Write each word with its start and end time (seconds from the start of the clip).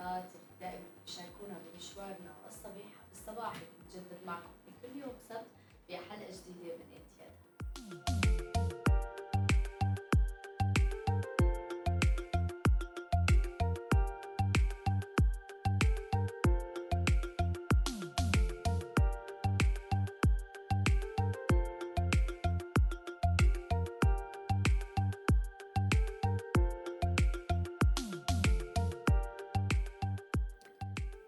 الحلقات 0.00 0.24
دائما 0.60 0.84
بيشاركونا 1.06 1.56
بمشوارنا 1.58 2.32
الصباح 2.48 2.92
الصباحي 3.12 3.60
بنتجدد 3.80 4.26
معكم. 4.26 4.59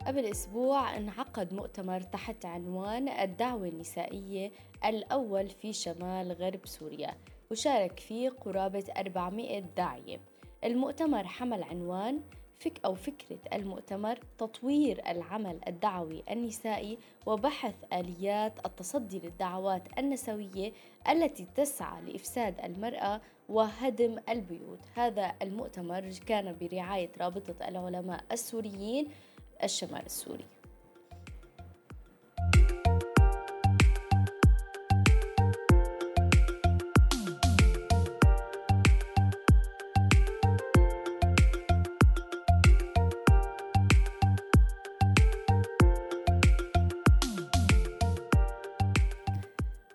قبل 0.07 0.27
أسبوع 0.27 0.97
انعقد 0.97 1.55
مؤتمر 1.55 2.01
تحت 2.01 2.47
عنوان 2.47 3.09
الدعوة 3.09 3.69
النسائية 3.69 4.53
الأول 4.85 5.49
في 5.49 5.73
شمال 5.73 6.33
غرب 6.33 6.67
سوريا 6.67 7.15
وشارك 7.51 8.01
فيه 8.01 8.31
قرابة 8.31 8.85
400 8.97 9.59
داعية. 9.59 10.21
المؤتمر 10.65 11.27
حمل 11.27 11.63
عنوان 11.63 12.21
فك 12.59 12.81
أو 12.85 12.95
فكرة 12.95 13.39
المؤتمر 13.53 14.19
تطوير 14.39 15.03
العمل 15.11 15.61
الدعوي 15.69 16.23
النسائي 16.31 16.99
وبحث 17.27 17.75
آليات 17.93 18.67
التصدي 18.67 19.19
للدعوات 19.19 19.99
النسوية 19.99 20.73
التي 21.09 21.47
تسعى 21.55 22.03
لإفساد 22.03 22.61
المرأة 22.65 23.21
وهدم 23.49 24.19
البيوت. 24.29 24.81
هذا 24.95 25.33
المؤتمر 25.43 26.11
كان 26.27 26.57
برعاية 26.61 27.11
رابطة 27.21 27.69
العلماء 27.69 28.25
السوريين 28.33 29.09
الشمال 29.65 30.07
السوري. 30.07 30.45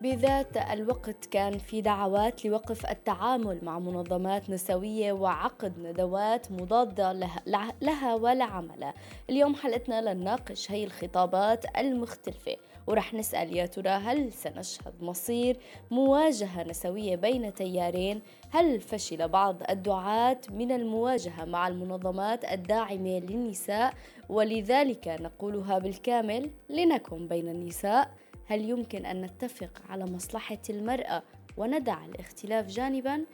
بذات 0.02 0.58
الوقت 0.58 1.26
كان 1.26 1.58
في 1.58 1.82
دعوات 1.82 2.46
لوقف 2.46 2.86
التعامل 2.86 3.60
مع 3.64 3.80
منظمات 3.80 4.50
نسوية 4.50 5.14
وعقد 5.14 5.80
ندوات 5.80 6.52
مضادة 6.52 7.12
لها, 7.14 7.74
لها 7.82 8.16
ولعملها 8.16 8.94
اليوم 9.30 9.56
حلقتنا 9.56 10.14
لنناقش 10.14 10.72
هي 10.72 10.84
الخطابات 10.84 11.78
المختلفة 11.78 12.58
ورح 12.88 13.14
نسأل 13.14 13.58
يا 13.58 13.66
ترى 13.66 13.90
هل 13.90 14.34
سنشهد 14.34 14.94
مصير 15.02 15.58
مواجهة 15.92 16.64
نسوية 16.64 17.16
بين 17.16 17.54
تيارين؟ 17.54 18.22
هل 18.52 18.82
فشل 18.82 19.28
بعض 19.28 19.56
الدعاة 19.70 20.42
من 20.50 20.72
المواجهة 20.72 21.46
مع 21.46 21.68
المنظمات 21.68 22.46
الداعمة 22.46 23.20
للنساء؟ 23.20 23.94
ولذلك 24.30 25.08
نقولها 25.08 25.80
بالكامل 25.80 26.52
لنكن 26.70 27.28
بين 27.28 27.48
النساء. 27.50 28.12
هل 28.48 28.70
يمكن 28.70 29.06
أن 29.06 29.22
نتفق 29.22 29.82
على 29.90 30.06
مصلحة 30.06 30.62
المرأة 30.70 31.24
وندع 31.58 32.06
الاختلاف 32.06 32.68
جانبا 32.68 33.26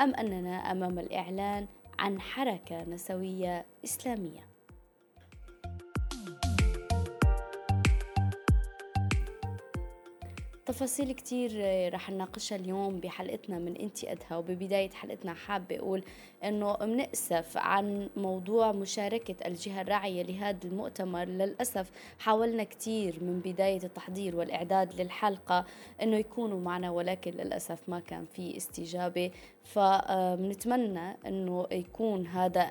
أم 0.00 0.14
أننا 0.14 0.56
أمام 0.56 0.98
الإعلان 0.98 1.66
عن 1.98 2.20
حركة 2.20 2.84
نسوية 2.84 3.66
إسلامية؟ 3.84 4.51
تفاصيل 10.72 11.12
كتير 11.12 11.50
رح 11.94 12.10
نناقشها 12.10 12.56
اليوم 12.56 13.00
بحلقتنا 13.00 13.58
من 13.58 13.76
انتي 13.76 14.12
ادها 14.12 14.36
وببداية 14.36 14.90
حلقتنا 14.90 15.34
حابة 15.34 15.78
أقول 15.78 16.04
إنه 16.44 16.76
بنأسف 16.76 17.56
عن 17.56 18.08
موضوع 18.16 18.72
مشاركة 18.72 19.46
الجهة 19.46 19.80
الراعية 19.80 20.22
لهذا 20.22 20.58
المؤتمر. 20.64 21.24
للأسف 21.24 21.90
حاولنا 22.18 22.64
كتير 22.64 23.18
من 23.24 23.40
بداية 23.44 23.82
التحضير 23.84 24.36
والإعداد 24.36 25.00
للحلقة 25.00 25.64
إنه 26.02 26.16
يكونوا 26.16 26.60
معنا 26.60 26.90
ولكن 26.90 27.30
للأسف 27.30 27.78
ما 27.88 28.00
كان 28.00 28.24
في 28.24 28.56
استجابة. 28.56 29.30
فبنتمنى 29.64 31.16
إنه 31.26 31.66
يكون 31.72 32.26
هذا 32.26 32.62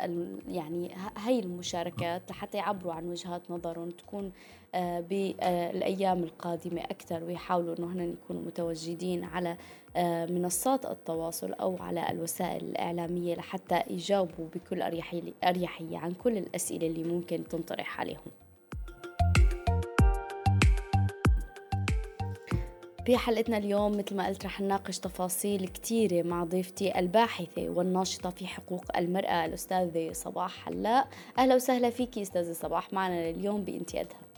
يعني 0.47 0.91
هي 1.18 1.39
المشاركات 1.39 2.31
لحتى 2.31 2.57
يعبروا 2.57 2.94
عن 2.94 3.09
وجهات 3.09 3.51
نظرهم 3.51 3.89
تكون 3.89 4.31
آه، 4.76 5.00
بالأيام 5.00 6.24
القادمة 6.24 6.82
أكثر 6.82 7.24
ويحاولوا 7.24 7.76
إنه 7.80 7.88
هن 7.88 8.14
يكونوا 8.24 8.42
متواجدين 8.42 9.24
على 9.24 9.58
آه، 9.96 10.26
منصات 10.26 10.86
التواصل 10.86 11.54
أو 11.54 11.78
على 11.80 12.09
الوسائل 12.12 12.64
الإعلامية 12.64 13.36
لحتى 13.36 13.84
يجاوبوا 13.90 14.48
بكل 14.56 14.81
أريحية 15.44 15.98
عن 15.98 16.12
كل 16.12 16.38
الأسئلة 16.38 16.88
اللي 16.88 17.04
ممكن 17.04 17.44
تنطرح 17.48 18.00
عليهم. 18.00 18.31
بحلقتنا 23.08 23.58
اليوم 23.58 23.98
مثل 23.98 24.16
ما 24.16 24.28
قلت 24.28 24.46
رح 24.46 24.62
نناقش 24.62 25.00
تفاصيل 25.00 25.68
كثيرة 25.68 26.28
مع 26.28 26.44
ضيفتي 26.44 27.00
الباحثة 27.00 27.70
والناشطة 27.70 28.30
في 28.30 28.48
حقوق 28.48 28.98
المرأة 28.98 29.46
الأستاذة 29.46 30.14
صباح 30.14 30.66
حلاق. 30.66 31.08
أهلا 31.38 31.56
وسهلا 31.56 31.90
فيكي 31.90 32.22
أستاذة 32.22 32.54
صباح 32.54 32.94
معنا 32.94 33.30
اليوم 33.30 33.64
بإنتيادها. 33.64 34.31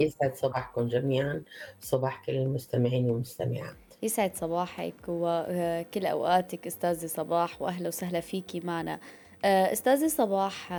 يسعد 0.00 0.34
صباحكم 0.34 0.88
جميعا 0.88 1.42
صباح 1.80 2.24
كل 2.26 2.32
المستمعين 2.32 3.10
والمستمعات. 3.10 3.76
يسعد 4.02 4.34
صباحك 4.34 4.94
وكل 5.08 6.06
أوقاتك 6.06 6.66
أستاذة 6.66 7.06
صباح 7.06 7.62
وأهلا 7.62 7.88
وسهلا 7.88 8.20
فيكي 8.20 8.60
معنا. 8.60 9.00
أستاذة 9.44 10.06
صباح 10.06 10.72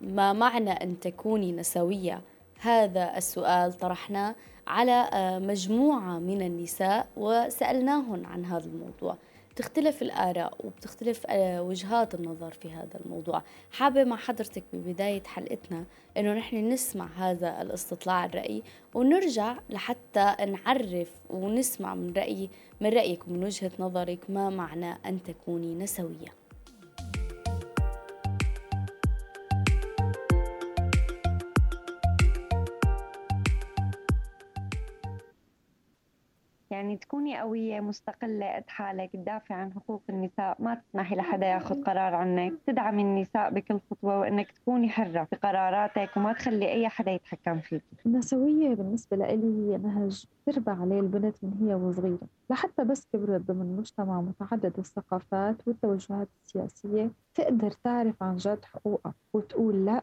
ما 0.00 0.32
معنى 0.32 0.70
أن 0.70 1.00
تكوني 1.00 1.52
نسوية؟ 1.52 2.20
هذا 2.60 3.16
السؤال 3.16 3.72
طرحناه 3.72 4.34
على 4.66 5.08
مجموعة 5.42 6.18
من 6.18 6.42
النساء 6.42 7.06
وسألناهن 7.16 8.24
عن 8.24 8.44
هذا 8.44 8.66
الموضوع. 8.66 9.16
بتختلف 9.50 10.02
الآراء 10.02 10.54
وبتختلف 10.64 11.26
آه، 11.26 11.62
وجهات 11.62 12.14
النظر 12.14 12.50
في 12.50 12.70
هذا 12.70 13.00
الموضوع. 13.04 13.42
حابة 13.72 14.04
مع 14.04 14.16
حضرتك 14.16 14.62
ببداية 14.72 15.22
حلقتنا 15.22 15.84
أنه 16.16 16.34
نحن 16.34 16.68
نسمع 16.68 17.08
هذا 17.16 17.62
الاستطلاع 17.62 18.24
الرأي 18.24 18.62
ونرجع 18.94 19.56
لحتى 19.70 20.34
نعرف 20.46 21.10
ونسمع 21.30 21.94
من 21.94 22.12
رأي 22.16 22.50
من 22.80 22.90
رأيك 22.90 23.28
ومن 23.28 23.44
وجهة 23.44 23.72
نظرك 23.78 24.30
ما 24.30 24.50
معنى 24.50 24.92
أن 25.06 25.22
تكوني 25.22 25.74
نسوية. 25.74 26.39
يعني 36.80 36.96
تكوني 36.96 37.38
قوية 37.40 37.80
مستقلة 37.80 38.56
قد 38.56 38.64
حالك 38.68 39.12
تدافع 39.12 39.54
عن 39.54 39.72
حقوق 39.72 40.02
النساء 40.10 40.56
ما 40.58 40.74
تسمحي 40.74 41.14
لحدا 41.16 41.46
ياخذ 41.46 41.82
قرار 41.84 42.14
عنك. 42.14 42.52
تدعمي 42.66 43.02
النساء 43.02 43.50
بكل 43.50 43.80
خطوة 43.90 44.18
وإنك 44.20 44.50
تكوني 44.52 44.88
حرة 44.88 45.24
في 45.24 45.36
قراراتك 45.36 46.16
وما 46.16 46.32
تخلي 46.32 46.68
أي 46.72 46.88
حدا 46.88 47.10
يتحكم 47.10 47.60
فيك. 47.60 47.82
النسوية 48.06 48.74
بالنسبة 48.74 49.16
لي 49.16 49.24
هي 49.24 49.78
نهج 49.78 50.24
تربى 50.46 50.70
عليه 50.70 51.00
البنت 51.00 51.36
من 51.42 51.68
هي 51.68 51.74
وصغيرة 51.74 52.28
لحتى 52.50 52.84
بس 52.84 53.06
كبرت 53.12 53.40
ضمن 53.40 53.76
مجتمع 53.76 54.20
متعدد 54.20 54.78
الثقافات 54.78 55.56
والتوجهات 55.68 56.28
السياسية 56.46 57.10
تقدر 57.34 57.70
تعرف 57.70 58.22
عن 58.22 58.36
جد 58.36 58.64
حقوقها 58.64 59.14
وتقول 59.32 59.86
لا 59.86 60.02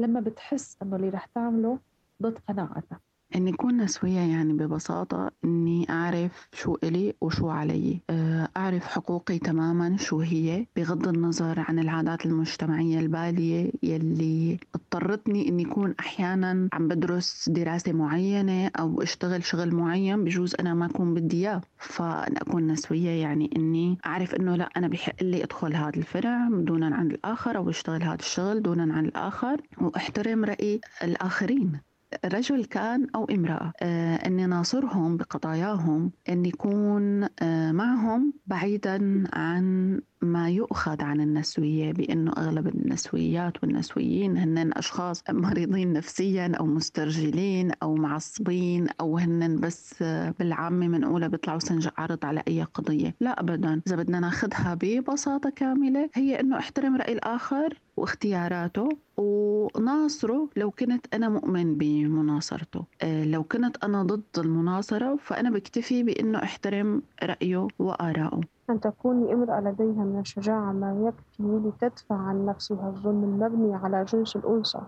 لما 0.00 0.20
بتحس 0.20 0.76
إنه 0.82 0.96
اللي 0.96 1.08
رح 1.08 1.26
تعمله 1.26 1.78
ضد 2.22 2.38
قناعتها. 2.48 3.00
إني 3.34 3.50
أكون 3.54 3.76
نسوية 3.76 4.18
يعني 4.20 4.52
ببساطة 4.52 5.30
إني 5.44 5.90
أعرف 5.90 6.48
شو 6.52 6.76
إلي 6.84 7.14
وشو 7.20 7.48
علي. 7.48 8.00
آه، 8.10 8.48
أعرف 8.56 8.86
حقوقي 8.86 9.38
تماما 9.38 9.96
شو 9.96 10.20
هي 10.20 10.66
بغض 10.76 11.08
النظر 11.08 11.60
عن 11.68 11.78
العادات 11.78 12.26
المجتمعية 12.26 13.00
البالية 13.00 13.72
يلي 13.82 14.58
اضطرتني 14.74 15.48
إني 15.48 15.66
أكون 15.66 15.94
أحيانا 16.00 16.68
عم 16.72 16.88
بدرس 16.88 17.48
دراسة 17.48 17.92
معينة 17.92 18.70
أو 18.78 19.02
أشتغل 19.02 19.44
شغل 19.44 19.74
معين 19.74 20.24
بجوز 20.24 20.54
أنا 20.60 20.74
ما 20.74 20.86
أكون 20.86 21.14
بدي 21.14 21.36
إياه. 21.36 21.60
فأنا 21.78 22.42
أكون 22.42 22.66
نسوية 22.66 23.10
يعني 23.10 23.50
إني 23.56 23.98
أعرف 24.06 24.34
إنه 24.34 24.56
لا 24.56 24.68
أنا 24.76 24.88
بحق 24.88 25.22
لي 25.22 25.44
أدخل 25.44 25.74
هذا 25.76 25.96
الفرع 25.96 26.48
دونا 26.50 26.96
عن 26.96 27.10
الآخر 27.10 27.56
أو 27.56 27.70
أشتغل 27.70 28.02
هذا 28.02 28.14
الشغل 28.14 28.62
دونا 28.62 28.94
عن 28.94 29.04
الآخر 29.04 29.60
وأحترم 29.80 30.44
رأي 30.44 30.80
الآخرين. 31.02 31.87
رجل 32.24 32.64
كان 32.64 33.06
أو 33.14 33.24
امرأة 33.24 33.72
آه، 33.82 34.16
أني 34.16 34.46
ناصرهم 34.46 35.16
بقضاياهم 35.16 36.12
أن 36.28 36.46
يكون 36.46 37.28
آه، 37.42 37.72
معهم 37.72 38.32
بعيدا 38.46 39.24
عن 39.32 40.00
ما 40.22 40.50
يؤخذ 40.50 41.02
عن 41.02 41.20
النسوية 41.20 41.92
بأنه 41.92 42.32
أغلب 42.32 42.66
النسويات 42.66 43.62
والنسويين 43.62 44.36
هن 44.36 44.72
أشخاص 44.72 45.22
مريضين 45.30 45.92
نفسيا 45.92 46.52
أو 46.60 46.66
مسترجلين 46.66 47.72
أو 47.82 47.94
معصبين 47.94 48.86
أو 49.00 49.18
هن 49.18 49.60
بس 49.60 50.02
بالعامة 50.38 50.88
منقولة 50.88 51.26
بيطلعوا 51.26 51.58
سنج 51.58 51.88
عرض 51.98 52.24
على 52.24 52.42
أي 52.48 52.62
قضية. 52.62 53.14
لا 53.20 53.40
أبدا. 53.40 53.80
إذا 53.86 53.96
بدنا 53.96 54.20
ناخذها 54.20 54.78
ببساطة 54.82 55.50
كاملة 55.50 56.10
هي 56.14 56.40
أنه 56.40 56.58
احترم 56.58 56.96
رأي 56.96 57.12
الآخر 57.12 57.78
واختياراته 57.96 58.88
وناصره. 59.16 60.50
لو 60.56 60.70
كنت 60.70 61.06
أنا 61.14 61.28
مؤمن 61.28 61.74
بمناصرته 61.78 62.84
آه، 63.02 63.24
لو 63.24 63.44
كنت 63.44 63.84
أنا 63.84 64.02
ضد 64.02 64.22
المناصرة 64.38 65.16
فأنا 65.16 65.50
بكتفي 65.50 66.02
بأنه 66.02 66.42
احترم 66.42 67.02
رأيه 67.22 67.68
وآراءه 67.78 68.40
أن 68.70 68.80
تكوني 68.80 69.32
امرأة 69.32 69.60
لديها 69.60 70.04
من 70.04 70.20
الشجاعة 70.20 70.72
ما 70.72 71.08
يكفي 71.08 71.42
لتدفع 71.42 72.14
عن 72.16 72.46
نفسها 72.46 72.88
الظلم 72.88 73.24
المبني 73.24 73.74
على 73.74 74.04
جنس 74.04 74.36
الأنثى 74.36 74.80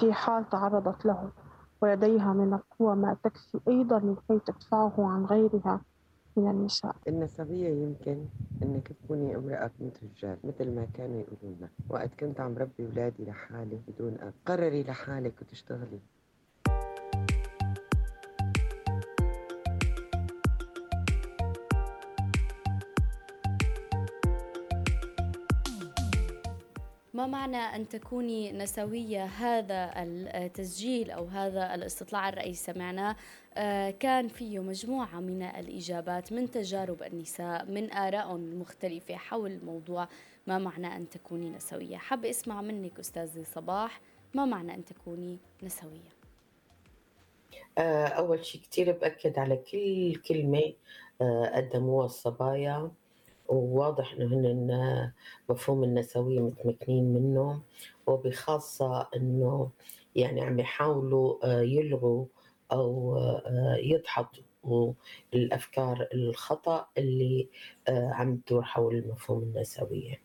في 0.00 0.12
حال 0.12 0.48
تعرضت 0.48 1.06
له 1.06 1.30
ولديها 1.82 2.32
من 2.32 2.54
القوة 2.54 2.94
ما 2.94 3.16
تكفي 3.24 3.60
أيضا 3.68 3.98
لكي 3.98 4.38
تدفعه 4.46 4.92
عن 4.98 5.24
غيرها 5.24 5.80
من 6.36 6.50
النساء. 6.50 6.96
النسوية 7.08 7.68
يمكن 7.68 8.26
أنك 8.62 8.88
تكوني 8.92 9.36
امرأة 9.36 9.70
مثل 9.80 10.00
الرجال 10.02 10.38
مثل 10.44 10.74
ما 10.74 10.86
كانوا 10.94 11.20
يقولوا 11.20 11.56
لنا 11.56 11.68
وقت 11.88 12.14
كنت 12.20 12.40
عم 12.40 12.58
ربي 12.58 12.86
أولادي 12.86 13.24
لحالي 13.24 13.80
بدون 13.88 14.18
أب. 14.20 14.32
قرري 14.46 14.82
لحالك 14.82 15.32
وتشتغلي. 15.42 16.00
ما 27.18 27.26
معنى 27.26 27.56
أن 27.56 27.88
تكوني 27.88 28.52
نسوية؟ 28.52 29.24
هذا 29.24 29.92
التسجيل 29.96 31.10
أو 31.10 31.24
هذا 31.24 31.74
الاستطلاع 31.74 32.28
الرأي 32.28 32.54
سمعناه 32.54 33.16
آه، 33.54 33.90
كان 33.90 34.28
فيه 34.28 34.58
مجموعة 34.58 35.20
من 35.20 35.42
الإجابات 35.42 36.32
من 36.32 36.50
تجارب 36.50 37.02
النساء 37.02 37.64
من 37.64 37.92
آراء 37.92 38.36
مختلفة 38.36 39.16
حول 39.16 39.50
الموضوع 39.50 40.08
ما 40.46 40.58
معنى 40.58 40.96
أن 40.96 41.08
تكوني 41.08 41.50
نسوية. 41.50 41.96
حاب 41.96 42.24
أسمع 42.24 42.60
منك 42.60 42.98
أستاذة 42.98 43.42
صباح 43.42 44.00
ما 44.34 44.44
معنى 44.44 44.74
أن 44.74 44.84
تكوني 44.84 45.38
نسوية؟ 45.62 46.10
آه، 47.78 48.06
أول 48.06 48.44
شيء 48.44 48.60
كتير 48.60 48.92
بأكد 48.92 49.38
على 49.38 49.56
كل 49.56 50.14
كلمة 50.28 50.72
آه، 51.20 51.52
قدموها 51.56 52.06
الصبايا. 52.06 52.90
وواضح 53.48 54.12
إنه 54.12 54.26
هن 54.36 55.12
مفهوم 55.48 55.84
النسوية 55.84 56.40
متمكنين 56.40 57.04
منه 57.04 57.62
وبخاصة 58.06 59.08
إنه 59.16 59.70
يعني 60.16 60.40
عم 60.40 60.58
يحاولوا 60.60 61.38
آه، 61.44 61.60
يلغوا 61.60 62.26
أو 62.72 63.16
آه، 63.16 63.76
يدحضوا 63.76 64.92
الأفكار 65.34 66.08
الخطأ 66.14 66.86
اللي 66.98 67.48
آه، 67.88 68.10
عم 68.12 68.36
تدور 68.36 68.62
حول 68.62 69.04
مفهوم 69.08 69.42
النسوية. 69.42 70.22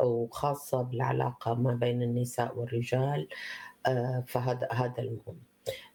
وخاصة 0.00 0.82
بالعلاقة 0.82 1.54
ما 1.54 1.74
بين 1.74 2.02
النساء 2.02 2.58
والرجال 2.58 3.28
فهذا 4.26 4.68
هذا 4.72 4.98
المهم. 5.02 5.40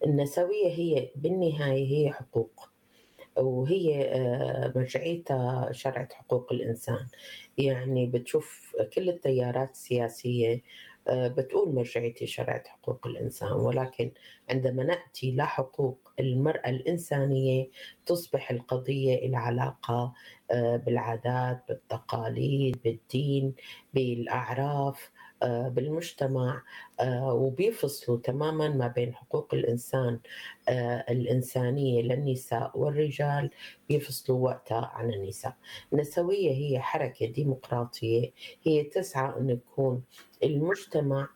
النسوية 0.05 0.67
هي 0.67 1.11
بالنهاية 1.15 1.87
هي 1.87 2.11
حقوق. 2.11 2.70
وهي 3.37 4.03
آه، 4.15 4.73
مرجعيتها 4.75 5.71
شرعة 5.71 6.09
حقوق 6.13 6.53
الإنسان. 6.53 7.07
يعني 7.57 8.05
بتشوف 8.07 8.75
كل 8.95 9.09
التيارات 9.09 9.71
السياسية 9.71 10.61
آه، 11.07 11.27
بتقول 11.27 11.75
مرجعيتي 11.75 12.27
شرعة 12.27 12.63
حقوق 12.67 13.07
الإنسان. 13.07 13.51
ولكن 13.51 14.11
عندما 14.49 14.83
نأتي 14.83 15.35
لحقوق 15.35 16.11
المرأة 16.19 16.69
الإنسانية 16.69 17.69
تصبح 18.05 18.51
القضية 18.51 19.25
العلاقة 19.27 20.13
آه، 20.51 20.77
بالعادات 20.77 21.63
بالتقاليد 21.67 22.77
بالدين 22.83 23.55
بالأعراف. 23.93 25.11
بالمجتمع 25.69 26.61
آه، 26.99 27.33
وبيفصلوا 27.33 28.17
تماما 28.17 28.69
ما 28.69 28.87
بين 28.87 29.15
حقوق 29.15 29.53
الإنسان 29.53 30.19
آه، 30.69 31.05
الإنسانية 31.09 32.01
للنساء 32.01 32.71
والرجال. 32.79 33.49
بيفصلوا 33.91 34.49
وقتها 34.49 34.91
عن 34.93 35.13
النساء. 35.13 35.55
النسوية 35.93 36.51
هي 36.51 36.79
حركة 36.79 37.25
ديمقراطية 37.25 38.31
هي 38.63 38.83
تسعى 38.83 39.39
أن 39.39 39.49
يكون 39.49 40.03
المجتمع 40.43 41.29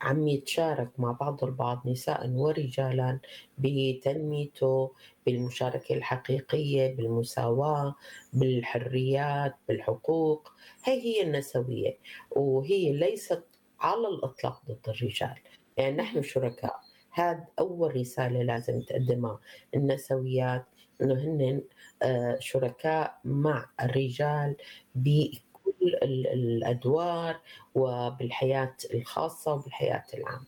عم 0.00 0.28
يتشارك 0.28 0.90
مع 0.98 1.12
بعض 1.12 1.44
البعض 1.44 1.82
نساء 1.86 2.30
ورجالا 2.30 3.20
بتنميته 3.58 4.92
بالمشاركة 5.26 5.94
الحقيقية 5.94 6.96
بالمساواة 6.96 7.94
بالحريات 8.32 9.54
بالحقوق. 9.68 10.52
هي 10.84 11.00
هي 11.02 11.22
النسوية 11.22 11.98
وهي 12.30 12.92
ليست 12.92 13.44
على 13.80 14.08
الإطلاق 14.08 14.62
ضد 14.68 14.88
الرجال. 14.88 15.36
يعني 15.76 15.96
نحن 15.96 16.22
شركاء 16.22 16.80
هذا 17.10 17.46
أول 17.58 17.96
رسالة 17.96 18.42
لازم 18.42 18.80
تقدمها 18.80 19.40
النسويات. 19.74 20.66
أنه 21.02 21.14
هن 21.14 21.62
آه، 22.02 22.36
شركاء 22.40 23.20
مع 23.24 23.70
الرجال 23.82 24.56
بكل 24.94 25.94
الأدوار 26.02 27.40
وبالحياة 27.74 28.76
الخاصة 28.94 29.54
وبالحياة 29.54 30.04
العامة. 30.14 30.46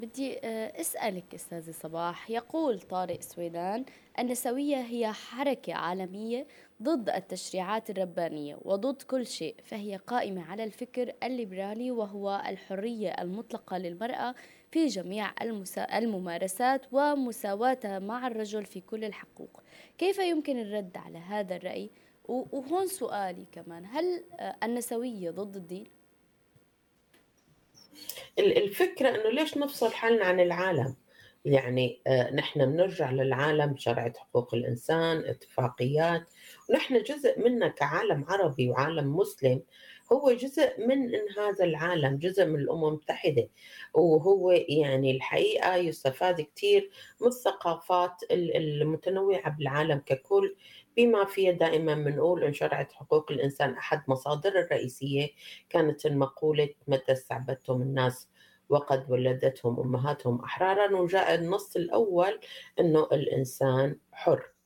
بدي 0.00 0.38
آه، 0.38 0.80
أسألك 0.80 1.34
أستاذة 1.34 1.70
صباح. 1.70 2.30
يقول 2.30 2.80
طارق 2.80 3.20
سويدان 3.20 3.84
النسوية 4.18 4.76
هي 4.76 5.12
حركة 5.12 5.74
عالمية 5.74 6.46
ضد 6.82 7.10
التشريعات 7.10 7.90
الربانية 7.90 8.58
وضد 8.62 9.02
كل 9.02 9.26
شيء 9.26 9.54
فهي 9.64 9.96
قائمة 9.96 10.42
على 10.50 10.64
الفكر 10.64 11.12
الليبرالي 11.22 11.90
وهو 11.90 12.42
الحرية 12.48 13.08
المطلقة 13.10 13.78
للمرأة 13.78 14.34
في 14.70 14.86
جميع 14.86 15.32
الممارسات 15.94 16.86
ومساواتها 16.92 17.98
مع 17.98 18.26
الرجل 18.26 18.64
في 18.64 18.80
كل 18.80 19.04
الحقوق 19.04 19.62
كيف 19.98 20.18
يمكن 20.18 20.58
الرد 20.58 20.96
على 20.96 21.18
هذا 21.18 21.56
الرأي؟ 21.56 21.90
وهون 22.28 22.86
سؤالي 22.86 23.46
كمان 23.52 23.86
هل 23.86 24.24
آه، 24.40 24.56
النسوية 24.62 25.30
ضد 25.30 25.56
الدين؟ 25.56 25.84
الفكرة 28.38 29.08
إنه 29.08 29.30
ليش 29.30 29.56
نفصل 29.56 29.92
حالنا 29.92 30.24
عن 30.24 30.40
العالم 30.40 30.96
يعني 31.44 32.00
آه، 32.06 32.34
نحن 32.34 32.66
بنرجع 32.66 33.10
للعالم 33.10 33.76
شرعة 33.76 34.12
حقوق 34.18 34.54
الإنسان 34.54 35.24
اتفاقيات 35.24 36.22
ونحن 36.70 37.02
جزء 37.02 37.40
منها 37.40 37.68
كعالم 37.68 38.24
عربي 38.28 38.70
وعالم 38.70 39.16
مسلم 39.16 39.62
هو 40.12 40.32
جزء 40.32 40.86
من 40.86 41.10
هذا 41.38 41.64
العالم 41.64 42.16
جزء 42.18 42.46
من 42.46 42.54
الأمم 42.60 42.84
المتحدة. 42.88 43.48
وهو 43.94 44.50
يعني 44.52 45.10
الحقيقة 45.16 45.76
يستفاد 45.76 46.40
كثير 46.40 46.90
من 47.20 47.28
الثقافات 47.28 48.22
المتنوعة 48.30 49.50
بالعالم 49.56 49.98
ككل 50.06 50.56
بما 50.96 51.24
فيها 51.24 51.52
دائما 51.52 51.94
بنقول 51.94 52.44
إن 52.44 52.52
شرعت 52.52 52.92
حقوق 52.92 53.32
الإنسان 53.32 53.74
أحد 53.74 54.02
مصادر 54.08 54.58
الرئيسية. 54.58 55.28
كانت 55.68 56.06
المقولة 56.06 56.68
متى 56.88 57.12
استعبدتم 57.12 57.82
الناس 57.82 58.28
وقد 58.68 59.10
ولدتهم 59.10 59.80
أمهاتهم 59.80 60.40
أحرارا 60.44 60.96
وجاء 60.96 61.34
النص 61.34 61.76
الأول 61.76 62.40
إنه 62.80 63.08
الإنسان 63.12 63.96
حر. 64.12 64.59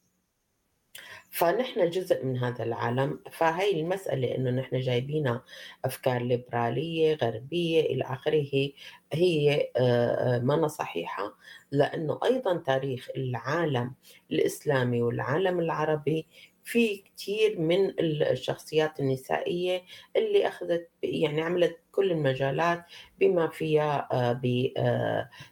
فنحن 1.34 1.90
جزء 1.90 2.24
من 2.24 2.38
هذا 2.38 2.64
العالم 2.64 3.20
فهي 3.30 3.80
المسألة 3.80 4.34
إنه 4.34 4.50
نحن 4.50 4.80
جايبينها 4.80 5.44
أفكار 5.84 6.22
ليبرالية 6.22 7.14
غربية 7.14 7.80
إلى 7.80 8.04
آخره. 8.04 8.70
هي 9.12 9.70
آه، 9.76 10.36
آه، 10.36 10.38
ما 10.38 10.68
صحيحة 10.68 11.34
لأنه 11.70 12.20
أيضا 12.24 12.56
تاريخ 12.56 13.08
العالم 13.16 13.94
الإسلامي 14.30 15.02
والعالم 15.02 15.60
العربي 15.60 16.26
في 16.64 17.04
كثير 17.16 17.60
من 17.60 18.00
الشخصيات 18.00 19.00
النسائية 19.00 19.82
اللي 20.16 20.48
أخذت 20.48 20.88
يعني 21.02 21.42
عملت 21.42 21.78
كل 21.92 22.10
المجالات 22.10 22.84
بما 23.20 23.48
فيها 23.48 24.08
آه، 24.12 24.40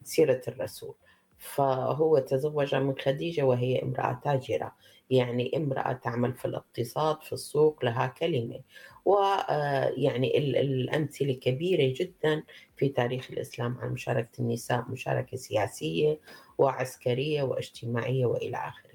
بسيرة 0.03 0.43
الرسول. 0.49 0.95
فهو 1.39 2.19
تزوج 2.19 2.75
من 2.75 2.95
خديجة 2.99 3.43
وهي 3.43 3.83
امرأة 3.83 4.21
تاجرة. 4.25 4.73
يعني 5.13 5.57
امرأة 5.57 5.93
تعمل 5.93 6.35
في 6.35 6.45
الاقتصاد 6.45 7.23
في 7.23 7.33
السوق 7.33 7.85
لها 7.85 8.07
كلمة. 8.07 8.61
ويعني 9.05 10.37
آه، 10.37 10.61
الأمثلة 10.61 11.33
كبيرة 11.33 11.95
جدا 11.97 12.43
في 12.77 12.89
تاريخ 12.89 13.31
الإسلام 13.31 13.79
عن 13.79 13.93
مشاركة 13.93 14.41
النساء 14.41 14.85
مشاركة 14.89 15.37
سياسية 15.37 16.21
وعسكرية 16.59 17.43
واجتماعية 17.43 18.27
وإلى 18.27 18.57
آخره. 18.57 18.93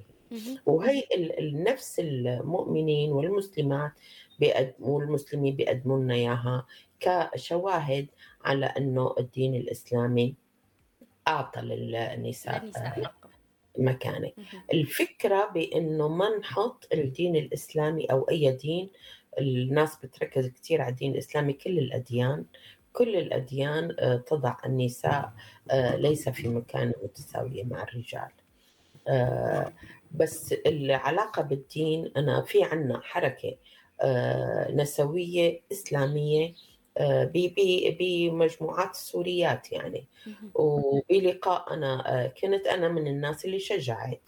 وهي 0.66 1.04
نفس 1.40 2.00
المؤمنين 2.00 3.12
والمسلمات 3.12 3.92
والمسلمين 4.80 5.56
بيقدموا 5.56 6.00
لنا 6.00 6.14
إياها 6.14 6.66
كشواهد 7.00 8.08
على 8.46 8.66
أنه 8.66 9.16
الدين 9.20 9.56
الإسلامي 9.56 10.36
أعطى 11.28 11.62
للنساء 11.62 12.70
مكانة 13.78 14.32
الفكرة 14.74 15.46
بأنه 15.46 16.08
ما 16.08 16.38
نحط 16.38 16.88
الدين 16.94 17.36
الإسلامي 17.36 18.06
أو 18.06 18.24
أي 18.24 18.52
دين 18.52 18.90
الناس 19.40 19.98
بتركز 20.04 20.48
كثير 20.48 20.82
على 20.82 20.92
الدين 20.92 21.12
الإسلامي 21.12 21.54
كل 21.54 21.80
الأديان 21.80 22.46
كل 22.94 23.16
الأديان 23.16 23.96
آه، 24.00 24.16
تضع 24.16 24.56
النساء 24.66 25.34
آه، 25.72 25.96
ليس 25.96 26.30
في 26.30 26.48
مكان 26.48 26.94
متساوية 27.04 27.64
مع 27.64 27.84
الرجال. 27.84 28.30
آه، 29.08 29.74
بس 30.12 30.54
العلاقة 30.54 31.42
بالدين 31.42 32.12
أنا 32.18 32.42
في 32.42 32.64
عنا 32.64 33.02
حركة 33.04 33.58
نسوية 34.74 35.62
إسلامية 35.72 36.54
بمجموعات 38.00 38.92
السوريات 38.92 39.72
يعني. 39.72 40.08
وبلقاء 40.56 41.74
أنا 41.74 42.28
كنت 42.42 42.68
أنا 42.68 42.88
من 42.88 43.08
الناس 43.08 43.46
اللي 43.46 43.60
شجعت 43.60 44.22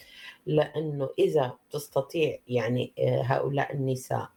لأنه 0.45 1.09
إذا 1.19 1.57
تستطيع 1.71 2.39
يعني 2.47 2.93
هؤلاء 3.23 3.73
النساء 3.73 4.29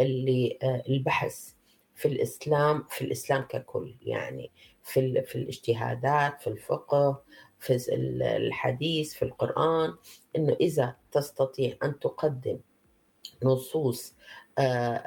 اللي 0.00 0.58
البحث 0.88 1.52
في 1.94 2.08
الإسلام 2.08 2.86
في 2.90 3.04
الإسلام 3.04 3.42
ككل 3.42 3.94
يعني 4.02 4.50
في 4.82 5.22
في 5.22 5.36
الاجتهادات 5.36 6.40
في 6.40 6.46
الفقه 6.46 7.22
في 7.58 7.94
الحديث 8.20 9.14
في 9.14 9.24
القرآن 9.24 9.94
إنه 10.36 10.56
إذا 10.60 10.96
تستطيع 11.12 11.76
أن 11.84 11.98
تقدم 11.98 12.58
نصوص 13.42 14.14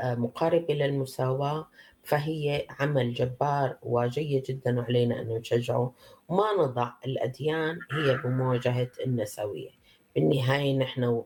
مقاربة 0.04 0.74
للمساواة 0.74 1.68
فهي 2.10 2.66
عمل 2.80 3.14
جبار 3.14 3.78
وجيد 3.82 4.44
جدا 4.44 4.80
وعلينا 4.80 5.22
أن 5.22 5.28
نشجعه. 5.28 5.94
وما 6.30 6.46
نضع 6.60 6.92
الأديان 7.06 7.80
هي 7.92 8.18
بمواجهة 8.18 8.92
النسوية. 9.06 9.70
بالنهاية 10.16 10.78
نحن 10.78 11.24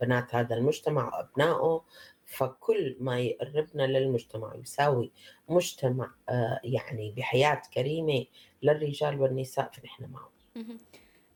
بنات 0.00 0.34
هذا 0.34 0.56
المجتمع 0.56 1.06
وأبنائه 1.06 1.84
فكل 2.26 2.96
ما 3.00 3.20
يقربنا 3.20 3.82
للمجتمع 3.82 4.54
يساوي 4.54 5.12
مجتمع 5.48 6.14
آه، 6.28 6.60
يعني 6.64 7.14
بحياة 7.16 7.62
كريمة 7.74 8.24
للرجال 8.62 9.20
والنساء 9.20 9.70
فنحن 9.72 10.04
معه 10.10 10.30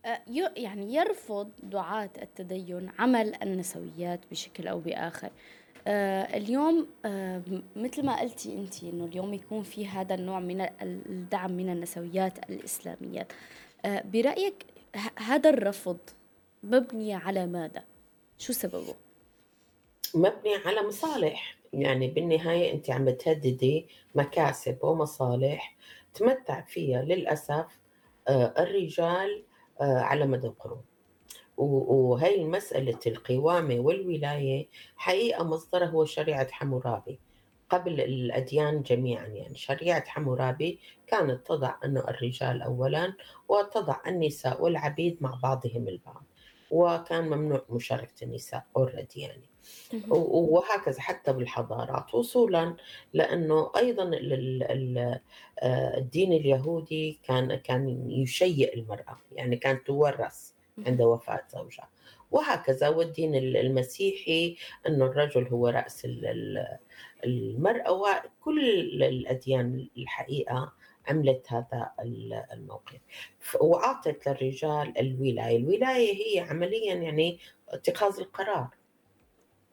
آه، 0.06 0.20
يعني 0.56 0.94
يرفض 0.94 1.50
دعاة 1.62 2.10
التدين 2.22 2.90
عمل 2.98 3.34
النسويات 3.42 4.20
بشكل 4.30 4.68
أو 4.68 4.80
بآخر. 4.80 5.26
آه، 5.26 5.30
اليوم 5.86 6.86
مثل 7.76 8.04
ما 8.04 8.20
قلتي 8.20 8.58
أنت 8.58 8.82
أنه 8.82 9.04
اليوم 9.04 9.34
يكون 9.34 9.62
في 9.62 9.86
هذا 9.86 10.14
النوع 10.14 10.40
من 10.40 10.66
الدعم 10.82 11.52
من 11.52 11.70
النسويات 11.72 12.50
الإسلاميات 12.50 13.32
برأيك 13.84 14.66
هذا 15.18 15.50
الرفض 15.50 15.98
مبني 16.62 17.14
على 17.14 17.46
ماذا؟ 17.46 17.84
شو 18.38 18.52
سببه؟ 18.52 18.94
مبني 20.14 20.54
على 20.66 20.82
مصالح 20.82 21.56
يعني 21.72 22.08
بالنهاية 22.08 22.72
أنت 22.72 22.90
عم 22.90 23.04
بتهددي 23.04 23.86
مكاسب 24.14 24.78
ومصالح 24.82 25.76
تمتع 26.14 26.60
فيها 26.60 27.02
للأسف 27.02 27.66
آه، 28.28 28.54
الرجال 28.58 29.42
آه، 29.80 29.98
على 29.98 30.26
مدى 30.26 30.46
القرون 30.46 30.82
وهي 31.56 32.44
مسألة 32.44 32.98
القوامة 33.06 33.80
والولاية 33.80 34.68
حقيقة 34.96 35.44
مصدرها 35.44 35.88
هو 35.88 36.04
شريعة 36.04 36.50
حمورابي. 36.50 37.20
قبل 37.70 38.00
الأديان 38.00 38.82
جميعا 38.82 39.26
يعني 39.26 39.54
شريعة 39.54 40.04
حمورابي 40.06 40.80
كانت 41.06 41.46
تضع 41.46 41.74
أنه 41.84 42.00
الرجال 42.00 42.62
أولا 42.62 43.14
وتضع 43.48 43.96
النساء 44.06 44.62
والعبيد 44.62 45.18
مع 45.20 45.38
بعضهم 45.42 45.88
البعض. 45.88 46.24
وكان 46.70 47.24
ممنوع 47.24 47.62
مشاركة 47.70 48.24
النساء 48.24 48.64
اوريدي 48.76 49.20
يعني. 49.20 49.48
وهكذا 50.10 51.00
حتى 51.00 51.32
بالحضارات 51.32 52.14
وصولا 52.14 52.76
لأنه 53.12 53.70
أيضا 53.76 54.10
آه، 55.58 55.98
الدين 55.98 56.32
اليهودي 56.32 57.20
كان 57.22 57.54
كان 57.54 58.10
يشيئ 58.10 58.74
المرأة 58.74 59.16
يعني 59.32 59.56
كانت 59.56 59.86
تورث. 59.86 60.53
عند 60.86 61.02
وفاة 61.02 61.42
زوجها. 61.52 61.88
وهكذا 62.30 62.88
والدين 62.88 63.34
المسيحي 63.34 64.56
إنه 64.86 65.04
الرجل 65.04 65.48
هو 65.48 65.68
رأس 65.68 66.06
المرأة 67.24 67.92
وكل 67.92 68.60
الأديان 69.02 69.88
الحقيقة 69.96 70.72
عملت 71.08 71.52
هذا 71.52 71.90
الموقف. 72.52 73.00
وأعطت 73.60 74.28
للرجال 74.28 74.98
الولاية. 74.98 75.56
الولاية 75.56 76.12
هي 76.14 76.40
عمليا 76.40 76.94
يعني 76.94 77.38
اتخاذ 77.68 78.20
القرار. 78.20 78.68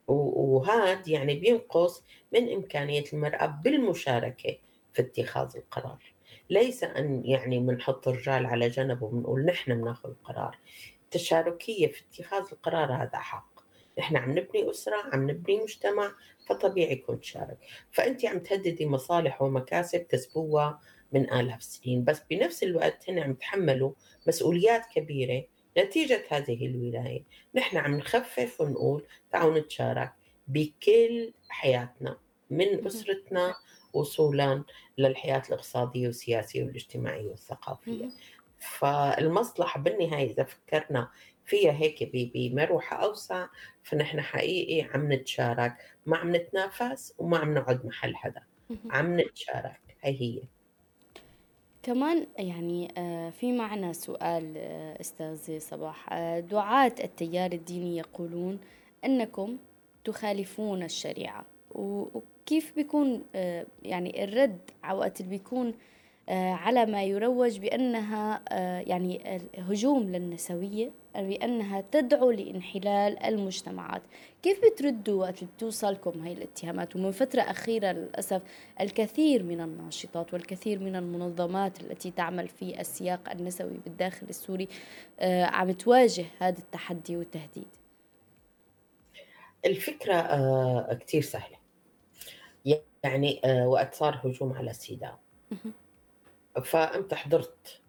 وهذا 0.08 1.04
يعني 1.08 1.36
بينقص 1.36 2.04
من 2.34 2.54
إمكانية 2.54 3.04
المرأة 3.14 3.46
بالمشاركة 3.46 4.58
في 4.94 5.02
اتخاذ 5.02 5.58
القرار. 5.58 6.11
ليس 6.52 6.84
أن 6.84 7.22
يعني 7.26 7.60
بنحط 7.60 8.08
الرجال 8.08 8.46
على 8.46 8.70
جنب 8.70 9.02
وبنقول 9.02 9.46
نحن 9.46 9.82
بناخذ 9.82 10.10
القرار. 10.10 10.58
التشاركية 11.04 11.88
في 11.88 12.02
اتخاذ 12.02 12.44
القرار 12.52 12.94
هذا 12.94 13.18
حق. 13.18 13.62
نحن 14.00 14.18
عم 14.18 14.32
نبني 14.32 14.70
أسرة 14.70 14.96
عم 15.14 15.30
نبني 15.30 15.62
مجتمع 15.62 16.12
فطبيعي 16.48 16.92
يكون 16.92 17.20
تشارك. 17.20 17.58
فأنت 17.92 18.26
عم 18.26 18.40
تهددي 18.40 18.86
مصالح 18.86 19.42
ومكاسب 19.42 20.00
كسبوها 20.00 20.80
من 21.12 21.34
آلاف 21.34 21.60
السنين. 21.60 22.04
بس 22.04 22.22
بنفس 22.30 22.64
الوقت 22.64 23.10
هن 23.10 23.20
عم 23.20 23.32
يتحملوا 23.32 23.92
مسؤوليات 24.28 24.86
كبيرة 24.96 25.44
نتيجة 25.78 26.24
هذه 26.30 26.66
الولاية. 26.66 27.24
نحن 27.56 27.78
عم 27.78 27.98
نخفف 27.98 28.62
ونقول 28.62 29.06
تعالوا 29.32 29.60
نتشارك 29.60 30.14
بكل 30.48 31.34
حياتنا 31.50 32.18
من 32.50 32.86
أسرتنا 32.88 33.56
وصولا 33.94 34.64
للحياة 34.98 35.42
الاقتصادية 35.48 36.08
والسياسية 36.08 36.64
والاجتماعية 36.64 37.30
والثقافية. 37.30 38.10
فالمصلحة 38.60 39.80
بالنهاية 39.80 40.32
إذا 40.32 40.44
فكرنا 40.44 41.10
فيها 41.46 41.72
هيك 41.72 42.12
بمروحة 42.14 43.04
أوسع 43.04 43.48
فنحن 43.84 44.22
حقيقي 44.22 44.90
عم 44.94 45.14
نتشارك. 45.14 45.78
ما 46.06 46.18
عم 46.18 46.36
نتنافس 46.36 47.14
وما 47.18 47.38
عم 47.38 47.54
نقعد 47.54 47.86
محل 47.86 48.16
حدا. 48.16 48.44
عم 48.92 49.20
نتشارك. 49.20 49.82
هي 50.02 50.22
هي. 50.22 50.42
كمان 51.84 52.28
يعني 52.38 52.94
آه، 52.98 53.30
في 53.30 53.52
معنا 53.52 53.94
سؤال 53.94 54.54
آه، 54.58 55.02
أستاذ 55.02 55.60
صباح. 55.60 56.14
آه، 56.14 56.40
دعاة 56.40 56.96
التيار 57.04 57.52
الديني 57.52 57.98
يقولون 57.98 58.60
أنكم 59.06 59.58
تخالفون 60.04 60.84
الشريعة. 60.84 61.46
وكيف 61.76 62.76
بيكون 62.76 63.24
يعني 63.84 64.24
الرد 64.24 64.60
وقت 64.94 65.22
اللي 65.22 65.32
بيكون 65.32 65.74
على 66.30 66.86
ما 66.86 67.04
يروج 67.04 67.60
بأنها 67.60 68.42
يعني 68.88 69.42
هجوم 69.58 70.04
للنسوية 70.12 70.92
بأنها 71.16 71.84
تدعو 71.92 72.32
لانحلال 72.32 73.24
المجتمعات. 73.24 74.02
كيف 74.44 74.60
بتردوا 74.66 75.22
وقت 75.22 75.44
بتوصلكم 75.44 76.22
هاي 76.22 76.34
الاتهامات؟ 76.34 76.96
ومن 76.96 77.12
فترة 77.12 77.42
أخيرة 77.42 77.92
للأسف 77.92 78.42
الكثير 78.82 79.44
من 79.44 79.62
الناشطات 79.62 80.34
والكثير 80.34 80.80
من 80.80 80.96
المنظمات 80.96 81.82
التي 81.82 82.12
تعمل 82.12 82.48
في 82.48 82.82
السياق 82.82 83.32
النسوي 83.32 83.80
بالداخل 83.86 84.28
السوري 84.30 84.68
آه، 85.20 85.44
عم 85.44 85.72
تواجه 85.72 86.26
هذا 86.40 86.60
التحدي 86.60 87.18
والتهديد. 87.18 87.68
الفكرة 89.66 90.16
آه، 90.16 90.94
كتير 90.94 91.22
سهلة. 91.22 91.61
يعني 93.04 93.42
آه، 93.46 93.68
وقت 93.68 93.96
صار 93.96 94.22
هجوم 94.24 94.54
على 94.54 94.74
سيدا 94.74 95.16
فأنت 96.64 97.14
حضرت 97.14 97.82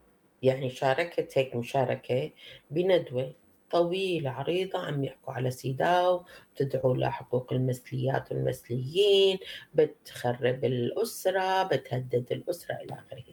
يعني 0.42 0.70
شاركت 0.70 1.38
هيك 1.38 1.56
مشاركة 1.56 2.30
بندوة 2.70 3.34
طويلة 3.70 4.30
عريضة 4.30 4.78
عم 4.78 5.04
يحكوا 5.04 5.32
على 5.32 5.50
سيداو 5.50 6.24
بتدعو 6.54 6.94
لحقوق 6.94 7.52
المثليات 7.52 8.32
والمثليين 8.32 9.38
بتخرب 9.74 10.64
الأسرة 10.64 11.62
بتهدد 11.62 12.32
الأسرة 12.32 12.74
إلى 12.74 12.94
آخره. 12.94 13.24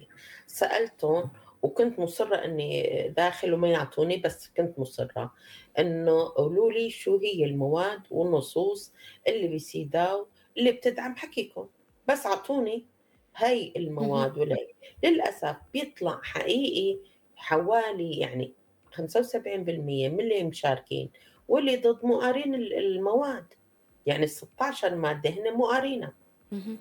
سألتهم 0.47 1.29
وكنت 1.61 1.99
مصرة 1.99 2.35
أني 2.35 3.07
داخل 3.17 3.53
وما 3.53 3.67
يعطوني 3.67 4.17
بس 4.17 4.49
كنت 4.57 4.79
مصرة 4.79 5.33
أنه 5.79 6.33
قولوا 6.35 6.71
لي 6.71 6.89
شو 6.89 7.17
هي 7.17 7.45
المواد 7.45 8.01
والنصوص 8.11 8.93
اللي 9.27 9.55
بسيداو 9.55 10.27
اللي 10.57 10.71
بتدعم 10.71 11.15
حكيكم. 11.15 11.67
بس 12.07 12.25
أعطوني 12.25 12.85
هاي 13.35 13.73
المواد 13.77 14.37
ولا 14.37 14.57
للأسف 15.03 15.55
بيطلع 15.73 16.19
حقيقي 16.23 16.99
حوالي 17.35 18.19
يعني 18.19 18.53
75% 18.91 18.99
من 20.09 20.19
اللي 20.19 20.43
مشاركين 20.43 21.09
واللي 21.47 21.77
ضد 21.77 22.05
مؤارين 22.05 22.55
المواد. 22.55 23.45
يعني 24.05 24.23
ال 24.23 24.29
16 24.29 24.95
مادة 24.95 25.29
هن 25.29 25.47
مهم. 26.51 26.77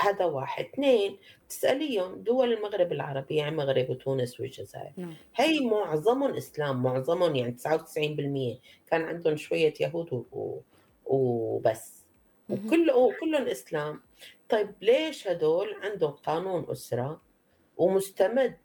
هذا 0.00 0.24
واحد. 0.24 0.64
اثنين 0.64 1.16
تسأليهم 1.48 2.14
دول 2.14 2.52
المغرب 2.52 2.92
العربي 2.92 3.36
يعني 3.36 3.50
المغرب 3.50 3.90
وتونس 3.90 4.40
والجزائر. 4.40 4.92
نعم. 4.96 5.14
هي 5.36 5.60
معظمهم 5.60 6.34
إسلام 6.34 6.82
معظمهم 6.82 7.36
يعني 7.36 7.52
99% 7.52 8.60
كان 8.90 9.02
عندهم 9.02 9.36
شوية 9.36 9.74
يهود 9.80 10.12
و- 10.32 10.58
وبس. 11.06 12.01
وكل 12.52 12.90
وكلهم 12.90 13.46
إسلام. 13.46 14.00
طيب 14.48 14.74
ليش 14.80 15.28
هدول 15.28 15.74
عندهم 15.82 16.10
قانون 16.10 16.66
أسرة 16.70 17.22
ومستمد 17.76 18.56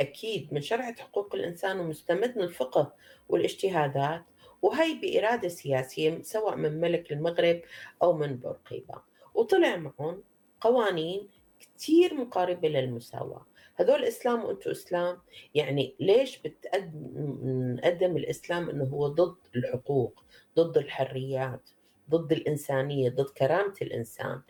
أكيد 0.00 0.54
من 0.54 0.60
شرعة 0.60 1.00
حقوق 1.00 1.34
الإنسان 1.34 1.80
ومستمد 1.80 2.36
من 2.36 2.42
الفقه 2.42 2.94
والاجتهادات؟ 3.28 4.22
وهي 4.62 4.94
بإرادة 4.94 5.48
سياسية 5.48 6.22
سواء 6.22 6.56
من 6.56 6.80
ملك 6.80 7.12
المغرب 7.12 7.60
أو 8.02 8.12
من 8.12 8.36
بورقيبة. 8.36 9.02
وطلع 9.34 9.76
معهم 9.76 10.22
قوانين 10.60 11.28
كتير 11.60 12.14
مقاربة 12.14 12.68
للمساواة. 12.68 13.46
هذول 13.74 14.04
إسلام 14.04 14.44
وأنتم 14.44 14.70
إسلام 14.70 15.18
يعني 15.54 15.94
ليش 16.00 16.38
بتقدم 16.38 18.16
الإسلام 18.16 18.70
أنه 18.70 18.84
هو 18.84 19.06
ضد 19.06 19.36
الحقوق 19.56 20.24
ضد 20.56 20.78
الحريات؟ 20.78 21.70
ضد 22.16 22.32
الإنسانية 22.32 23.10
ضد 23.10 23.30
كرامة 23.30 23.74
الإنسان. 23.82 24.40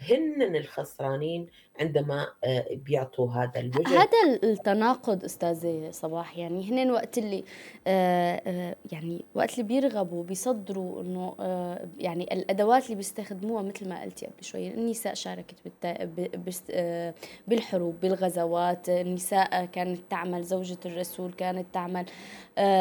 هن 0.00 0.56
الخسرانين 0.56 1.46
عندما 1.80 2.26
آه، 2.44 2.66
بيعطوا 2.70 3.30
هذا 3.30 3.60
الوجه. 3.60 3.88
هذا 3.88 4.38
التناقض 4.44 5.24
استاذه 5.24 5.90
صباح 5.90 6.38
يعني 6.38 6.70
هن 6.70 6.90
وقت 6.90 7.18
اللي 7.18 7.44
آه 7.86 8.42
آه 8.46 8.76
يعني 8.92 9.24
وقت 9.34 9.52
اللي 9.52 9.62
بيرغبوا 9.62 10.24
بيصدروا 10.24 11.02
إنه 11.02 11.34
يعني 11.98 12.34
الأدوات 12.34 12.84
اللي 12.84 12.94
بيستخدموها 12.94 13.62
مثل 13.62 13.88
ما 13.88 14.02
قلتي 14.02 14.26
قبل 14.26 14.44
شوي 14.44 14.68
النساء 14.68 15.14
شاركت 15.14 15.54
بالحروب 17.48 18.00
بالغزوات. 18.00 18.88
النساء 18.88 19.64
كانت 19.64 20.00
تعمل 20.10 20.42
زوجة 20.42 20.78
الرسول 20.86 21.32
كانت 21.32 21.66
تعمل 21.72 22.04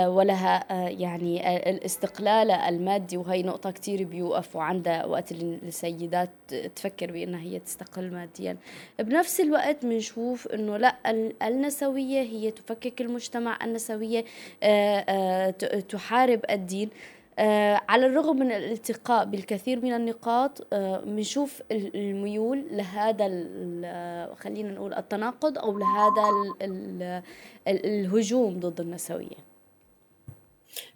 ولها 0.08 0.66
يعني 0.90 1.60
الاستقلال 1.70 2.52
المادي 2.52 3.18
وهي 3.18 3.44
نقطة 3.44 3.72
كتير 3.72 4.04
بيوقفوا 4.04 4.62
عندها 4.62 5.06
وقت 5.06 5.32
السيدات 5.32 6.30
تفكر 6.76 7.12
بأنها 7.12 7.42
هي 7.42 7.60
تستقل 7.60 8.12
ماديا. 8.12 8.58
بنفس 9.00 9.40
الوقت 9.40 9.86
بنشوف 9.86 10.48
إنه 10.48 10.78
لأ 10.78 10.96
ال- 11.12 11.44
النسوية 11.44 12.22
هي 12.22 12.52
تفكك 12.52 13.02
المجتمع 13.02 13.58
النسوية 13.66 14.26
آه، 14.64 15.06
آه، 15.10 15.50
تحارب 15.80 16.42
الدين. 16.50 16.90
آه، 17.40 17.82
على 17.90 18.06
الرغم 18.06 18.38
من 18.40 18.52
الالتقاء 18.52 19.26
بالكثير 19.26 19.82
من 19.86 19.94
النقاط 19.94 20.74
بنشوف 21.06 21.62
ال- 21.72 21.96
الميول 21.96 22.66
لهذا 22.72 23.26
خلينا 24.40 24.72
نقول 24.72 24.94
التناقض 24.94 25.58
أو 25.58 25.78
لهذا 25.80 26.30
ال- 26.30 26.64
ال- 26.64 27.22
ال- 27.68 27.86
الهجوم 27.86 28.60
ضد 28.60 28.82
النسوية. 28.82 29.46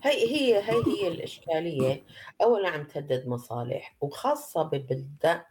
هي 0.04 0.12
هي 0.32 0.58
هي 0.58 0.84
هي 1.02 1.08
الإشكالية. 1.08 2.04
أولا 2.42 2.70
عم 2.70 2.84
تهدد 2.84 3.28
مصالح 3.28 3.96
وخاصة 4.02 4.64
ببلدان 4.64 5.42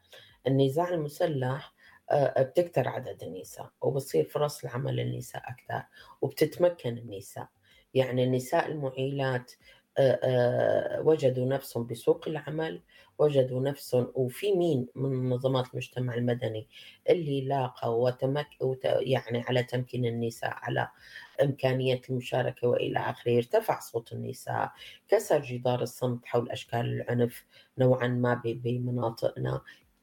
النزاع 0.47 0.89
المسلح 0.89 1.73
بتكتر 2.13 2.89
عدد 2.89 3.23
النساء 3.23 3.71
وبصير 3.81 4.25
فرص 4.25 4.65
العمل 4.65 4.97
للنساء 4.97 5.43
أكثر 5.51 5.83
وبتتمكن 6.23 6.99
النساء. 6.99 7.49
يعني 7.95 8.25
النساء 8.25 8.67
المعيلات 8.67 9.53
آه، 10.01 10.21
آه، 10.23 11.01
وجدوا 11.01 11.47
نفسهم 11.47 11.87
بسوق 11.87 12.29
العمل 12.29 12.81
وجدوا 13.19 13.61
نفسهم 13.61 14.13
وفي 14.15 14.53
مين 14.53 14.87
من 14.95 15.11
منظمات 15.11 15.67
المجتمع 15.73 16.15
المدني 16.15 16.69
اللي 17.11 17.41
لاقوا 17.41 18.09
وتمك 18.09 18.47
وت- 18.61 18.85
يعني 18.85 19.41
على 19.43 19.63
تمكين 19.63 20.05
النساء 20.07 20.51
على 20.55 20.89
إمكانية 21.43 22.01
المشاركة 22.11 22.69
وإلى 22.69 22.99
آخره. 22.99 23.37
ارتفع 23.37 23.81
صوت 23.81 24.13
النساء 24.13 24.71
كسر 25.09 25.39
جدار 25.43 25.83
الصمت 25.83 26.27
حول 26.27 26.51
أشكال 26.51 26.81
العنف 26.81 27.45
نوعا 27.79 28.07
ما 28.09 28.43
بمناطقنا. 28.45 29.61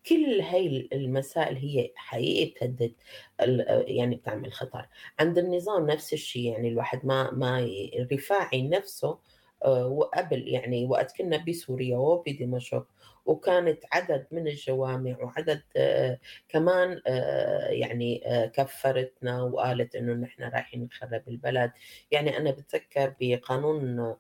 كل 0.08 0.42
هاي 0.42 0.90
المسائل 0.94 1.56
هي 1.58 1.92
حقيقة 1.96 2.60
تهدد 2.60 2.94
ال- 3.42 3.86
يعني 3.88 4.16
بتعمل 4.16 4.54
خطر. 4.54 4.88
عند 5.20 5.38
النظام 5.38 5.86
نفس 5.88 6.14
الشيء 6.14 6.52
يعني 6.52 6.68
الواحد 6.70 7.06
ما 7.06 7.32
ما 7.32 7.60
ي- 7.62 7.92
الرفاعي 8.00 8.68
نفسه 8.68 9.20
آه، 9.66 9.88
وقبل 9.88 10.48
يعني 10.48 10.86
وقت 10.86 11.18
كنا 11.18 11.46
بسوريا 11.48 11.98
وبدمشق 11.98 12.88
وكانت 13.26 13.84
عدد 13.92 14.28
من 14.32 14.48
الجوامع 14.48 15.18
وعدد 15.24 15.62
آه، 15.78 16.20
كمان 16.50 17.02
آه، 17.08 17.68
يعني 17.68 18.22
كفرتنا 18.54 19.42
وقالت 19.44 19.96
إنه 19.96 20.14
نحن 20.14 20.44
رايحين 20.44 20.84
نخرب 20.84 21.22
البلد. 21.28 21.72
يعني 22.12 22.38
أنا 22.38 22.52
بتذكر 22.52 23.14
بقانون 23.22 24.16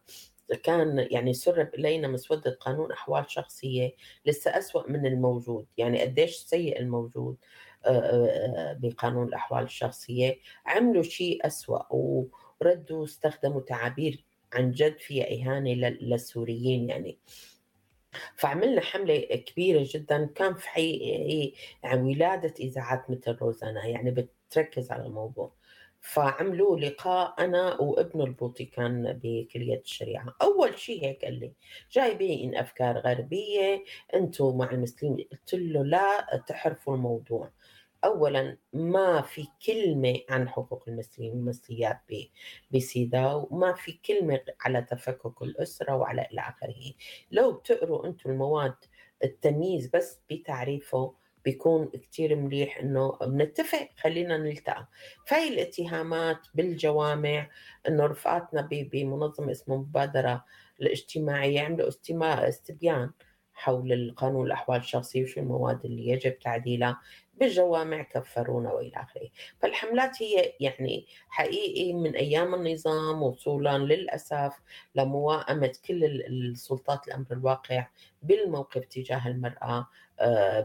كان 0.63 1.07
يعني 1.11 1.33
سرب 1.33 1.69
الينا 1.75 2.07
مسودة 2.07 2.51
قانون 2.61 2.91
أحوال 2.91 3.31
شخصية 3.31 3.93
لسه 4.25 4.57
أسوأ 4.57 4.89
من 4.91 5.05
الموجود. 5.05 5.65
يعني 5.77 6.01
قديش 6.01 6.35
سيء 6.35 6.79
الموجود 6.79 7.37
آه، 7.85 7.89
آه، 7.89 8.73
بقانون 8.73 9.27
الأحوال 9.27 9.63
الشخصية. 9.63 10.39
عملوا 10.65 11.03
شيء 11.03 11.47
أسوأ 11.47 11.83
وردوا 11.93 13.03
استخدموا 13.03 13.61
تعابير 13.61 14.23
عن 14.53 14.71
جد 14.71 14.97
فيها 14.99 15.59
لل- 15.59 15.97
للسوريين 16.09 16.89
يعني. 16.89 17.17
فعملنا 18.35 18.81
حملة 18.81 19.19
كبيرة 19.19 19.85
جدا 19.89 20.25
كان 20.35 20.53
في 20.53 20.69
حقيقة 20.69 21.51
يعني 21.83 22.01
ولادة 22.15 22.53
إذاعات 22.59 23.09
مثل 23.09 23.31
روزانا 23.41 23.85
يعني 23.85 24.11
بتركز 24.11 24.91
على 24.91 25.05
الموضوع. 25.05 25.51
فعملوا 26.05 26.79
لقاء 26.79 27.35
أنا 27.39 27.81
وابنه 27.81 28.23
البوطي 28.23 28.65
كان 28.65 29.19
بكلية 29.23 29.79
الشريعة. 29.81 30.35
أول 30.41 30.79
شيء 30.79 31.03
هيك 31.05 31.25
قال 31.25 31.39
لي 31.39 31.53
جايبين 31.91 32.55
أفكار 32.55 32.97
غربية 32.97 33.83
أنتم 34.13 34.57
مع 34.57 34.71
المسلمين. 34.71 35.27
قلت 35.31 35.53
له 35.53 35.83
لا 35.83 36.43
تحرفوا 36.47 36.95
الموضوع. 36.95 37.51
اولا 38.05 38.57
ما 38.73 39.21
في 39.21 39.47
كلمة 39.65 40.19
عن 40.29 40.49
حقوق 40.49 40.83
المسلمين 40.87 41.31
والمسليات 41.31 41.99
ب- 42.09 42.25
بسيداو 42.75 43.47
وما 43.51 43.73
في 43.73 43.91
كلمة 44.05 44.41
على 44.61 44.81
تفكك 44.81 45.41
الأسرة 45.41 45.95
وعلى 45.95 46.27
إلى 46.31 46.41
آخره. 46.41 46.93
لو 47.31 47.51
بتقروا 47.51 48.07
أنتم 48.07 48.29
المواد 48.29 48.75
التمييز 49.23 49.87
بس 49.87 50.19
بتعريفه 50.31 51.13
بيكون 51.45 51.87
كتير 51.87 52.35
مليح 52.35 52.77
إنه 52.77 53.17
بنتفق 53.21 53.89
خلينا 53.97 54.37
نلتقى. 54.37 54.87
فهي 55.27 55.47
الاتهامات 55.47 56.37
بالجوامع 56.53 57.49
إنه 57.87 58.05
رفقاتنا 58.05 58.61
بمنظمة 58.71 59.51
اسمها 59.51 59.77
مبادرة 59.77 60.45
الاجتماعية 60.81 61.61
عملوا 61.61 61.87
استبيان 62.49 63.11
حول 63.53 63.93
القانون 63.93 64.45
الأحوال 64.45 64.79
الشخصية 64.79 65.23
وشو 65.23 65.39
المواد 65.39 65.85
اللي 65.85 66.07
يجب 66.07 66.39
تعديلها. 66.39 67.01
بالجوامع 67.33 68.01
كفرونا 68.01 68.71
وإلى 68.73 68.91
آخره، 68.95 69.29
فالحملات 69.59 70.21
هي 70.21 70.53
يعني 70.59 71.05
حقيقي 71.29 71.93
من 71.93 72.15
أيام 72.15 72.55
النظام 72.55 73.23
وصولا 73.23 73.77
للأسف 73.77 74.53
لموائمة 74.95 75.73
كل 75.87 76.03
ال- 76.03 76.51
السلطات 76.51 77.07
الامر 77.07 77.25
الواقع 77.31 77.87
بالموقف 78.21 78.85
تجاه 78.85 79.27
المرأة. 79.27 79.87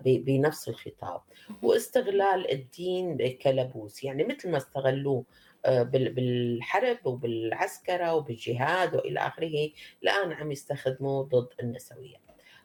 بنفس 0.04 0.68
الخطاب. 0.68 1.20
واستغلال 1.62 2.50
الدين 2.52 3.36
كلبوس 3.38 4.04
يعني 4.04 4.24
مثل 4.24 4.50
ما 4.50 4.56
استغلوه 4.56 5.24
آه، 5.64 5.82
بال- 5.82 6.12
بالحرب 6.12 6.98
وبالعسكرة 7.06 8.14
وبالجهاد 8.14 8.94
وإلى 8.96 9.20
آخره 9.20 9.70
الآن 10.02 10.32
عم 10.32 10.52
يستخدموه 10.52 11.22
ضد 11.24 11.48
النسويات 11.62 12.20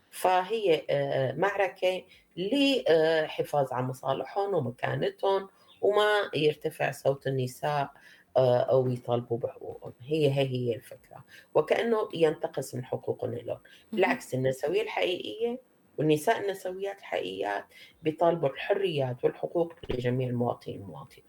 فهي 0.10 0.86
آه، 0.90 1.32
معركة 1.32 2.04
للحفاظ 2.38 3.74
على 3.74 3.86
مصالحهم 3.86 4.54
ومكانتهم 4.54 5.50
وما 5.82 6.30
يرتفع 6.36 6.92
صوت 6.92 7.28
النساء 7.28 7.90
آه، 8.38 8.58
أو 8.60 8.88
يطالبوا 8.88 9.38
بحقوقهم. 9.38 9.94
هي 10.02 10.28
هي 10.32 10.48
هي 10.48 10.76
الفكرة. 10.76 11.26
وكأنه 11.56 12.10
ينتقص 12.14 12.76
من 12.76 12.86
حقوقهم 12.86 13.34
لهم 13.34 13.60
بالعكس 13.94 14.34
النسوية 14.34 14.82
الحقيقية 14.82 15.60
والنساء 15.98 16.42
النسويات 16.42 17.00
الحقيقيات 17.00 17.66
بيطالبوا 18.04 18.50
الحريات 18.50 19.24
والحقوق 19.24 19.74
لجميع 19.90 20.30
المواطنين 20.30 20.82
والمواطنات 20.82 21.26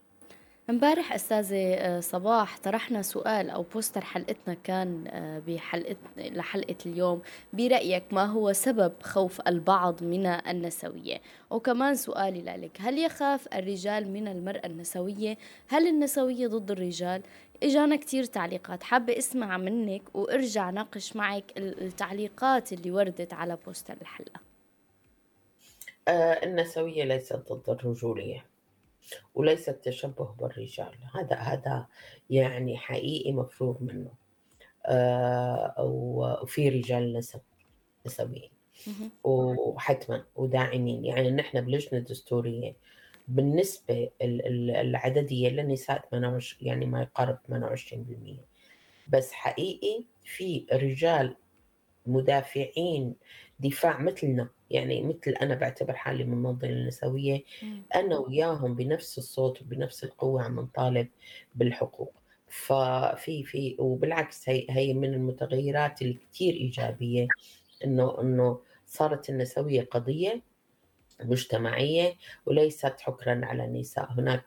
امبارح 0.71 1.13
أستاذة 1.13 1.75
آه، 1.75 2.01
صباح 2.01 2.59
طرحنا 2.59 3.03
سؤال 3.03 3.51
أو 3.51 3.63
بوستر 3.63 4.01
حلقتنا 4.01 4.55
كان 4.55 5.05
آه، 5.09 5.39
بحلقة 5.39 5.97
لحلقة 6.17 6.77
اليوم 6.87 7.23
برأيك 7.53 8.05
ما 8.13 8.25
هو 8.25 8.53
سبب 8.53 8.93
خوف 9.03 9.41
البعض 9.49 10.03
من 10.03 10.27
النسوية؟ 10.27 11.21
وكمان 11.51 11.95
سؤالي 11.95 12.43
لك 12.43 12.81
هل 12.81 12.99
يخاف 12.99 13.49
الرجال 13.55 14.13
من 14.13 14.29
المرأة 14.29 14.67
النسوية؟ 14.67 15.39
هل 15.69 15.89
النسوية 15.89 16.47
ضد 16.47 16.71
الرجال؟ 16.71 17.23
إجانا 17.63 17.97
كتير 17.97 18.25
تعليقات 18.25 18.83
حابة 18.83 19.19
أسمع 19.19 19.57
منك 19.57 20.03
وأرجع 20.15 20.71
ناقش 20.71 21.17
معك 21.17 21.45
التعليقات 21.57 22.73
اللي 22.73 22.91
وردت 22.91 23.33
على 23.33 23.59
بوستر 23.67 23.95
الحلقة. 24.03 24.41
آه 24.41 24.46
النسوية 26.09 27.05
ليست 27.05 27.53
ضد 27.53 27.71
الرجولية 27.71 28.47
وليس 29.35 29.69
التشبه 29.69 30.35
بالرجال. 30.39 30.95
هذا 31.15 31.37
هذا 31.37 31.87
يعني 32.31 32.77
حقيقي 32.77 33.33
مفروغ 33.33 33.83
منه. 33.83 34.13
آه 34.87 35.75
وفي 35.79 36.69
رجال 36.69 37.13
نسب 37.13 37.41
نسويين. 38.07 38.51
وحتما 39.25 40.25
وداعمين. 40.37 41.05
يعني 41.05 41.31
نحن 41.31 41.61
بلجنة 41.61 42.01
دستورية 42.01 42.77
بالنسبة 43.29 44.11
العددية 44.23 45.49
للنساء 45.49 46.09
يعني 46.61 46.87
ما 46.87 47.03
يقارب 47.03 47.39
28% 47.49 48.45
بس 49.09 49.33
حقيقي 49.33 50.05
في 50.25 50.67
رجال 50.73 51.37
مدافعين 52.07 53.15
دفاع 53.61 54.01
مثلنا. 54.01 54.49
يعني 54.71 55.03
مثل 55.03 55.31
أنا 55.43 55.55
بعتبر 55.55 55.93
حالي 55.95 56.25
من 56.25 56.33
المنظمة 56.33 56.69
النسوية 56.71 57.45
أنا 57.95 58.19
وياهم 58.19 58.75
بنفس 58.75 59.19
الصوت 59.19 59.63
وبنفس 59.63 60.05
القوة 60.05 60.43
عم 60.43 60.61
نطالب 60.61 61.09
بالحقوق. 61.55 62.15
ففي 62.49 63.45
في 63.45 63.77
وبالعكس 63.79 64.49
هي 64.49 64.67
هي 64.71 64.95
من 64.95 65.15
المتغيرات 65.15 66.03
الكثير 66.03 66.55
إيجابية 66.55 67.29
إنه 67.85 68.21
إنه 68.21 68.61
صارت 68.87 69.31
النسوية 69.31 69.83
قضية 69.83 70.43
مجتمعية 71.25 72.15
وليست 72.47 73.01
حكرا 73.01 73.41
على 73.45 73.65
النساء 73.65 74.13
هناك 74.13 74.45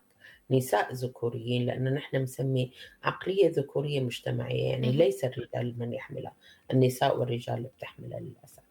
نساء 0.52 0.94
ذكوريين 0.94 1.66
لأنه 1.66 1.90
نحن 1.90 2.22
مسمي 2.22 2.72
عقلية 3.04 3.50
ذكورية 3.50 4.00
مجتمعية 4.00 4.70
يعني 4.70 4.92
ليس 4.92 5.26
الرجال 5.26 5.80
من 5.80 5.94
يحملها. 5.94 6.34
النساء 6.74 7.20
والرجال 7.20 7.58
اللي 7.58 7.68
بتحملها 7.78 8.20
للأسف. 8.20 8.69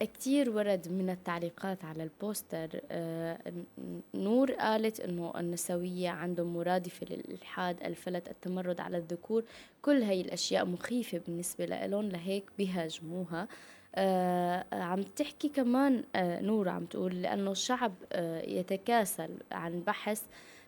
كتير 0.00 0.50
ورد 0.50 0.88
من 0.88 1.10
التعليقات 1.10 1.84
على 1.84 2.02
البوستر 2.02 2.80
آه، 2.90 3.38
نور 4.14 4.52
قالت 4.52 5.00
إنه 5.00 5.32
النسوية 5.36 6.08
عندهم 6.08 6.54
مرادفة 6.54 7.06
للإلحاد 7.10 7.82
الفلت 7.82 8.28
التمرد 8.28 8.80
على 8.80 8.96
الذكور 8.96 9.44
كل 9.82 10.02
هاي 10.02 10.20
الأشياء 10.20 10.64
مخيفة 10.64 11.20
بالنسبة 11.26 11.64
لهم 11.64 12.08
لهيك 12.08 12.44
بيهاجموها. 12.58 13.48
آه 13.94 14.64
عم 14.72 15.02
تحكي 15.02 15.48
كمان 15.48 16.04
آه 16.14 16.40
نور 16.40 16.68
عم 16.68 16.84
تقول 16.84 17.22
لأنه 17.22 17.50
الشعب 17.50 17.92
آه 18.12 18.42
يتكاسل 18.42 19.30
عن 19.52 19.80
بحث 19.80 20.22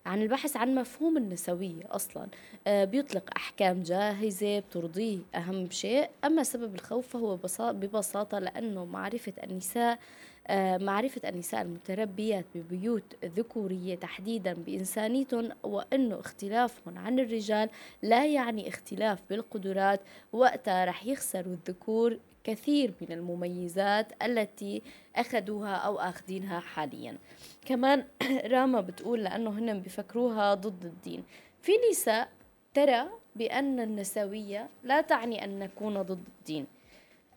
عن 0.06 0.22
البحث 0.22 0.56
عن 0.56 0.74
مفهوم 0.74 1.16
النسوية 1.16 1.82
أصلا. 1.90 2.26
آه 2.66 2.84
بيطلق 2.84 3.30
أحكام 3.36 3.82
جاهزة 3.82 4.58
بترضيه 4.58 5.18
أهم 5.34 5.70
شيء 5.70 6.08
أما 6.24 6.42
سبب 6.42 6.74
الخوف 6.74 7.08
فهو 7.08 7.38
ببساطة 7.72 8.38
لأنه 8.38 8.84
معرفة 8.84 9.32
النساء 9.44 9.98
آه 10.46 10.78
معرفة 10.78 11.28
النساء 11.28 11.62
المتربيات 11.62 12.44
ببيوت 12.54 13.16
ذكورية 13.24 13.94
تحديدا 13.94 14.52
بإنسانيتهم 14.52 15.48
وأنه 15.62 16.20
اختلافهم 16.20 16.98
عن 16.98 17.18
الرجال 17.18 17.68
لا 18.02 18.26
يعني 18.26 18.68
اختلاف 18.68 19.18
بالقدرات 19.30 20.00
وقتها 20.32 20.84
رح 20.84 21.06
يخسروا 21.06 21.52
الذكور 21.54 22.18
كثير 22.44 22.94
من 23.00 23.12
المميزات 23.12 24.12
التي 24.22 24.82
أخذوها 25.16 25.74
أو 25.74 25.98
أخذينها 25.98 26.60
حاليا. 26.60 27.18
كمان 27.66 28.04
راما 28.54 28.80
بتقول 28.80 29.24
لأنه 29.24 29.50
هن 29.50 29.80
بفكروها 29.80 30.54
ضد 30.54 30.84
الدين. 30.84 31.24
في 31.62 31.72
نساء 31.90 32.28
ترى 32.74 33.04
بأن 33.36 33.80
النسوية 33.80 34.68
لا 34.82 35.00
تعني 35.00 35.44
أن 35.44 35.58
نكون 35.58 36.02
ضد 36.02 36.24
الدين. 36.38 36.66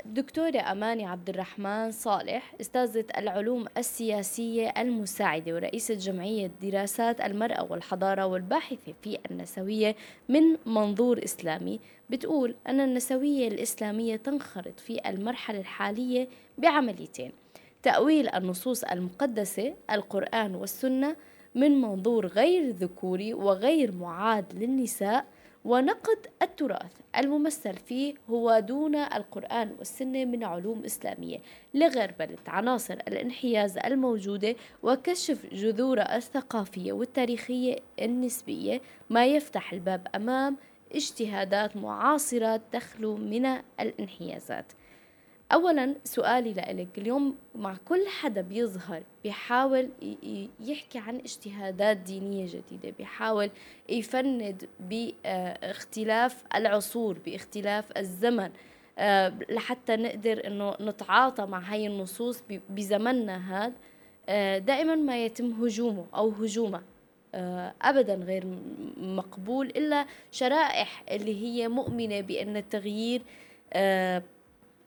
الدكتورة 0.06 0.58
أماني 0.72 1.06
عبد 1.06 1.30
الرحمن 1.30 1.91
صالح 1.91 2.54
أستاذة 2.62 3.06
العلوم 3.18 3.65
السياسية 3.78 4.74
المساعدة 4.78 5.54
ورئيسة 5.56 5.94
جمعية 5.94 6.52
دراسات 6.62 7.22
المرأة 7.22 7.68
والحضارة 7.72 8.26
والباحثة 8.26 8.94
في 9.02 9.18
النسوية 9.32 9.96
من 10.30 10.44
منظور 10.65 11.24
إسلامي 11.24 11.80
بتقول 12.10 12.56
أن 12.68 12.80
النسوية 12.80 13.48
الإسلامية 13.48 14.15
تنخرط 14.15 14.80
في 14.80 15.10
المرحلة 15.10 15.60
الحالية 15.60 16.28
بعمليتين. 16.58 17.32
تأويل 17.84 18.30
النصوص 18.30 18.84
المقدسة 18.84 19.74
القرآن 19.91 20.56
والسنة 20.56 21.15
من 21.56 21.82
منظور 21.82 22.28
غير 22.28 22.70
ذكوري 22.72 23.34
وغير 23.34 23.91
معاد 23.91 24.46
للنساء 24.54 25.26
ونقد 25.65 26.28
التراث 26.41 26.91
الممثل 27.17 27.73
فيه 27.78 28.13
هو 28.30 28.60
دون 28.60 28.95
القرآن 28.95 29.75
والسنة 29.80 30.25
من 30.25 30.43
علوم 30.43 30.84
إسلامية 30.86 31.38
لغربلة 31.73 32.38
عناصر 32.47 32.93
الانحياز 32.93 33.78
الموجودة 33.78 34.56
وكشف 34.84 35.45
جذورها 35.54 36.17
الثقافية 36.17 36.93
والتاريخية 36.93 37.75
النسبية 38.01 38.82
ما 39.10 39.25
يفتح 39.25 39.73
الباب 39.73 40.08
أمام 40.15 40.58
اجتهادات 40.95 41.78
معاصرة 41.78 42.62
تخلو 42.71 43.17
من 43.17 43.45
الانحيازات. 43.80 44.65
اولا 45.52 45.96
سؤالي 46.04 46.54
لك 46.54 46.88
اليوم 46.98 47.36
مع 47.56 47.76
كل 47.86 48.08
حدا 48.08 48.42
بيظهر 48.42 49.04
بيحاول 49.24 49.90
يحكي 50.60 51.00
عن 51.00 51.16
اجتهادات 51.16 51.98
دينية 51.98 52.48
جديدة 52.48 52.96
بيحاول 52.98 53.50
يفند 53.90 54.68
باختلاف 54.80 56.44
العصور 56.56 57.18
باختلاف 57.26 57.98
الزمن 57.98 58.52
آه، 58.98 59.34
لحتى 59.50 59.96
نقدر 59.96 60.48
إنه 60.48 60.76
نتعاطى 60.82 61.46
مع 61.46 61.60
هاي 61.60 61.88
النصوص 61.88 62.44
بزمننا 62.70 63.66
هذا 63.66 63.74
آه، 64.30 64.58
دائما 64.58 64.96
ما 64.96 65.26
يتم 65.26 65.52
هجومه 65.52 66.06
أو 66.16 66.30
هجومه 66.30 66.82
آه، 67.36 67.74
ابدا 67.82 68.16
غير 68.16 68.46
مقبول 68.98 69.68
إلا 69.68 70.06
شرائح 70.32 71.04
اللي 71.12 71.44
هي 71.44 71.68
مؤمنة 71.68 72.22
بأن 72.22 72.58
التغيير 72.58 73.22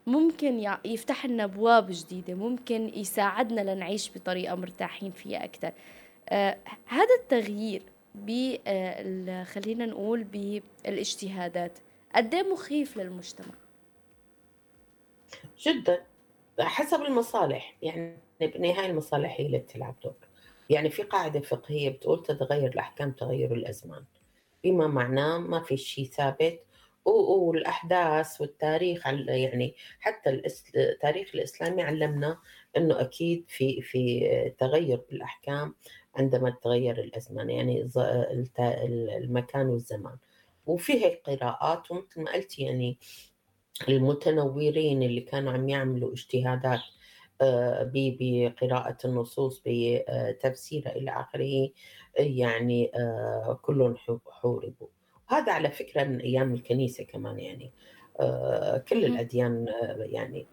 ممكن 0.09 0.77
يفتح 0.85 1.27
لنا 1.27 1.45
أبواب 1.45 1.87
جديدة 1.91 2.35
ممكن 2.35 2.93
يساعدنا 2.95 3.75
لنعيش 3.75 4.11
بطريقة 4.17 4.55
مرتاحين 4.55 5.11
فيها 5.11 5.45
أكثر 5.45 5.73
آه 6.29 6.57
هذا 6.87 7.15
التغيير 7.23 7.83
ب 8.15 8.57
آه 8.67 9.45
خلينا 9.45 9.87
نقول 9.87 10.25
بالاجتهادات 10.25 11.79
قد 12.15 12.35
إيه 12.35 12.53
مخيف 12.53 12.97
للمجتمع؟ 12.97 13.55
جدا. 15.61 16.03
حسب 16.61 17.03
المصالح 17.03 17.75
يعني 17.83 18.17
بالنهايه 18.41 18.91
المصالح 18.91 19.37
هي 19.41 19.47
اللي 19.47 19.59
بتلعب 19.59 19.95
دور. 20.05 20.15
يعني 20.71 20.91
في 20.91 21.03
قاعدة 21.03 21.41
فقهية 21.41 21.91
بتقول 21.91 22.23
تتغير 22.23 22.73
الأحكام 22.73 23.13
تغير 23.13 23.55
الأزمان. 23.55 24.05
بما 24.65 24.87
معناه 24.87 25.39
ما 25.39 25.61
في 25.61 25.77
شيء 25.77 26.05
ثابت 26.05 26.61
والأحداث 27.09 28.41
والتاريخ 28.41 29.07
يعني 29.07 29.75
حتى 30.01 30.43
التاريخ 30.77 31.31
الإسلامي 31.35 31.83
علمنا 31.83 32.39
إنه 32.77 33.01
أكيد 33.01 33.45
في 33.49 33.83
في 33.83 34.21
تغير 34.59 35.01
بالأحكام 35.11 35.75
عندما 36.15 36.51
تغير 36.63 36.99
الأزمان 37.01 37.51
يعني 37.51 37.91
المكان 39.17 39.67
والزمان. 39.67 40.17
وفي 40.67 41.05
هيك 41.05 41.23
قراءات 41.27 41.91
ومثل 41.91 42.23
ما 42.23 42.33
قلت 42.33 42.59
يعني 42.59 42.99
المتنورين 43.89 45.03
اللي 45.03 45.21
كانوا 45.21 45.53
عم 45.53 45.69
يعملوا 45.69 46.13
اجتهادات 46.13 46.81
آه، 47.41 47.91
بقراءة 47.95 48.97
النصوص 49.05 49.63
بتفسيرها 49.67 50.97
إلى 50.97 51.11
آخره 51.11 51.71
يعني 52.19 52.93
آه، 52.95 53.59
كلهم 53.63 53.97
حوربوا. 54.27 54.89
هذا 55.29 55.53
على 55.53 55.71
فكرة 55.71 56.05
من 56.05 56.21
أيام 56.21 56.55
الكنيسة 56.55 57.05
كمان 57.05 57.39
يعني. 57.39 57.73
آه، 58.21 58.79
كل 58.79 59.05
الأديان 59.05 59.69
آه، 59.69 59.97
يعني 59.99 60.47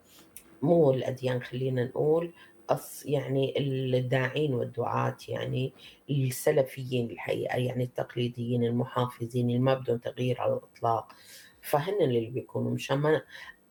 مو 0.61 0.91
الأديان 0.91 1.41
خلينا 1.41 1.83
نقول 1.83 2.33
أص 2.69 3.05
يعني 3.05 3.59
الداعين 3.59 4.53
والدعاة 4.53 5.17
يعني 5.29 5.73
السلفيين 6.09 7.11
الحقيقة 7.11 7.57
يعني 7.57 7.83
التقليديين 7.83 8.63
المحافظين 8.63 9.49
اللي 9.49 9.59
ما 9.59 9.73
بدهم 9.73 9.97
تغيير 9.97 10.41
على 10.41 10.53
الإطلاق. 10.53 11.13
فهن 11.61 12.01
اللي 12.01 12.25
بيكونوا 12.25 12.71
مشان 12.71 12.97
ما 12.97 13.21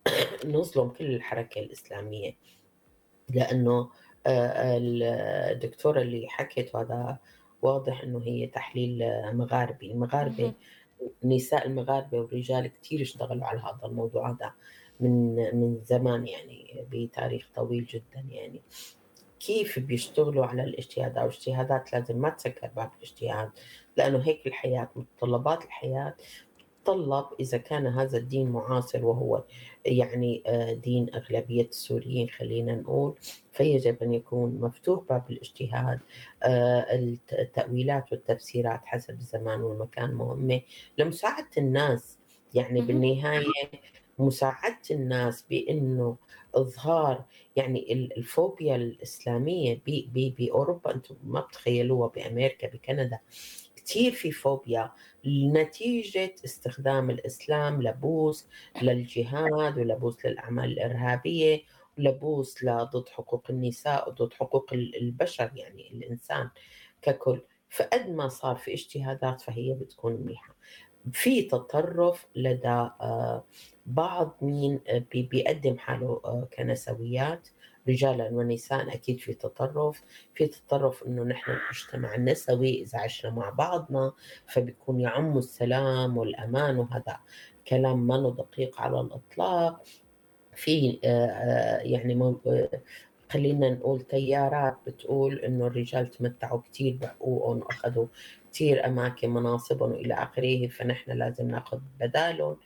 نظلم 0.44 0.88
كل 0.88 1.14
الحركة 1.14 1.60
الإسلامية. 1.60 2.36
لأنه 3.28 3.90
آه، 4.26 4.78
الدكتورة 5.52 6.02
اللي 6.02 6.28
حكت 6.28 6.76
هذا 6.76 7.18
واضح 7.62 8.02
إنه 8.02 8.22
هي 8.22 8.46
تحليل 8.46 8.98
مغاربي. 9.32 9.92
المغاربه 9.92 10.52
النساء 11.24 11.66
المغاربة 11.66 12.18
والرجال 12.18 12.66
كثير 12.66 13.00
اشتغلوا 13.00 13.44
على 13.46 13.60
هذا 13.60 13.80
الموضوع 13.84 14.30
هذا 14.30 14.52
من 15.00 15.34
من 15.34 15.80
زمان 15.84 16.26
يعني 16.26 16.86
بتاريخ 16.90 17.48
طويل 17.54 17.84
جدا 17.84 18.24
يعني. 18.28 18.62
كيف 19.40 19.78
بيشتغلوا 19.78 20.46
على 20.46 20.64
الاجتهاد؟ 20.64 21.18
أو 21.18 21.26
اجتهادات 21.26 21.92
لازم 21.92 22.16
ما 22.18 22.30
تسكر 22.30 22.70
باب 22.76 22.90
الاجتهاد 22.98 23.50
لأنه 23.96 24.18
هيك 24.18 24.46
الحياة 24.46 24.88
متطلبات 24.96 25.64
الحياة 25.64 26.14
تتطلب 26.84 27.26
إذا 27.40 27.58
كان 27.58 27.86
هذا 27.86 28.18
الدين 28.18 28.50
معاصر 28.50 29.04
وهو 29.04 29.44
يعني 29.84 30.42
آه، 30.46 30.72
دين 30.72 31.14
أغلبية 31.14 31.62
السوريين 31.62 32.28
خلينا 32.28 32.74
نقول 32.74 33.14
فيجب 33.52 34.02
أن 34.02 34.14
يكون 34.14 34.60
مفتوح 34.60 35.02
باب 35.08 35.30
الاجتهاد 35.30 36.00
آه، 36.42 36.86
التأويلات 37.32 38.12
والتفسيرات 38.12 38.80
حسب 38.84 39.14
الزمان 39.14 39.60
والمكان 39.60 40.14
مهمة. 40.14 40.60
لمساعدة 40.98 41.50
الناس 41.58 42.18
يعني 42.54 42.80
بالنهاية 42.80 43.46
مساعدة 44.18 44.78
الناس 44.90 45.44
بأنه 45.50 46.16
إظهار 46.54 47.24
يعني 47.56 47.92
الفوبيا 48.16 48.76
الإسلامية 48.76 49.80
بأوروبا 50.38 50.94
أنتم 50.94 51.16
ما 51.24 51.40
بتخيلوها 51.40 52.08
بأمريكا 52.08 52.68
بكندا 52.68 53.18
كثير 53.76 54.12
في 54.12 54.30
فوبيا 54.30 54.92
نتيجة 55.26 56.34
استخدام 56.44 57.10
الإسلام 57.10 57.82
لبوس 57.82 58.48
للجهاد 58.82 59.78
ولبوس 59.78 60.26
للأعمال 60.26 60.64
الإرهابية 60.72 61.62
ولبوس 61.98 62.64
ضد 62.64 63.08
حقوق 63.08 63.44
النساء 63.50 64.08
وضد 64.08 64.32
حقوق 64.32 64.72
البشر 64.72 65.50
يعني 65.54 65.90
الإنسان 65.92 66.50
ككل. 67.02 67.40
فقد 67.70 68.10
ما 68.10 68.28
صار 68.28 68.56
في 68.56 68.72
اجتهادات 68.72 69.40
فهي 69.40 69.74
بتكون 69.74 70.12
منيحة. 70.12 70.54
في 71.12 71.42
تطرف 71.42 72.26
لدى 72.36 72.68
آه، 72.68 73.44
بعض 73.86 74.36
مين 74.42 74.80
آه، 74.88 75.04
بيقدم 75.14 75.78
حاله 75.78 76.20
آه، 76.24 76.48
كنسويات. 76.56 77.48
رجالا 77.88 78.28
ونساء 78.32 78.94
أكيد 78.94 79.20
في 79.20 79.34
تطرف 79.34 80.02
في 80.34 80.46
تطرف 80.46 81.02
إنه 81.06 81.22
نحن 81.22 81.50
المجتمع 81.50 82.14
النسوي 82.14 82.82
إذا 82.82 82.98
عشنا 82.98 83.30
مع 83.30 83.50
بعضنا 83.50 84.12
فبيكون 84.46 85.00
يعم 85.00 85.38
السلام 85.38 86.16
والأمان 86.16 86.78
وهذا 86.78 87.18
كلام 87.68 88.06
ما 88.06 88.30
دقيق 88.30 88.80
على 88.80 89.00
الإطلاق. 89.00 89.82
في 90.56 90.98
يعني 91.84 92.36
خلينا 93.30 93.70
نقول 93.70 94.00
تيارات 94.00 94.76
بتقول 94.86 95.38
إنه 95.38 95.66
الرجال 95.66 96.10
تمتعوا 96.10 96.60
كثير 96.72 96.98
بحقوقهم 97.02 97.58
واخذوا 97.58 98.06
كثير 98.54 98.86
أماكن 98.86 99.30
مناصبهم 99.30 99.92
والى 99.92 100.14
آخره 100.14 100.66
فنحن 100.68 101.10
لازم 101.10 101.48
نأخذ 101.48 101.80
بدالهم. 102.00 102.56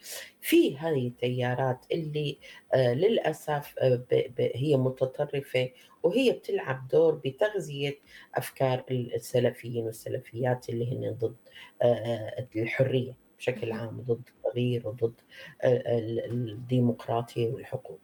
في 0.41 0.79
هذه 0.79 1.09
التيارات 1.09 1.87
اللي 1.93 2.39
آه 2.75 2.95
للأسف 2.95 3.75
آه 3.79 4.03
هي 4.39 4.77
متطرفة 4.77 5.71
وهي 6.03 6.33
بتلعب 6.33 6.89
دور 6.89 7.15
بتغذية 7.15 7.99
أفكار 8.35 8.85
السلفيين 8.91 9.85
والسلفيات 9.85 10.69
اللي 10.69 10.93
هن 10.93 11.11
ضد 11.13 11.37
آه, 11.83 12.47
الحرية 12.57 13.17
بشكل 13.39 13.73
عام 13.73 14.01
ضد 14.01 14.23
التغيير 14.29 14.89
وضد 14.89 15.15
الديمقراطية 15.65 17.49
والحقوق. 17.49 18.01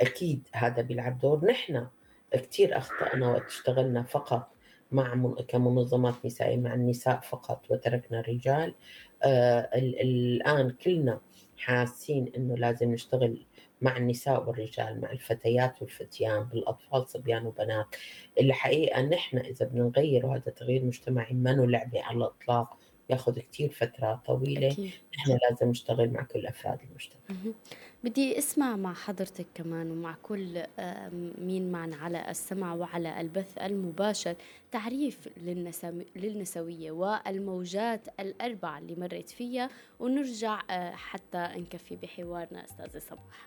أكيد 0.00 0.48
هذا 0.52 0.82
بيلعب 0.82 1.18
دور. 1.18 1.44
نحن 1.44 1.86
كثير 2.32 2.78
أخطأنا 2.78 3.28
وقت 3.28 3.46
اشتغلنا 3.46 4.02
فقط 4.02 4.51
مع 4.92 5.14
من... 5.14 5.34
كمنظمات 5.34 6.14
نسائية 6.24 6.56
مع 6.56 6.74
النساء 6.74 7.20
فقط 7.20 7.70
وتركنا 7.70 8.20
الرجال. 8.20 8.74
آه 9.22 9.70
الآن 9.74 10.70
كلنا 10.70 11.20
حاسين 11.56 12.32
إنه 12.36 12.56
لازم 12.56 12.92
نشتغل 12.92 13.46
مع 13.82 13.96
النساء 13.96 14.48
والرجال 14.48 15.00
مع 15.00 15.12
الفتيات 15.12 15.82
والفتيان 15.82 16.44
بالأطفال 16.44 17.08
صبيان 17.08 17.46
وبنات. 17.46 17.86
الحقيقة 18.40 19.02
نحن 19.02 19.38
إذا 19.38 19.66
بدنا 19.66 19.84
نغير 19.84 20.26
وهذا 20.26 20.50
تغيير 20.50 20.84
مجتمعي 20.84 21.34
ما 21.34 21.50
لعبه 21.50 22.02
على 22.02 22.16
الإطلاق. 22.16 22.81
ياخذ 23.10 23.38
كثير 23.38 23.70
فترة 23.70 24.22
طويلة. 24.26 24.66
أكيد. 24.72 24.90
إحنا 25.18 25.34
لازم 25.34 25.68
نشتغل 25.68 26.10
مع 26.10 26.22
كل 26.22 26.46
أفراد 26.46 26.78
المجتمع. 26.90 27.52
بدي 28.04 28.38
أسمع 28.38 28.76
مع 28.76 28.94
حضرتك 28.94 29.46
كمان 29.54 29.90
ومع 29.90 30.16
كل 30.22 30.62
مين 31.38 31.72
معنا 31.72 31.96
على 31.96 32.30
السمع 32.30 32.74
وعلى 32.74 33.20
البث 33.20 33.58
المباشر 33.58 34.34
تعريف 34.72 35.28
للنسوية 36.16 36.90
والموجات 36.90 38.08
الأربعة 38.20 38.78
اللي 38.78 38.94
مريت 38.94 39.30
فيها 39.30 39.70
ونرجع 40.00 40.60
آه، 40.70 40.90
حتى 40.90 41.48
نكفي 41.56 41.96
بحوارنا 41.96 42.64
أستاذة 42.64 42.98
صباح 42.98 43.46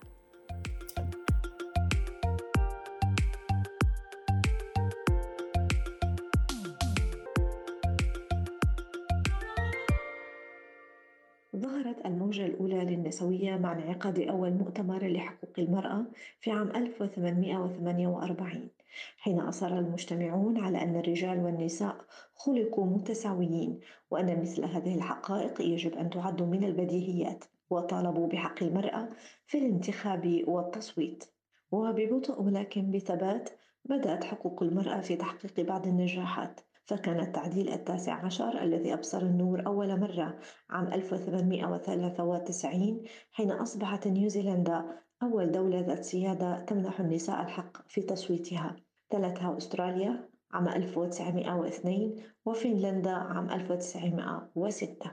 ظهرت 11.55 12.05
الموجة 12.05 12.45
الأولى 12.45 12.85
للنسوية 12.85 13.55
مع 13.55 13.71
انعقاد 13.71 14.19
أول 14.19 14.53
مؤتمر 14.53 15.07
لحقوق 15.07 15.53
المرأة 15.57 16.05
في 16.39 16.51
عام 16.51 16.67
1848 16.75 18.69
حين 19.17 19.39
أصر 19.39 19.67
المجتمعون 19.79 20.57
على 20.57 20.81
أن 20.81 20.95
الرجال 20.95 21.39
والنساء 21.39 21.97
خلقوا 22.35 22.85
متساويين 22.85 23.79
وأن 24.11 24.41
مثل 24.41 24.65
هذه 24.65 24.95
الحقائق 24.95 25.61
يجب 25.61 25.93
أن 25.93 26.09
تعد 26.09 26.41
من 26.41 26.63
البديهيات 26.63 27.43
وطالبوا 27.69 28.27
بحق 28.27 28.63
المرأة 28.63 29.09
في 29.47 29.57
الانتخاب 29.57 30.43
والتصويت. 30.47 31.23
وببطء 31.71 32.41
ولكن 32.41 32.91
بثبات 32.91 33.49
بدأت 33.85 34.23
حقوق 34.23 34.63
المرأة 34.63 35.01
في 35.01 35.15
تحقيق 35.15 35.59
بعض 35.59 35.87
النجاحات. 35.87 36.61
فكان 36.85 37.19
التعديل 37.19 37.69
التاسع 37.69 38.25
عشر 38.25 38.63
الذي 38.63 38.93
أبصر 38.93 39.21
النور 39.21 39.65
أول 39.65 39.99
مرة 39.99 40.39
عام 40.69 40.93
1893 40.93 43.03
حين 43.31 43.51
أصبحت 43.51 44.07
نيوزيلندا 44.07 44.85
أول 45.23 45.51
دولة 45.51 45.79
ذات 45.79 46.03
سيادة 46.03 46.59
تمنح 46.59 46.99
النساء 46.99 47.41
الحق 47.41 47.87
في 47.87 48.01
تصويتها. 48.01 48.75
تلتها 49.09 49.57
أستراليا 49.57 50.29
عام 50.51 50.67
1902 50.67 52.15
وفنلندا 52.45 53.11
عام 53.11 53.49
1906 53.49 55.11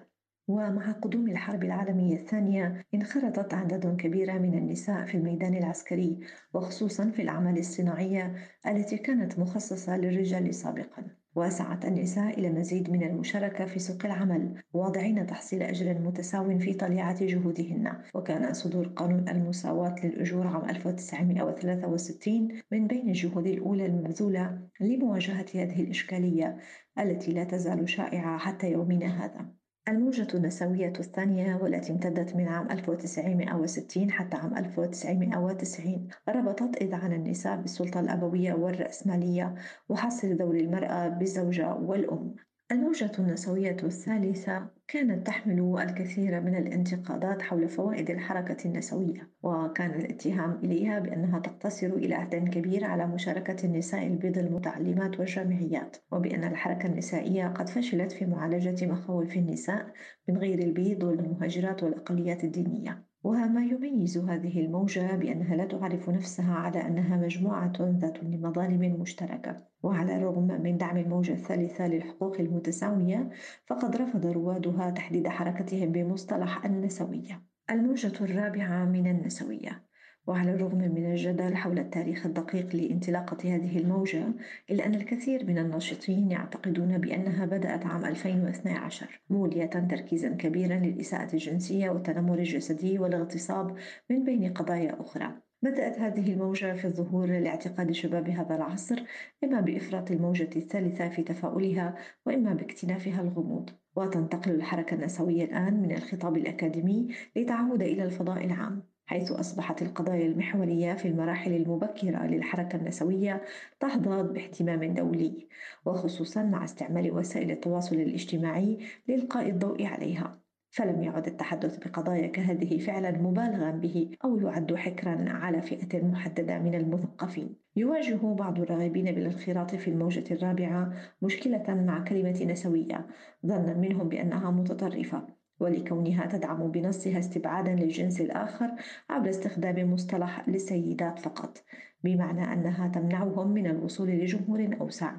ومع 0.48 0.92
قدوم 0.92 1.28
الحرب 1.28 1.64
العالمية 1.64 2.16
الثانية 2.16 2.86
انخرطت 2.94 3.54
أعداد 3.54 3.96
كبيرة 3.96 4.32
من 4.32 4.58
النساء 4.58 5.04
في 5.04 5.16
الميدان 5.16 5.54
العسكري 5.54 6.18
وخصوصا 6.54 7.10
في 7.10 7.22
الأعمال 7.22 7.58
الصناعية 7.58 8.34
التي 8.66 8.98
كانت 8.98 9.38
مخصصة 9.38 9.96
للرجال 9.96 10.54
سابقا. 10.54 11.21
وسعت 11.34 11.84
النساء 11.84 12.38
إلى 12.38 12.50
مزيد 12.50 12.90
من 12.90 13.02
المشاركة 13.02 13.64
في 13.64 13.78
سوق 13.78 13.98
العمل 14.04 14.62
واضعين 14.72 15.26
تحصيل 15.26 15.62
أجر 15.62 15.98
متساو 15.98 16.58
في 16.58 16.74
طليعة 16.74 17.24
جهودهن. 17.24 18.02
وكان 18.14 18.52
صدور 18.52 18.86
قانون 18.86 19.28
المساواة 19.28 19.94
للأجور 20.04 20.46
عام 20.46 20.70
1963 20.70 22.48
من 22.72 22.86
بين 22.86 23.08
الجهود 23.08 23.46
الأولى 23.46 23.86
المبذولة 23.86 24.68
لمواجهة 24.80 25.46
هذه 25.54 25.82
الإشكالية 25.82 26.56
التي 26.98 27.32
لا 27.32 27.44
تزال 27.44 27.88
شائعة 27.88 28.38
حتى 28.38 28.72
يومنا 28.72 29.24
هذا. 29.24 29.61
الموجة 29.88 30.28
النسوية 30.34 30.92
الثانية 31.00 31.56
والتي 31.56 31.92
امتدت 31.92 32.36
من 32.36 32.48
عام 32.48 32.70
1960 32.70 34.10
حتى 34.10 34.36
عام 34.36 34.56
1990 34.56 36.08
ربطت 36.28 36.82
إذعان 36.82 37.12
النساء 37.12 37.56
بالسلطة 37.56 38.00
الأبوية 38.00 38.54
والرأسمالية 38.54 39.54
وحصر 39.88 40.32
دور 40.32 40.56
المرأة 40.56 41.08
بالزوجة 41.08 41.74
والأم. 41.74 42.34
الموجة 42.72 43.12
النسوية 43.18 43.76
الثالثة 43.84 44.68
كانت 44.92 45.26
تحمل 45.26 45.78
الكثير 45.78 46.40
من 46.40 46.54
الانتقادات 46.54 47.42
حول 47.42 47.68
فوائد 47.68 48.10
الحركة 48.10 48.56
النسوية 48.68 49.30
وكان 49.42 50.00
الاتهام 50.00 50.60
إليها 50.64 50.98
بأنها 50.98 51.38
تقتصر 51.38 51.86
إلى 51.86 52.14
حد 52.14 52.34
كبير 52.34 52.84
على 52.84 53.06
مشاركة 53.06 53.66
النساء 53.66 54.06
البيض 54.06 54.38
المتعلمات 54.38 55.18
والجامعيات 55.18 55.96
وبأن 56.10 56.44
الحركة 56.44 56.86
النسائية 56.86 57.48
قد 57.48 57.68
فشلت 57.68 58.12
في 58.12 58.26
معالجة 58.26 58.86
مخاوف 58.86 59.36
النساء 59.36 59.92
من 60.28 60.36
غير 60.36 60.58
البيض 60.58 61.02
والمهاجرات 61.02 61.82
والأقليات 61.82 62.44
الدينية. 62.44 63.11
وما 63.24 63.64
يميز 63.64 64.18
هذه 64.18 64.60
الموجة 64.60 65.16
بأنها 65.16 65.56
لا 65.56 65.64
تعرف 65.64 66.10
نفسها 66.10 66.54
على 66.54 66.86
أنها 66.86 67.16
مجموعة 67.16 67.72
ذات 67.80 68.24
مظالم 68.24 69.00
مشتركة. 69.00 69.56
وعلى 69.82 70.16
الرغم 70.16 70.62
من 70.62 70.76
دعم 70.76 70.96
الموجة 70.96 71.32
الثالثة 71.32 71.86
للحقوق 71.86 72.40
المتساوية 72.40 73.30
فقد 73.66 73.96
رفض 73.96 74.26
روادها 74.26 74.90
تحديد 74.90 75.28
حركتهم 75.28 75.92
بمصطلح 75.92 76.64
النسوية. 76.64 77.42
الموجة 77.70 78.24
الرابعة 78.24 78.84
من 78.84 79.06
النسوية. 79.10 79.91
وعلى 80.26 80.54
الرغم 80.54 80.78
من 80.78 81.12
الجدل 81.12 81.56
حول 81.56 81.78
التاريخ 81.78 82.26
الدقيق 82.26 82.76
لانطلاقة 82.76 83.54
هذه 83.54 83.78
الموجة 83.78 84.24
إلا 84.70 84.86
أن 84.86 84.94
الكثير 84.94 85.46
من 85.46 85.58
الناشطين 85.58 86.30
يعتقدون 86.30 86.98
بأنها 86.98 87.46
بدأت 87.46 87.86
عام 87.86 88.04
2012 88.04 89.20
مولية 89.30 89.66
تركيزا 89.66 90.28
كبيرا 90.28 90.74
للإساءة 90.74 91.32
الجنسية 91.32 91.90
والتنمر 91.90 92.38
الجسدي 92.38 92.98
والاغتصاب 92.98 93.76
من 94.10 94.24
بين 94.24 94.52
قضايا 94.52 95.00
أخرى. 95.00 95.30
بدأت 95.62 95.98
هذه 95.98 96.32
الموجة 96.32 96.74
في 96.74 96.84
الظهور 96.84 97.26
لاعتقاد 97.26 97.92
شباب 97.92 98.28
هذا 98.28 98.56
العصر 98.56 99.02
إما 99.44 99.60
بإفراط 99.60 100.10
الموجة 100.10 100.50
الثالثة 100.56 101.08
في 101.08 101.22
تفاؤلها 101.22 101.94
وإما 102.26 102.54
باكتنافها 102.54 103.20
الغموض. 103.20 103.70
وتنتقل 103.96 104.50
الحركة 104.50 104.94
النسوية 104.94 105.44
الآن 105.44 105.82
من 105.82 105.92
الخطاب 105.92 106.36
الأكاديمي 106.36 107.08
لتعود 107.36 107.82
إلى 107.82 108.04
الفضاء 108.04 108.44
العام. 108.44 108.91
حيث 109.12 109.32
أصبحت 109.32 109.82
القضايا 109.82 110.26
المحورية 110.26 110.94
في 110.94 111.08
المراحل 111.08 111.52
المبكرة 111.52 112.26
للحركة 112.26 112.76
النسوية 112.76 113.42
تحظى 113.80 114.22
باهتمام 114.22 114.94
دولي 114.94 115.48
وخصوصا 115.84 116.42
مع 116.42 116.64
استعمال 116.64 117.12
وسائل 117.12 117.50
التواصل 117.50 117.96
الاجتماعي 117.96 118.78
لإلقاء 119.08 119.48
الضوء 119.48 119.86
عليها. 119.86 120.38
فلم 120.70 121.02
يعد 121.02 121.26
التحدث 121.26 121.78
بقضايا 121.78 122.26
كهذه 122.26 122.78
فعلا 122.78 123.10
مبالغا 123.10 123.70
به 123.70 124.10
أو 124.24 124.38
يعد 124.38 124.74
حكرا 124.74 125.24
على 125.28 125.62
فئة 125.62 126.04
محددة 126.04 126.58
من 126.58 126.74
المثقفين. 126.74 127.56
يواجه 127.76 128.34
بعض 128.34 128.60
الراغبين 128.60 129.04
بالانخراط 129.04 129.74
في 129.74 129.88
الموجة 129.88 130.34
الرابعة 130.34 130.92
مشكلة 131.22 131.64
مع 131.68 132.04
كلمة 132.04 132.44
نسوية 132.44 133.06
ظنا 133.46 133.74
منهم 133.74 134.08
بأنها 134.08 134.50
متطرفة. 134.50 135.41
ولكونها 135.60 136.26
تدعم 136.26 136.70
بنصها 136.70 137.18
استبعادا 137.18 137.74
للجنس 137.74 138.20
الآخر 138.20 138.70
عبر 139.10 139.30
استخدام 139.30 139.92
مصطلح 139.92 140.48
للسيدات 140.48 141.18
فقط 141.18 141.64
بمعنى 142.04 142.52
أنها 142.52 142.88
تمنعهم 142.88 143.50
من 143.52 143.66
الوصول 143.66 144.08
لجمهور 144.08 144.76
أوسع. 144.80 145.12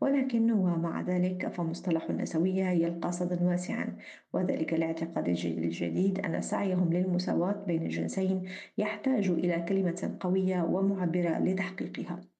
ولكن 0.00 0.52
ومع 0.52 1.00
ذلك 1.00 1.48
فمصطلح 1.48 2.10
النسوية 2.10 2.64
يلقى 2.64 3.12
صدى 3.12 3.44
واسعا 3.44 3.96
وذلك 4.32 4.72
لاعتقاد 4.72 5.28
الجيل 5.28 5.64
الجديد 5.64 6.18
أن 6.18 6.40
سعيهم 6.40 6.92
للمساواة 6.92 7.64
بين 7.66 7.82
الجنسين 7.82 8.42
يحتاج 8.78 9.30
إلى 9.30 9.64
كلمة 9.68 10.16
قوية 10.20 10.62
ومعبرة 10.62 11.38
لتحقيقها. 11.38 12.31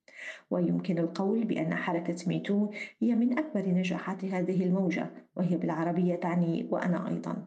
ويمكن 0.51 0.99
القول 0.99 1.45
بأن 1.45 1.75
حركة 1.75 2.17
ميتو 2.27 2.71
هي 3.01 3.15
من 3.15 3.39
أكبر 3.39 3.69
نجاحات 3.69 4.25
هذه 4.25 4.65
الموجة 4.65 5.11
وهي 5.37 5.57
بالعربية 5.57 6.15
تعني 6.15 6.69
وأنا 6.71 7.09
أيضا 7.09 7.47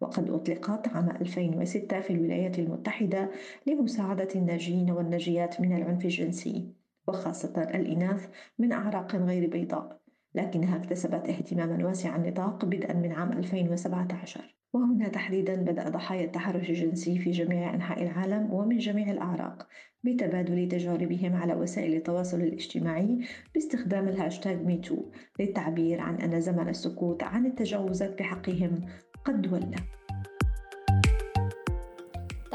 وقد 0.00 0.30
أطلقت 0.30 0.88
عام 0.88 1.10
2006 1.10 2.00
في 2.00 2.12
الولايات 2.12 2.58
المتحدة 2.58 3.30
لمساعدة 3.66 4.28
الناجين 4.34 4.90
والناجيات 4.90 5.60
من 5.60 5.76
العنف 5.76 6.04
الجنسي 6.04 6.72
وخاصة 7.08 7.62
الإناث 7.62 8.28
من 8.58 8.72
أعراق 8.72 9.16
غير 9.16 9.50
بيضاء 9.50 10.00
لكنها 10.34 10.76
اكتسبت 10.76 11.28
اهتماما 11.28 11.86
واسع 11.86 12.16
النطاق 12.16 12.64
بدءا 12.64 12.94
من 12.94 13.12
عام 13.12 13.32
2017 13.32 14.61
وهنا 14.72 15.08
تحديدا 15.08 15.54
بدأ 15.54 15.88
ضحايا 15.88 16.24
التحرش 16.24 16.70
الجنسي 16.70 17.18
في 17.18 17.30
جميع 17.30 17.74
أنحاء 17.74 18.02
العالم 18.02 18.52
ومن 18.52 18.78
جميع 18.78 19.10
الأعراق 19.10 19.66
بتبادل 20.04 20.68
تجاربهم 20.68 21.36
على 21.36 21.54
وسائل 21.54 21.94
التواصل 21.94 22.40
الاجتماعي 22.40 23.18
باستخدام 23.54 24.08
الهاشتاغ 24.08 24.56
MeToo 24.56 25.10
للتعبير 25.40 26.00
عن 26.00 26.14
أن 26.14 26.40
زمن 26.40 26.68
السكوت 26.68 27.22
عن 27.22 27.46
التجاوزات 27.46 28.18
بحقهم 28.18 28.80
قد 29.24 29.52
ولى. 29.52 29.76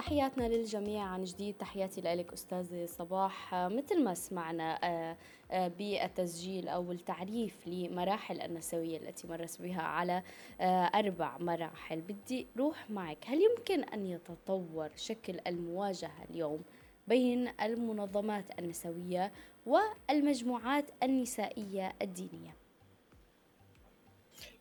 تحياتنا 0.08 0.48
للجميع. 0.48 1.04
عن 1.04 1.24
جديد 1.24 1.56
تحياتي 1.58 2.02
لك 2.02 2.34
أستاذة 2.34 2.86
صباح. 2.86 3.56
مثل 3.56 4.04
ما 4.04 4.13
سمعنا 4.13 4.80
آه، 4.84 5.17
آه، 5.52 5.67
بالتسجيل 5.67 6.67
أو 6.67 6.91
التعريف 6.91 7.67
لمراحل 7.67 8.41
النسوية 8.41 8.98
التي 8.98 9.28
مرت 9.28 9.62
بها 9.62 9.82
على 9.82 10.24
آه، 10.62 10.86
أربع 10.86 11.38
مراحل. 11.38 12.02
بدي 12.02 12.48
روح 12.58 12.89
معك. 12.89 13.17
هل 13.26 13.41
يمكن 13.41 13.84
أن 13.84 14.06
يتطور 14.06 14.89
شكل 14.96 15.39
المواجهة 15.48 16.24
اليوم 16.30 16.63
بين 17.08 17.52
المنظمات 17.62 18.60
النسوية 18.60 19.32
والمجموعات 19.65 20.86
النسائية 21.04 21.96
الدينية؟ 22.02 22.56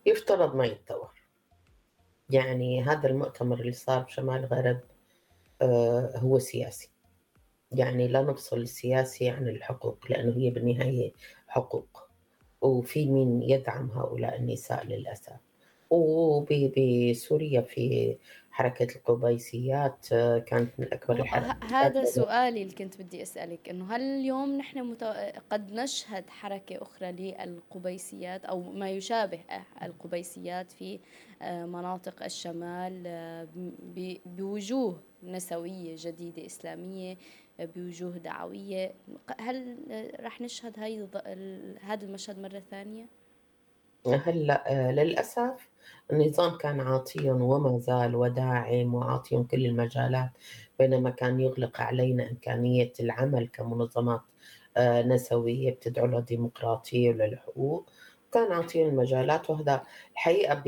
يفترض 0.07 0.57
ما 0.57 0.67
يتطور. 0.67 1.11
يعني 2.31 2.83
هذا 2.83 3.09
المؤتمر 3.09 3.61
اللي 3.61 3.73
صار 3.73 4.03
بشمال 4.03 4.53
آه، 4.53 4.96
هو 6.17 6.39
سياسي. 6.39 6.91
يعني 7.73 8.09
لا 8.09 8.23
نفصل 8.23 8.57
السياسي 8.59 9.29
عن 9.29 9.49
الحقوق 9.49 9.99
لأنه 10.11 10.37
هي 10.37 10.51
بالنهاية 10.51 11.13
حقوق. 11.49 12.09
وفي 12.61 13.07
مين 13.07 13.43
يدعم 13.43 13.91
هؤلاء 13.91 14.37
النساء 14.37 14.87
للأسف. 14.87 15.33
وبسوريا 15.91 17.61
في 17.61 18.17
حركة 18.57 18.97
القبيسيات 18.97 20.07
آه، 20.13 20.39
كانت 20.39 20.71
من 20.79 20.93
أكبر 20.93 21.21
الحركات. 21.21 21.73
هذا 21.73 22.05
سؤالي 22.05 22.63
اللي 22.63 22.75
كنت 22.75 23.03
بدي 23.03 23.23
أسألك 23.23 23.69
إنه 23.69 23.97
هل 23.97 24.01
اليوم 24.01 24.59
نحن 24.59 24.79
مت... 24.79 25.05
قد 25.51 25.73
نشهد 25.73 26.31
حركة 26.31 26.83
أخرى 26.83 27.13
للقبيسيات 27.13 28.45
أو 28.45 28.63
ما 28.63 28.91
يشابه 28.91 29.41
القبيسيات 29.83 30.73
في 30.73 30.99
آه، 31.43 31.67
مناطق 31.67 32.23
الشمال 32.25 33.03
آه، 33.07 33.49
بوجوه 34.27 35.01
نسوية 35.27 35.95
جديدة 35.99 36.47
إسلامية 36.47 37.17
بوجوه 37.59 38.19
دعوية 38.19 38.95
هل 39.41 39.77
رح 40.21 40.41
نشهد 40.41 40.79
هاي 40.79 41.09
هذا 41.81 42.05
المشهد 42.05 42.39
مرة 42.39 42.63
ثانية؟ 42.71 43.07
هلا 44.07 44.93
للأسف 44.93 45.71
النظام 46.13 46.59
كان 46.59 46.81
عاطيا 46.81 47.33
وما 47.33 47.79
زال 47.79 48.17
وداعم 48.17 48.95
وعاطيا 48.95 49.47
كل 49.51 49.67
المجالات 49.67 50.31
بينما 50.79 51.11
كان 51.11 51.41
يغلق 51.41 51.81
علينا 51.81 52.31
إمكانية 52.31 52.93
العمل 53.01 53.49
كمنظمات 53.49 54.21
آه، 54.77 55.03
نسوية 55.03 55.71
بتدعو 55.75 56.07
للديمقراطية 56.07 57.11
وللحقوق 57.11 57.91
كان 58.37 58.53
عاطينا 58.53 58.89
المجالات 58.89 59.51
وهذا 59.51 59.83
الحقيقة 60.13 60.63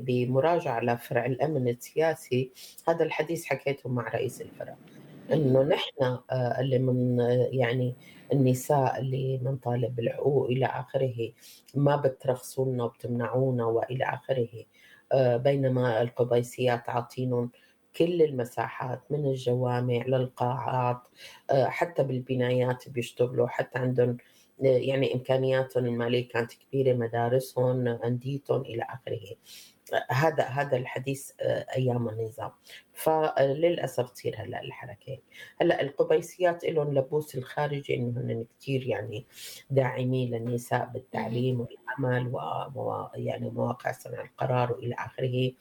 بمراجعة 0.00 0.80
لفرع 0.80 1.26
الأمن 1.26 1.68
السياسي. 1.68 2.52
هذا 2.88 3.04
الحديث 3.04 3.44
حكيته 3.44 3.88
مع 3.88 4.08
رئيس 4.08 4.40
الفرع. 4.40 4.76
إنه 5.32 5.62
نحن 5.62 6.02
آه، 6.02 6.60
اللي 6.60 6.78
من 6.78 7.18
يعني 7.52 7.94
النساء 8.32 9.00
اللي 9.00 9.40
نطالب 9.42 9.96
بالحقوق 9.96 10.46
إلى 10.46 10.66
آخره 10.66 11.32
ما 11.74 11.96
بترخصوا 11.96 12.72
لنا 12.72 12.84
وبتمنعونا 12.84 13.64
وإلى 13.64 14.04
آخره. 14.04 14.64
آه، 15.12 15.36
بينما 15.36 16.02
القبيسيات 16.02 16.88
عاطينهم 16.90 17.50
كل 17.96 18.22
المساحات 18.22 19.00
من 19.10 19.26
الجوامع 19.26 20.04
للقاعات 20.06 21.02
آه، 21.50 21.64
حتى 21.66 22.02
بالبنايات 22.02 22.88
بيشتغلوا 22.88 23.48
حتى 23.48 23.78
عندهم 23.78 24.16
يعني 24.60 25.14
إمكانياتهم 25.14 25.86
المالية 25.86 26.28
كانت 26.28 26.52
كبيرة 26.52 26.96
مدارسهم 26.96 27.88
انديتهم 27.88 28.60
إلى 28.60 28.82
آخره. 28.82 29.36
هذا 30.10 30.44
هذا 30.44 30.76
الحديث 30.76 31.30
آه، 31.40 31.66
أيام 31.76 32.08
النظام. 32.08 32.50
فللأسف 32.92 34.10
تصير 34.10 34.36
هلأ 34.38 34.62
الحركة. 34.62 35.18
هلأ 35.60 35.82
القبيسيات 35.82 36.64
لهم 36.64 36.94
لبوس 36.94 37.34
الخارجي 37.34 37.94
إنه 37.94 38.20
هن 38.20 38.46
كثير 38.60 38.86
يعني 38.86 39.26
داعمين 39.70 40.34
للنساء 40.34 40.90
بالتعليم 40.94 41.60
والعمل 41.60 42.34
و 42.74 43.06
يعني 43.14 43.50
مواقع 43.50 43.92
صنع 43.92 44.20
القرار 44.22 44.72
وإلى 44.72 44.94
آخره. 44.94 45.52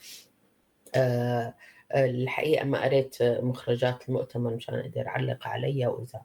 آه، 0.96 1.54
الحقيقة 1.96 2.66
ما 2.66 2.84
قريت 2.84 3.18
مخرجات 3.22 4.10
المؤتمر 4.10 4.56
مشان 4.56 4.76
أقدر 4.76 5.08
أعلق 5.08 5.48
عليها 5.48 5.88
وإذا 5.88 6.22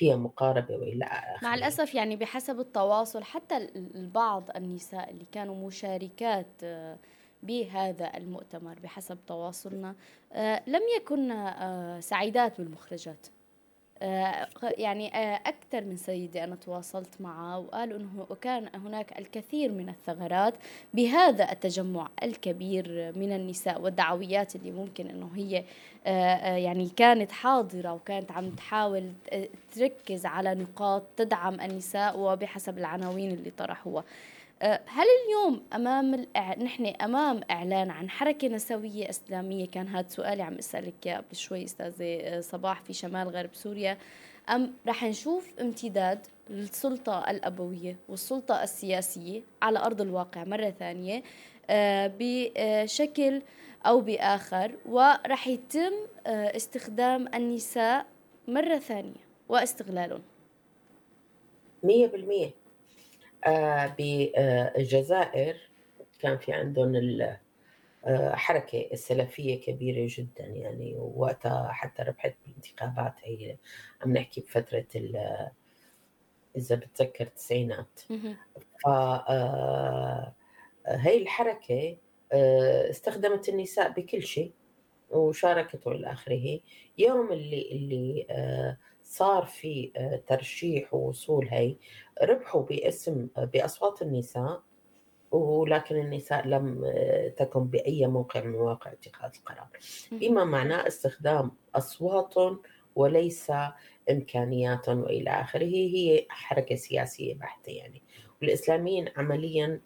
فيها 0.00 0.16
مقاربة 0.16 0.74
وإلى 0.74 1.04
آخره. 1.04 1.48
مع 1.48 1.54
الأسف 1.54 1.94
يعني 1.94 2.16
بحسب 2.16 2.60
التواصل 2.60 3.22
حتى 3.22 3.56
البعض 3.76 4.50
النساء 4.56 5.10
اللي 5.10 5.26
كانوا 5.32 5.66
مشاركات 5.66 6.46
آه، 6.62 6.98
بهذا 7.42 8.16
المؤتمر 8.16 8.78
بحسب 8.78 9.18
تواصلنا 9.26 9.94
آه، 10.32 10.62
لم 10.66 10.80
يكن 10.96 11.30
آه، 11.30 12.00
سعيدات 12.00 12.60
بالمخرجات. 12.60 13.26
يعني 14.78 15.08
أكثر 15.36 15.84
من 15.84 15.96
سيدة 15.96 16.44
أنا 16.44 16.56
تواصلت 16.56 17.20
معه 17.20 17.58
وقالوا 17.58 17.98
أنه 17.98 18.26
كان 18.40 18.68
هناك 18.74 19.18
الكثير 19.18 19.72
من 19.72 19.88
الثغرات 19.88 20.54
بهذا 20.94 21.52
التجمع 21.52 22.08
الكبير 22.22 23.12
من 23.16 23.32
النساء 23.32 23.80
والدعويات 23.80 24.56
اللي 24.56 24.70
ممكن 24.70 25.06
أنه 25.06 25.30
هي 25.36 25.64
يعني 26.64 26.88
كانت 26.96 27.32
حاضرة 27.32 27.92
وكانت 27.92 28.32
عم 28.32 28.50
تحاول 28.50 29.12
تركز 29.74 30.26
على 30.26 30.54
نقاط 30.54 31.02
تدعم 31.16 31.60
النساء 31.60 32.18
وبحسب 32.18 32.78
العناوين 32.78 33.30
اللي 33.30 33.50
طرحوها. 33.50 34.04
آه، 34.04 34.04
هل 34.62 35.06
اليوم 35.26 35.62
أمام 35.74 36.14
الإع... 36.14 36.54
نحن 36.54 36.86
أمام 36.86 37.40
إعلان 37.50 37.90
عن 37.90 38.10
حركة 38.10 38.48
نسوية 38.48 39.10
إسلامية؟ 39.10 39.66
كان 39.66 39.88
هذا 39.88 40.08
سؤالي 40.08 40.42
عم 40.42 40.54
أسألك 40.54 40.94
إياه 41.06 41.16
قبل 41.16 41.36
شوي 41.36 41.64
أستاذة 41.64 42.20
آه، 42.20 42.40
صباح 42.40 42.82
في 42.82 42.92
شمال 42.92 43.28
غرب 43.28 43.50
سوريا. 43.54 43.98
أم 44.50 44.74
رح 44.86 45.04
نشوف 45.04 45.60
امتداد 45.60 46.26
للسلطة 46.50 47.30
الأبوية 47.30 47.96
والسلطة 48.08 48.62
السياسية 48.62 49.42
على 49.62 49.78
أرض 49.78 50.00
الواقع 50.00 50.44
مرة 50.44 50.70
ثانية 50.70 51.22
آه، 51.70 52.12
بشكل 52.18 53.42
أو 53.86 54.00
بآخر 54.00 54.72
ورح 54.86 55.48
يتم 55.48 55.92
استخدام 56.26 57.28
النساء 57.34 58.06
مرة 58.48 58.78
ثانية 58.78 59.30
واستغلالهم. 59.48 60.22
100% 61.82 61.88
آه، 61.88 62.59
بالجزائر 63.98 65.56
كان 66.20 66.38
في 66.38 66.52
عندهم 66.52 66.96
آه، 68.04 68.34
السلفية 68.92 69.60
كبيرة 69.60 70.06
جدا 70.10 70.44
يعني 70.44 70.96
وقتها 70.96 71.68
حتى 71.72 72.02
ربحت 72.02 72.34
بالانتخابات. 72.46 73.14
هي 73.22 73.56
عم 74.02 74.12
نحكي 74.12 74.40
بفترة 74.40 74.86
إذا 76.56 76.74
بتذكر 76.76 77.24
التسعينات. 77.24 78.00
ف 78.84 78.88
آه، 78.88 80.34
هي 80.86 81.22
الحركة 81.22 81.96
استخدمت 82.90 83.48
النساء 83.48 83.90
بكل 83.90 84.22
شيء 84.22 84.52
وشاركت 85.10 85.86
إلى 85.86 86.12
آخره 86.12 86.60
يوم 86.98 87.32
اللي 87.32 87.68
اللي 87.72 88.26
صار 89.10 89.44
في 89.46 89.92
ترشيح 90.26 90.94
ووصول 90.94 91.48
هي 91.48 91.76
ربحوا 92.22 92.62
باسم 92.62 93.28
بأصوات 93.36 94.02
النساء 94.02 94.62
ولكن 95.30 95.96
النساء 95.96 96.46
لم 96.46 96.92
تكن 97.36 97.64
بأي 97.64 98.06
موقع 98.06 98.44
من 98.44 98.52
مواقع 98.52 98.92
اتخاذ 98.92 99.30
القرار. 99.38 99.68
بما 100.12 100.44
معناه 100.44 100.86
استخدام 100.86 101.50
أصوات 101.74 102.34
وليس 102.96 103.52
إمكانيات 104.10 104.88
وإلى 104.88 105.30
آخره. 105.30 105.64
هي 105.64 106.26
حركة 106.28 106.74
سياسية 106.74 107.34
بحتة 107.34 107.70
يعني. 107.70 108.02
والإسلاميين 108.42 109.08
عمليا 109.16 109.80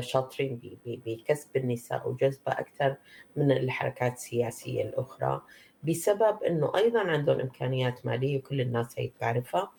شاطرين 0.00 0.78
بكسب 0.86 1.56
النساء 1.56 2.08
وجذبها 2.08 2.60
أكثر 2.60 2.96
من 3.36 3.52
الحركات 3.52 4.12
السياسية 4.12 4.82
الأخرى. 4.82 5.42
بسبب 5.82 6.42
أنه 6.42 6.72
أيضا 6.76 7.00
عندهم 7.00 7.40
إمكانيات 7.40 8.06
مالية 8.06 8.38
وكل 8.38 8.60
الناس 8.60 8.98
هي 8.98 9.06
بتعرفها 9.06 9.72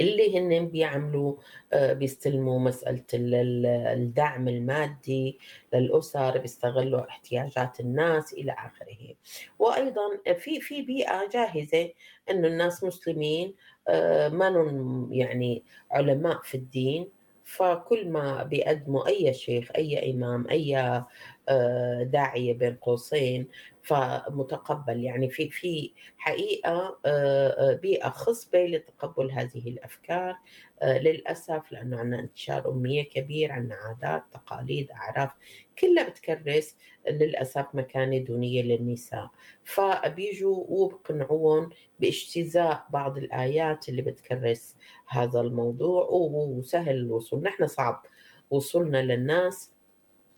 اللي 0.00 0.38
هن 0.38 0.68
بيعملوا 0.68 1.36
آه، 1.72 1.92
بيستلموا 1.92 2.58
مسألة 2.58 3.04
الدعم 3.12 4.48
المادي 4.48 5.38
للأسر 5.74 6.38
بيستغلوا 6.38 7.08
احتياجات 7.08 7.80
الناس 7.80 8.32
إلى 8.32 8.52
آخره. 8.52 9.14
وأيضا 9.58 10.34
في 10.38 10.60
في 10.60 10.82
بيئة 10.82 11.28
جاهزة 11.28 11.90
أنه 12.30 12.48
الناس 12.48 12.84
مسلمين 12.84 13.54
آه، 13.88 14.28
ما 14.28 15.08
يعني 15.10 15.62
علماء 15.90 16.40
في 16.42 16.54
الدين 16.56 17.08
فكل 17.44 18.08
ما 18.08 18.42
بيقدموا 18.42 19.06
أي 19.06 19.34
شيخ 19.34 19.68
أي 19.76 20.10
إمام 20.10 20.46
أي 20.50 21.04
آه، 21.48 22.02
داعية 22.02 22.52
بين 22.52 22.74
قوسين 22.74 23.48
فمتقبل. 23.82 25.04
يعني 25.04 25.30
في 25.30 25.50
في 25.50 25.92
حقيقة 26.18 26.98
آه، 27.06 27.70
آه، 27.70 27.72
بيئة 27.72 28.08
خصبة 28.08 28.66
لتقبل 28.66 29.30
هذه 29.30 29.68
الأفكار 29.68 30.36
للأسف 30.84 31.72
لأنه 31.72 31.98
عندنا 31.98 32.20
انتشار 32.20 32.70
اميه 32.70 33.02
كبير 33.08 33.52
عندنا 33.52 33.74
عادات 33.74 34.22
تقاليد 34.32 34.90
أعراف 34.90 35.30
كلها 35.78 36.08
بتكرس 36.08 36.76
للأسف 37.10 37.66
مكانة 37.74 38.18
دونية 38.18 38.62
للنساء. 38.62 39.30
فبيجوا 39.64 40.64
وبقنعوهم 40.68 41.70
باجتزاء 42.00 42.86
بعض 42.90 43.18
الآيات 43.18 43.88
اللي 43.88 44.02
بتكرس 44.02 44.76
هذا 45.08 45.40
الموضوع 45.40 46.08
وسهل 46.10 46.96
الوصول. 46.96 47.42
نحن 47.42 47.66
صعب 47.66 48.02
وصولنا 48.50 49.02
للناس 49.02 49.72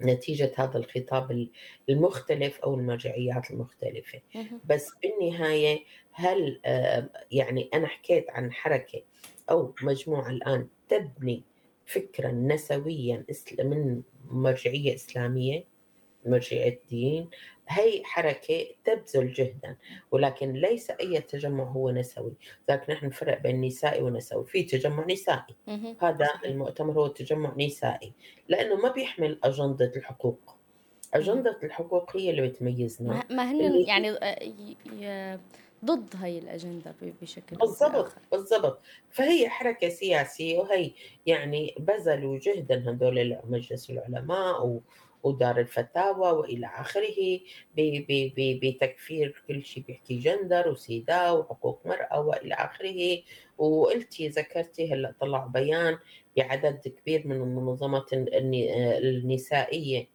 نتيجة 0.02 0.52
هذا 0.56 0.78
الخطاب 0.78 1.48
المختلف 1.88 2.60
أو 2.60 2.74
المرجعيات 2.74 3.50
المختلفة. 3.50 4.20
بس 4.64 4.90
بالنهاية 5.02 5.84
هل 6.12 6.60
آه، 6.64 7.08
يعني 7.32 7.68
أنا 7.74 7.86
حكيت 7.86 8.30
عن 8.30 8.52
حركة 8.52 9.02
أو 9.50 9.74
مجموعة 9.82 10.30
الآن 10.30 10.68
تبني 10.88 11.42
فكرا 11.86 12.32
نسويا 12.32 13.24
من 13.58 14.02
مرجعية 14.30 14.94
إسلامية؟ 14.94 15.64
مرجعية 16.26 16.80
دين 16.90 17.30
هي 17.68 18.04
حركة 18.04 18.66
تبذل 18.84 19.32
جهدا 19.32 19.76
ولكن 20.10 20.52
ليس 20.52 20.90
أي 20.90 21.20
تجمع 21.20 21.64
هو 21.64 21.90
نسوي. 21.90 22.32
لذلك 22.68 22.90
نحن 22.90 23.06
نفرق 23.06 23.42
بين 23.42 23.60
نسائي 23.60 24.02
ونسوي. 24.02 24.46
في 24.46 24.62
تجمع 24.62 25.06
نسائي. 25.06 25.54
هذا 26.00 26.28
المؤتمر 26.44 26.92
هو 26.92 27.06
تجمع 27.06 27.54
نسائي. 27.58 28.12
لأنه 28.48 28.76
ما 28.76 28.92
بيحمل 28.92 29.38
أجندة 29.44 29.92
الحقوق. 29.96 30.56
أجندة 31.14 31.58
الحقوق 31.62 32.16
هي 32.16 32.30
اللي 32.30 32.48
بتميزنا. 32.48 33.22
ما 33.30 33.50
هن 33.50 33.84
يعني 33.86 34.10
آه، 35.02 35.40
ضد 35.84 36.16
هاي 36.16 36.38
الأجندة 36.38 36.94
بشكل 37.22 37.56
بالضبط 37.56 38.12
بالضبط. 38.32 38.80
فهي 39.10 39.48
حركة 39.48 39.88
سياسية 39.88 40.58
وهي 40.58 40.90
يعني 41.26 41.74
بذلوا 41.78 42.38
جهدا 42.38 42.90
هذول 42.90 43.38
مجلس 43.44 43.90
العلماء 43.90 44.66
و 44.66 44.80
ودار 45.22 45.60
الفتاوى 45.60 46.30
وإلى 46.30 46.66
آخره 46.66 47.40
بتكفير 48.62 49.42
كل 49.48 49.64
شيء 49.64 49.82
بيحكي 49.82 50.18
جندر 50.18 50.68
وسيدا 50.68 51.30
وحقوق 51.30 51.86
مرأة 51.86 52.20
وإلى 52.20 52.54
آخره. 52.54 53.22
وقلتي 53.58 54.28
ذكرتي 54.28 54.94
هلأ 54.94 55.14
طلعوا 55.20 55.48
بيان 55.48 55.98
بعدد 56.36 56.88
كبير 56.88 57.26
من 57.26 57.36
المنظمات 57.36 58.06
النسائية 58.12 60.08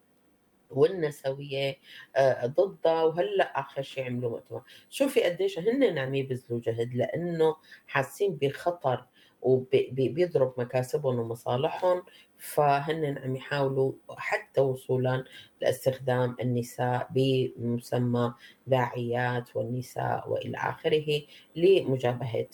والنسوية 0.70 1.78
آه، 2.16 2.46
ضدها. 2.46 3.04
وهلأ 3.04 3.60
آخر 3.60 3.82
شيء 3.82 4.06
عملوا 4.06 4.30
مؤتمر 4.30 4.62
شوفي 4.90 5.24
قديش 5.24 5.60
هن 5.60 5.98
عم 5.98 6.16
يبذلوا 6.16 6.60
جهد 6.64 6.94
لأنه 6.96 7.56
حاسين 7.88 8.36
بخطر 8.36 9.06
وبيضرب 9.42 10.54
مكاسبهم 10.58 11.20
ومصالحهم 11.20 12.04
فهن 12.38 13.18
عم 13.18 13.36
يحاولوا 13.36 13.94
حتى 14.18 14.62
وصولا 14.62 15.24
لاستخدام 15.62 16.36
النساء 16.42 17.08
بمسمى 17.12 18.34
داعيات 18.68 19.56
والنساء 19.56 20.30
وإلى 20.30 20.58
آخره 20.58 21.22
لمجابهة 21.56 22.48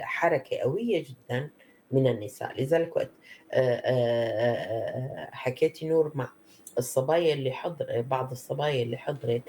حركة 0.00 0.56
قوية 0.56 1.04
جدا 1.04 1.50
من 1.90 2.06
النساء. 2.06 2.60
لذلك 2.62 2.96
وقت 2.96 3.10
حكيتي 5.32 5.86
نور 5.88 6.12
مع 6.14 6.28
الصبايا 6.78 7.34
اللي 7.34 7.52
حضر 7.52 8.00
بعض 8.00 8.30
الصبايا 8.30 8.82
اللي 8.82 8.96
حضرت 8.96 9.42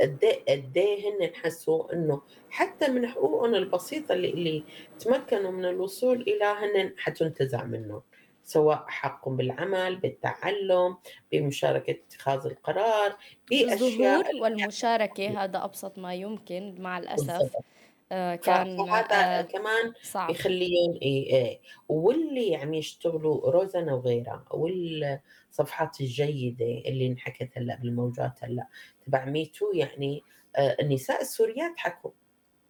قد 0.00 0.76
إيه 0.76 1.08
هن 1.08 1.30
حسوا 1.34 1.92
إنه 1.92 2.22
حتى 2.50 2.88
من 2.88 3.06
حقوقهم 3.06 3.54
البسيطة 3.54 4.12
اللي, 4.12 4.30
اللي 4.30 4.64
تمكنوا 4.98 5.50
من 5.50 5.64
الوصول 5.64 6.22
إلى 6.22 6.44
هن 6.44 6.94
حتنتزع 6.98 7.64
منهم 7.64 8.02
سواء 8.44 8.84
حقهم 8.88 9.36
بالعمل 9.36 9.96
بالتعلم 9.96 10.96
بمشاركة 11.32 11.90
اتخاذ 11.90 12.46
القرار 12.46 13.16
بأشياء 13.50 13.72
الظهور 13.74 14.24
والمشاركة 14.42 15.44
هذا 15.44 15.64
أبسط 15.64 15.98
ما 15.98 16.14
يمكن 16.14 16.74
مع 16.78 16.98
الأسف 16.98 17.26
بالضبط. 17.26 17.64
آه 18.12 18.34
كان 18.36 18.80
هذا 18.80 19.38
آه 19.38 19.42
كمان 19.42 19.92
صعب. 20.02 20.28
بيخليهم 20.28 20.94
إيه 21.02 21.26
إيه 21.36 21.60
واللي 21.88 22.56
عم 22.56 22.74
يشتغلوا 22.74 23.50
روزانا 23.50 23.94
وغيرها 23.94 24.44
والصفحات 24.50 26.00
الجيدة 26.00 26.64
اللي 26.64 27.06
انحكت 27.06 27.50
هلأ 27.58 27.76
بالموجات 27.76 28.44
هلأ 28.44 28.68
تبع 29.06 29.24
ميتو 29.24 29.72
يعني 29.74 30.22
آه 30.56 30.76
النساء 30.80 31.20
السوريات 31.22 31.72
حكوا. 31.76 32.10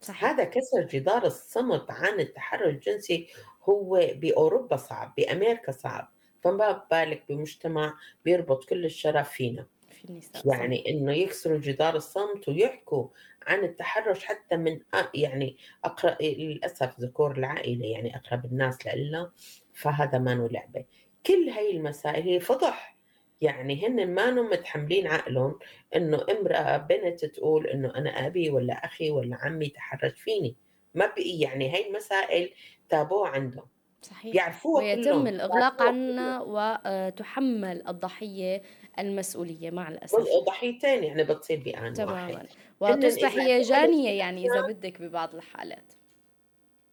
صح. 0.00 0.24
هذا 0.24 0.44
كسر 0.44 0.82
جدار 0.90 1.24
الصمت 1.26 1.90
عن 1.90 2.20
التحرر 2.20 2.68
الجنسي. 2.68 3.28
هو 3.62 4.00
بأوروبا 4.14 4.76
صعب 4.76 5.14
بأمريكا 5.16 5.72
صعب. 5.72 6.12
فما 6.42 6.84
بالك 6.90 7.24
بمجتمع 7.28 7.94
بيربط 8.24 8.64
كل 8.64 8.84
الشرف 8.84 9.30
فينا. 9.30 9.66
في 9.90 10.04
النساء 10.10 10.42
يعني 10.52 10.90
إنه 10.90 11.12
يكسروا 11.12 11.58
جدار 11.58 11.96
الصمت 11.96 12.48
ويحكوا 12.48 13.08
عن 13.46 13.64
التحرش 13.64 14.24
حتى 14.24 14.56
من 14.56 14.80
يعني 15.14 15.56
اقرب 15.84 16.16
للأسف 16.22 17.00
ذكور 17.00 17.38
العائلة 17.38 17.86
يعني 17.86 18.16
أقرب 18.16 18.44
الناس 18.44 18.86
لنا 18.86 19.32
فهذا 19.74 20.18
ما 20.18 20.48
لعبه 20.52 20.84
كل 21.26 21.48
هاي 21.48 21.70
المسائل 21.76 22.22
هي 22.22 22.40
فضح. 22.40 22.94
يعني 23.40 23.86
هن 23.86 24.14
ما 24.14 24.30
متحملين 24.30 25.06
عقلهم 25.06 25.58
إنه 25.96 26.26
امرأة 26.30 26.76
بنت 26.76 27.24
تقول 27.24 27.66
إنه 27.66 27.94
أنا 27.94 28.26
أبي 28.26 28.50
ولا 28.50 28.74
أخي 28.74 29.10
ولا 29.10 29.36
عمي 29.36 29.68
تحرش 29.68 30.20
فيني. 30.20 30.56
ما 30.94 31.06
بقي 31.06 31.38
يعني 31.38 31.72
هاي 31.72 31.88
المسائل 31.88 32.50
تابوه 32.88 33.28
عندهم. 33.28 33.66
صحيح. 34.02 34.34
يعرفوها 34.34 34.84
ويتم 34.84 35.02
كلهم 35.02 35.26
الإغلاق 35.26 35.82
يعرفوها 35.82 35.88
عنا 35.88 36.42
وتحمل 36.42 37.88
الضحية 37.88 38.62
المسؤولية 38.98 39.70
مع 39.70 39.88
الأسف. 39.88 40.16
كلهم. 40.16 40.44
ضحيتين 40.44 41.04
يعني 41.04 41.24
بتصير 41.24 41.60
بآن 41.60 41.82
واحد 41.82 41.94
تماما 41.94 42.46
وتصبح 42.80 43.34
هي 43.36 43.60
جانية 43.62 44.10
يعني 44.10 44.46
إذا 44.46 44.60
بدك 44.60 45.02
ببعض 45.02 45.34
الحالات. 45.34 45.92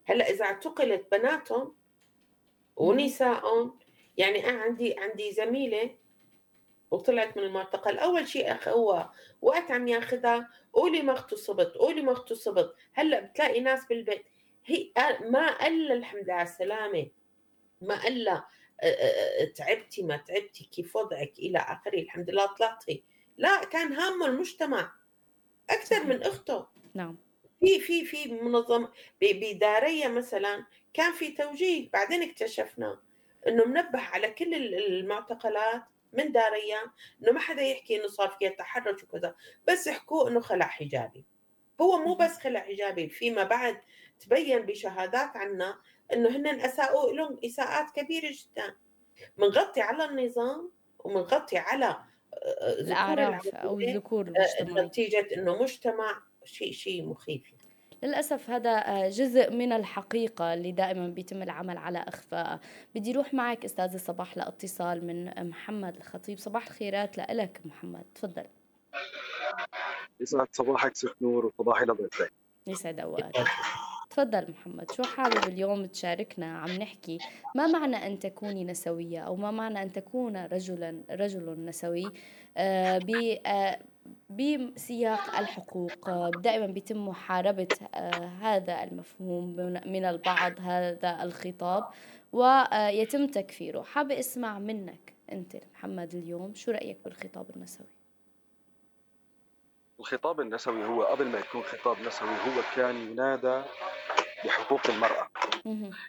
هلأ 0.06 0.30
إذا 0.30 0.46
اعتقلت 0.46 1.08
بناتهم. 1.12 1.76
ونسائهم 2.76 3.80
يعني 4.18 4.50
أنا 4.50 4.62
عندي 4.62 4.96
عندي 5.00 5.32
زميلة 5.32 5.96
وطلعت 6.92 7.38
من 7.38 7.44
المعتقل. 7.44 7.98
أول 7.98 8.28
شيء 8.28 8.70
هو 8.70 9.10
وقت 9.42 9.72
عم 9.72 9.88
ياخذها 9.88 10.50
قولي 10.74 11.02
ما 11.02 11.12
اغتصبت 11.12 11.76
قولي 11.76 12.02
ما 12.02 12.12
اغتصبت. 12.12 12.76
هلأ 12.94 13.20
بتلاقي 13.20 13.60
ناس 13.60 13.86
بالبيت 13.86 14.26
هي 14.66 14.92
ما 15.22 15.58
قال 15.58 15.92
الحمد 15.92 16.24
لله 16.24 16.34
على 16.34 16.50
السلامة 16.50 17.08
ما 17.82 18.02
قال 18.02 18.42
آه، 18.82 18.86
آه، 18.86 19.42
آه، 19.44 19.46
تعبتي 19.46 20.04
ما 20.04 20.18
تعبتي 20.18 20.64
كيف 20.64 20.96
وضعك 20.96 21.40
إلى 21.40 21.58
آخره 21.60 22.00
الحمد 22.00 22.30
لله 22.30 22.46
طلعتي. 22.46 23.04
لا 23.38 23.64
كان 23.64 23.94
هامه 23.94 24.26
المجتمع 24.26 24.92
صحيح 25.84 26.06
من 26.06 26.24
أخته. 26.24 26.66
نعم. 26.94 27.18
في 27.60 27.80
في 27.80 28.06
في 28.06 28.34
منظمة 28.34 28.88
ب- 29.22 29.40
بدارية 29.56 30.08
مثلا 30.08 30.66
كان 30.94 31.14
في 31.14 31.32
توجيه. 31.32 31.90
بعدين 31.94 32.24
اكتشفنا 32.24 33.00
إنه 33.48 33.66
منبه 33.66 34.00
على 34.00 34.30
كل 34.30 34.54
ال- 34.54 34.86
المعتقلات 35.00 35.82
من 36.14 36.32
دارية 36.32 36.94
إنه 37.24 37.32
ما 37.32 37.40
حدا 37.40 37.62
يحكي 37.62 37.96
إنه 38.00 38.08
صار 38.08 38.30
فيها 38.40 38.50
تحرش 38.50 39.04
وكذا. 39.04 39.36
بس 39.68 39.88
يحكوا 39.88 40.30
إنه 40.30 40.40
خلع 40.40 40.66
حجابي. 40.68 41.26
هو 41.82 41.98
مو. 42.00 42.16
بس 42.16 42.38
خلع 42.38 42.60
حجابي 42.60 43.10
فيما 43.10 43.44
بعد 43.44 43.82
تبين 44.20 44.60
بشهادات 44.66 45.38
عنا 45.38 45.80
إنه 46.14 46.30
هن 46.30 46.48
أساءوا 46.48 47.14
لهم 47.14 47.40
إساءات 47.46 47.92
كبيرة 47.96 48.32
جدا. 48.32 48.76
منغطي 49.38 49.82
على 49.82 50.06
النظام 50.06 50.72
ومنغطي 51.00 51.58
على 51.58 51.86
آه، 51.86 51.98
أو 53.64 53.80
العائله 53.80 53.90
الذكور 53.90 54.28
آه، 54.28 54.62
المجتمعي 54.62 54.86
نتيجة 54.86 55.28
إنه 55.38 55.62
مجتمع 55.62 56.22
شيء 56.46 56.72
شيء 56.72 57.06
مخيف. 57.06 57.44
يعني. 57.52 57.62
للأسف 58.04 58.50
هذا 58.50 58.70
آه، 58.70 59.10
جزء 59.10 59.52
من 59.52 59.74
الحقيقة 59.74 60.54
اللي 60.54 60.72
دائما 60.72 61.08
بيتم 61.08 61.44
العمل 61.44 61.78
على 61.78 62.06
إخفائها 62.08 62.60
بدي 62.96 63.12
روح 63.12 63.34
معك 63.34 63.66
أستاذة 63.66 63.98
صباح 63.98 64.38
لاتصال 64.38 65.06
من 65.06 65.50
محمد 65.50 65.96
الخطيب. 65.98 66.40
صباح 66.40 66.68
الخيرات 66.68 67.18
لك 67.18 67.62
محمد 67.66 68.06
تفضل. 68.16 68.46
يسعد 70.20 70.48
صباحك 70.52 70.96
ست 70.96 71.16
نور 71.22 71.46
وصباحي 71.46 71.86
لضيفك 71.86 72.34
يسعد 72.68 73.00
أوقاتك. 73.00 73.48
تفضل 74.12 74.52
محمد 74.52 74.92
شو 74.92 75.04
حابب 75.04 75.48
اليوم 75.48 75.86
تشاركنا 75.86 76.58
عم 76.58 76.72
نحكي؟ 76.72 77.18
ما 77.56 77.68
معنى 77.68 77.96
أن 77.96 78.20
تكوني 78.20 78.64
نسوية 78.64 79.20
أو 79.20 79.36
ما 79.36 79.52
معنى 79.52 79.82
أن 79.82 79.92
تكون 79.92 80.46
رجلا 80.46 81.04
رجل 81.12 81.66
نسوي؟ 81.66 82.12
آه، 82.58 82.98
ب 82.98 83.38
آه، 83.46 83.80
بسياق 84.30 85.38
الحقوق 85.40 86.10
آه، 86.10 86.30
دائما 86.30 86.66
بيتم 86.66 87.08
محاربة 87.08 87.68
هذا 88.42 88.84
المفهوم 88.84 89.56
من 89.56 89.74
من 89.74 90.06
البعض 90.06 90.60
هذا 90.60 91.24
الخطاب 91.24 91.84
ويتم 92.32 93.28
تكفيره. 93.28 93.82
حابة 93.82 94.20
أسمع 94.20 94.60
منك 94.60 95.14
أنت 95.32 95.56
محمد 95.74 96.16
اليوم 96.16 96.54
شو 96.56 96.72
رأيك 96.72 96.98
بالخطاب 97.06 97.46
النسوي؟ 97.56 98.01
الخطاب 100.02 100.42
النسوي 100.42 100.86
هو 100.86 101.04
قبل 101.04 101.28
ما 101.28 101.40
يكون 101.40 101.64
خطاب 101.64 102.00
نسوي 102.00 102.30
هو 102.30 102.62
كان 102.76 102.96
ينادى 102.96 103.62
بحقوق 104.46 104.82
المرأة. 104.90 105.30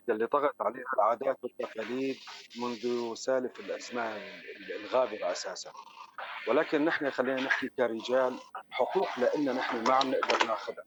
يلي 0.08 0.26
طغت 0.26 0.60
عليها 0.60 0.84
العادات 0.96 1.38
والتقاليد 1.42 2.16
منذ 2.60 3.14
سالف 3.14 3.60
الأزمان 3.60 4.20
الغابرة 4.80 5.32
أساسا. 5.32 5.72
ولكن 6.48 6.84
نحن 6.84 7.10
خلينا 7.10 7.40
نحكي 7.42 7.68
كرجال 7.68 8.38
حقوق 8.70 9.08
لأن 9.18 9.54
نحن 9.56 9.84
ما 9.88 9.94
عم 9.94 10.10
نقدر 10.10 10.46
ناخذها. 10.46 10.84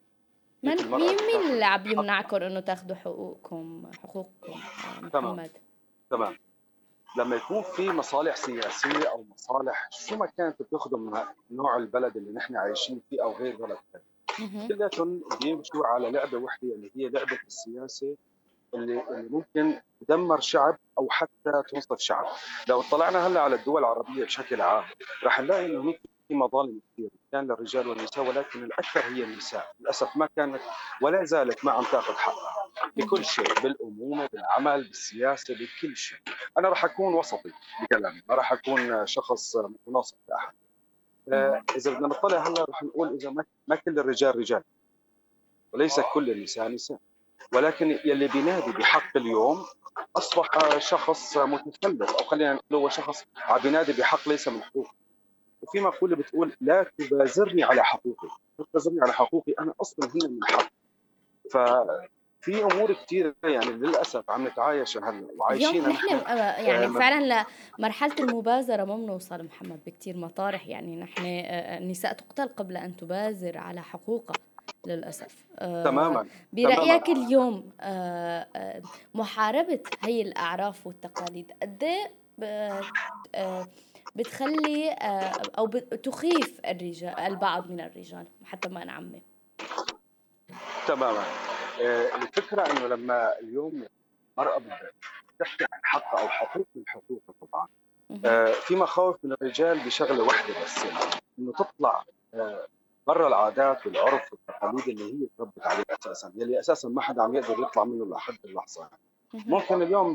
من 0.63 0.75
مين 0.75 1.17
مين 1.27 1.51
اللي 1.51 1.65
عم 1.65 1.85
يمنعكم 1.85 2.35
إنه 2.35 2.59
تاخذوا 2.59 2.95
حقوقكم 2.95 3.91
حقوقكم 4.03 4.53
آه، 4.53 5.09
تمام. 5.09 5.33
محمد؟ 5.35 5.51
تمام. 6.09 6.37
لما 7.17 7.35
يكون 7.35 7.61
في 7.61 7.89
مصالح 7.91 8.35
سياسية 8.35 9.09
أو 9.09 9.23
مصالح 9.29 9.89
شو 9.91 10.15
ما 10.17 10.25
كانت 10.25 10.61
بتخدم 10.61 11.13
نوع 11.51 11.77
البلد 11.77 12.17
اللي 12.17 12.31
نحن 12.31 12.55
عايشين 12.57 13.01
فيه 13.09 13.23
أو 13.23 13.31
غير 13.33 13.55
بلد 13.55 13.77
ثاني. 13.93 14.03
كلياتهم 14.67 15.23
بيمشوا 15.41 15.87
على 15.87 16.11
لعبة 16.11 16.37
واحدة 16.37 16.67
اللي 16.75 16.91
هي 16.95 17.09
لعبة 17.09 17.39
السياسة 17.47 18.15
اللي, 18.73 19.01
اللي 19.09 19.29
ممكن 19.29 19.81
تدمر 20.01 20.39
شعب 20.39 20.77
أو 20.97 21.07
حتى 21.09 21.63
تنصف 21.71 21.99
شعب. 21.99 22.25
لو 22.69 22.81
اطلعنا 22.81 23.27
هلأ 23.27 23.41
على 23.41 23.55
الدول 23.55 23.79
العربية 23.81 24.25
بشكل 24.25 24.61
عام 24.61 24.83
رح 25.23 25.39
نلاقي 25.41 25.65
إنه 25.65 25.81
هناك 25.81 25.99
في 26.27 26.33
مظالم 26.35 26.79
كثير 26.93 27.09
كان 27.31 27.45
للرجال 27.45 27.87
والنساء 27.87 28.27
ولكن 28.27 28.63
الأكثر 28.63 28.99
هي 28.99 29.23
النساء. 29.23 29.71
للأسف 29.79 30.17
ما 30.17 30.29
كانت 30.35 30.61
ولا 31.01 31.23
زالت 31.23 31.65
ما 31.65 31.71
عم 31.71 31.83
تأخذ 31.83 32.13
حقها. 32.13 32.64
بكل 32.95 33.25
شيء 33.25 33.61
بالأمومة 33.63 34.29
بالعمل 34.33 34.83
بالسياسة 34.83 35.53
بكل 35.53 35.97
شيء. 35.97 36.19
أنا 36.57 36.69
راح 36.69 36.85
أكون 36.85 37.13
وسطي 37.13 37.51
بكلامي 37.81 38.21
ما 38.29 38.35
راح 38.35 38.53
أكون 38.53 39.05
شخص 39.07 39.55
مناصف 39.87 40.17
لأحد. 40.29 40.53
آه، 41.33 41.63
إذا 41.75 41.93
بدنا 41.93 42.07
نطلع 42.07 42.47
هلأ 42.47 42.65
رح 42.69 42.83
نقول 42.83 43.15
إذا 43.15 43.33
ما 43.67 43.75
كل 43.75 43.99
الرجال 43.99 44.35
رجال. 44.35 44.63
وليس 45.73 45.99
كل 45.99 46.29
النساء 46.29 46.67
نساء. 46.67 46.97
ولكن 47.53 47.99
يلي 48.05 48.27
بينادي 48.27 48.71
بحق 48.71 49.17
اليوم 49.17 49.65
أصبح 50.17 50.77
شخص 50.77 51.37
متخلف 51.37 52.09
أو 52.09 52.25
خلينا 52.25 52.53
نقول 52.53 52.79
هو 52.79 52.89
شخص 52.89 53.25
عم 53.37 53.61
بينادي 53.61 53.93
بحق 53.93 54.29
ليس 54.29 54.47
من 54.47 54.63
حقوق 54.63 54.87
وفي 55.61 55.79
مقولة 55.79 56.15
بتقول 56.15 56.55
لا 56.61 56.91
تبازرني 56.97 57.63
على 57.63 57.83
حقوقي. 57.83 58.27
لا 58.59 58.65
تبازرني 58.65 59.01
على 59.01 59.13
حقوقي 59.13 59.53
أنا 59.59 59.73
أصلا 59.81 60.09
هنا 60.09 60.27
من 60.27 60.39
حق 60.43 60.71
ففي 62.45 62.63
أمور 62.63 62.93
كثيره 62.93 63.35
يعني 63.43 63.65
للأسف 63.71 64.29
عم 64.31 64.47
نتعايش 64.47 64.97
هلا 64.97 65.27
وعايشين 65.37 65.89
نحن 65.89 66.15
آه، 66.15 66.61
يعني 66.61 66.85
آه، 66.85 66.89
فعلا 66.89 67.45
لمرحلة 67.79 68.15
المبازرة 68.19 68.83
ما 68.83 68.95
بنوصل 68.95 69.43
محمد 69.43 69.79
بكتير 69.85 70.17
مطارح 70.17 70.67
يعني 70.67 70.95
نحن 70.95 71.25
آه، 71.25 71.77
النساء 71.77 72.13
تقتل 72.13 72.47
قبل 72.47 72.77
أن 72.77 72.95
تبازر 72.95 73.57
على 73.57 73.81
حقوقها 73.81 74.35
للأسف. 74.87 75.45
آه، 75.59 75.83
تماما 75.83 76.27
برأيك 76.53 77.05
تماما. 77.05 77.25
اليوم 77.25 77.69
محاربة 79.15 79.79
هي 80.03 80.21
الأعراف 80.21 80.87
والتقاليد 80.87 81.51
قد 81.61 81.83
إيه 81.83 82.11
بتخلي 84.15 84.95
بت- 85.59 85.93
تخيف 85.93 86.59
الرجال 86.65 87.19
البعض 87.19 87.69
من 87.69 87.79
الرجال 87.81 88.27
حتى 88.45 88.69
ما 88.69 88.85
نعمم؟ 88.85 89.21
تماما. 90.87 91.23
الفكرة 91.81 92.61
إنه 92.71 92.87
لما 92.87 93.39
اليوم 93.39 93.85
المرأة 94.37 94.61
تحكي 95.39 95.63
عن 95.73 95.79
حقها 95.83 96.21
أو 96.21 96.27
حقوق 96.27 96.67
من 96.75 96.83
حقوقها 96.87 97.33
طبعا. 97.51 97.67
آه، 98.25 98.51
في 98.51 98.75
مخاوف 98.75 99.15
من 99.23 99.31
الرجال 99.31 99.85
بشغلة 99.85 100.23
واحدة 100.23 100.53
بس 100.63 100.85
يعني 100.85 100.99
إنه 101.39 101.51
تطلع 101.51 102.03
آه، 102.33 102.67
برا 103.07 103.27
العادات 103.27 103.85
والعرف 103.85 104.33
والتقاليد 104.33 104.87
اللي 104.87 105.13
هي 105.23 105.27
تربت 105.37 105.67
عليه 105.67 105.83
أساسا 105.89 106.31
يلي 106.35 106.59
أساسا 106.59 106.89
ما 106.89 107.01
حدا 107.01 107.21
عم 107.23 107.35
يقدر 107.35 107.59
يطلع 107.63 107.83
منه 107.83 108.05
لحد 108.15 108.37
اللحظة 108.45 108.89
مهم. 109.33 109.43
ممكن 109.47 109.81
اليوم 109.81 110.13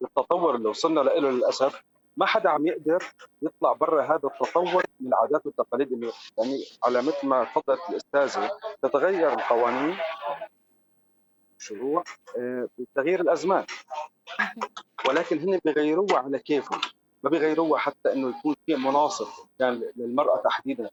بالتطور 0.00 0.54
اللي 0.54 0.68
وصلنا 0.68 1.00
له 1.00 1.30
للأسف 1.30 1.82
ما 2.16 2.26
حدا 2.26 2.50
عم 2.50 2.66
يقدر 2.66 3.04
يطلع 3.42 3.72
برا 3.72 4.02
هذا 4.02 4.20
التطور 4.24 4.82
من 5.00 5.08
العادات 5.08 5.46
والتقاليد 5.46 5.92
اللي 5.92 6.12
يعني 6.38 6.64
على 6.84 7.02
مثل 7.02 7.26
ما 7.26 7.44
تفضلت 7.44 7.80
الأستاذة 7.90 8.50
تتغير 8.82 9.32
القوانين 9.32 9.96
شروع 11.58 12.04
آه، 12.38 12.68
بتغيير 12.78 13.20
الأزمان. 13.20 13.64
مهم. 14.40 14.68
ولكن 15.08 15.38
هن 15.38 15.60
بيغيروها 15.64 16.18
على 16.18 16.38
كيفهم. 16.38 16.80
ما 17.22 17.30
بيغيروها 17.30 17.78
حتى 17.78 18.12
إنه 18.12 18.38
يكون 18.38 18.54
في 18.66 18.74
مناصف 18.76 19.40
كان 19.58 19.82
للمرأة 19.96 20.42
تحديدا. 20.44 20.90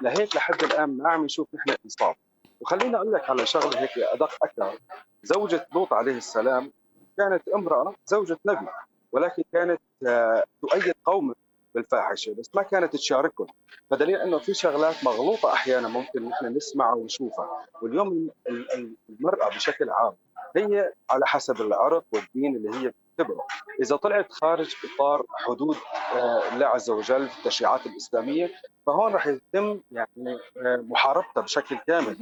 لهيك 0.00 0.36
لحد 0.36 0.62
الآن 0.62 0.96
ما 0.96 1.10
عم 1.10 1.24
نشوف 1.24 1.48
نحن 1.54 1.76
انصاف. 1.84 2.16
وخليني 2.60 2.96
أقول 2.96 3.12
لك 3.12 3.30
على 3.30 3.46
شغلة 3.46 3.80
هيك 3.80 3.90
أدق 3.98 4.30
أكثر. 4.44 4.78
زوجة 5.22 5.66
لوط 5.74 5.92
عليه 5.92 6.16
السلام 6.16 6.72
كانت 7.18 7.48
امرأة 7.48 7.94
زوجة 8.06 8.38
نبي 8.46 8.66
ولكن 9.12 9.42
كانت 9.52 9.80
آه، 10.06 10.44
تؤيد 10.60 10.94
قومه 11.04 11.34
بالفاحشة 11.82 12.34
بس 12.34 12.50
ما 12.54 12.62
كانت 12.62 12.92
تشاركهم. 12.96 13.46
فدليل 13.90 14.16
إنه 14.16 14.38
في 14.38 14.54
شغلات 14.54 15.04
مغلوطة 15.04 15.52
أحيانا 15.52 15.88
ممكن 15.88 16.28
نحن 16.28 16.46
نسمعها 16.56 16.94
ونشوفها. 16.94 17.66
واليوم 17.82 18.30
ال- 18.48 18.72
ال- 18.74 18.96
المرأة 19.10 19.48
بشكل 19.48 19.90
عام 19.90 20.12
هي 20.56 20.92
على 21.10 21.26
حسب 21.26 21.60
العرق 21.60 22.04
والدين 22.12 22.56
اللي 22.56 22.70
هي 22.76 22.92
نعتبره 23.18 23.46
إذا 23.82 23.96
طلعت 23.96 24.32
خارج 24.32 24.74
إطار 24.94 25.24
حدود 25.46 25.76
آه، 26.14 26.42
الله 26.52 26.66
عز 26.66 26.90
وجل 26.90 27.28
في 27.28 27.38
التشريعات 27.38 27.86
الإسلامية 27.86 28.50
فهون 28.86 29.12
رح 29.12 29.26
يتم 29.26 29.80
يعني 29.90 30.38
آه، 30.56 30.84
محاربتها 30.88 31.40
بشكل 31.40 31.78
كامل. 31.86 32.16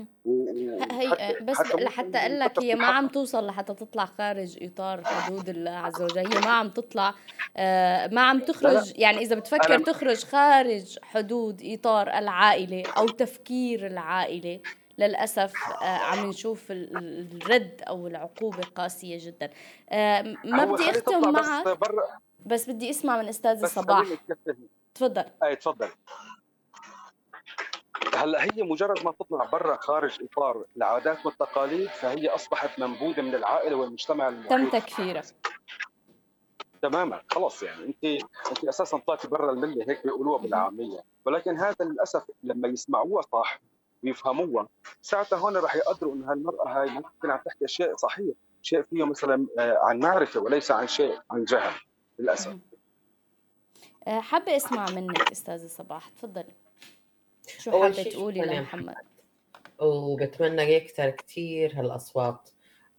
هي 0.93 1.37
بس 1.43 1.61
لحتى 1.61 2.19
أقول 2.19 2.41
لك 2.41 2.63
هي 2.63 2.75
ما 2.75 2.87
عم 2.87 3.09
توصل 3.09 3.47
لحتى 3.47 3.75
تطلع 3.75 4.05
خارج 4.05 4.59
إطار 4.63 5.05
حدود 5.05 5.49
الله 5.49 5.71
عز 5.71 6.03
وجل. 6.03 6.19
هي 6.19 6.41
ما 6.41 6.51
عم 6.51 6.69
تطلع 6.69 7.15
آه، 7.57 8.07
ما 8.07 8.21
عم 8.21 8.41
تخرج. 8.41 8.93
يعني 8.97 9.19
إذا 9.19 9.37
بتفكر 9.37 9.79
تخرج 9.79 10.25
خارج 10.25 10.99
حدود 11.03 11.63
إطار 11.65 12.09
العائلة 12.09 12.83
أو 12.97 13.09
تفكير 13.09 13.87
العائلة 13.87 14.61
للأسف 14.99 15.53
آه، 15.83 15.85
عم 15.85 16.27
نشوف 16.27 16.67
الرد 16.71 17.83
أو 17.89 18.07
العقوبة 18.07 18.63
قاسية 18.75 19.19
جدا. 19.27 19.51
ما 20.45 20.65
بدي 20.65 20.91
أختم 20.91 21.33
معك. 21.33 21.67
بس, 21.67 21.89
بس 22.47 22.71
بدي 22.71 22.91
أسمع 22.91 23.23
من 23.23 23.29
أستاذ 23.29 23.67
صباح. 23.67 24.07
تفضل. 24.95 25.25
أي 25.43 25.57
تفضل. 25.57 25.89
هلأ 28.15 28.45
هي 28.45 28.63
مجرد 28.63 29.05
ما 29.05 29.13
تطلع 29.13 29.45
برا 29.45 29.77
خارج 29.77 30.19
إطار 30.23 30.65
العادات 30.77 31.27
والتقاليد 31.27 31.89
فهي 31.89 32.29
أصبحت 32.29 32.79
منبوذة 32.81 33.23
من 33.23 33.35
العائلة 33.35 33.77
والمجتمع 33.77 34.29
المحيط. 34.29 34.51
تم 34.51 34.69
تكفيرها. 34.69 35.23
تماما. 36.83 37.23
خلص 37.31 37.63
يعني 37.63 37.85
أنت 37.85 38.05
أنت 38.51 38.65
أساسا 38.65 38.99
طلعتي 38.99 39.29
برا 39.29 39.53
الملة 39.53 39.85
هيك 39.89 40.05
بيقولوها 40.05 40.39
بالعامية. 40.39 41.01
ولكن 41.25 41.59
هذا 41.59 41.85
للأسف 41.85 42.25
لما 42.43 42.69
يسمعوها 42.69 43.23
صح 43.23 43.61
ويفهموها 44.05 44.69
ساعتها 45.03 45.39
هون 45.39 45.57
راح 45.57 45.77
يقدروا 45.77 46.15
إنه 46.15 46.33
هالمرأة 46.33 46.69
هاي 46.69 46.91
ممكن 46.91 47.31
عم 47.31 47.41
تحكي 47.47 47.67
شيء 47.69 47.97
صحيح 47.97 48.35
شيء 48.63 48.83
فيه 48.83 49.05
مثلا 49.05 49.47
آه، 49.59 49.79
عن 49.83 49.99
معرفة 49.99 50.41
وليس 50.41 50.71
عن 50.71 50.87
شيء 50.87 51.19
عن 51.31 51.45
جهل 51.45 51.73
للأسف. 52.19 52.57
آه، 54.07 54.21
حابة 54.21 54.57
أسمع 54.57 54.87
منك 54.91 55.33
أستاذة 55.33 55.67
صباح 55.67 56.09
تفضلي. 56.09 56.55
شو 57.59 57.83
حابة 57.83 58.03
تقولي 58.03 58.41
لمحمد؟ 58.41 58.95
وبتمنى 59.81 60.63
يكتر 60.63 61.11
كثير 61.11 61.81
هالأصوات 61.81 62.51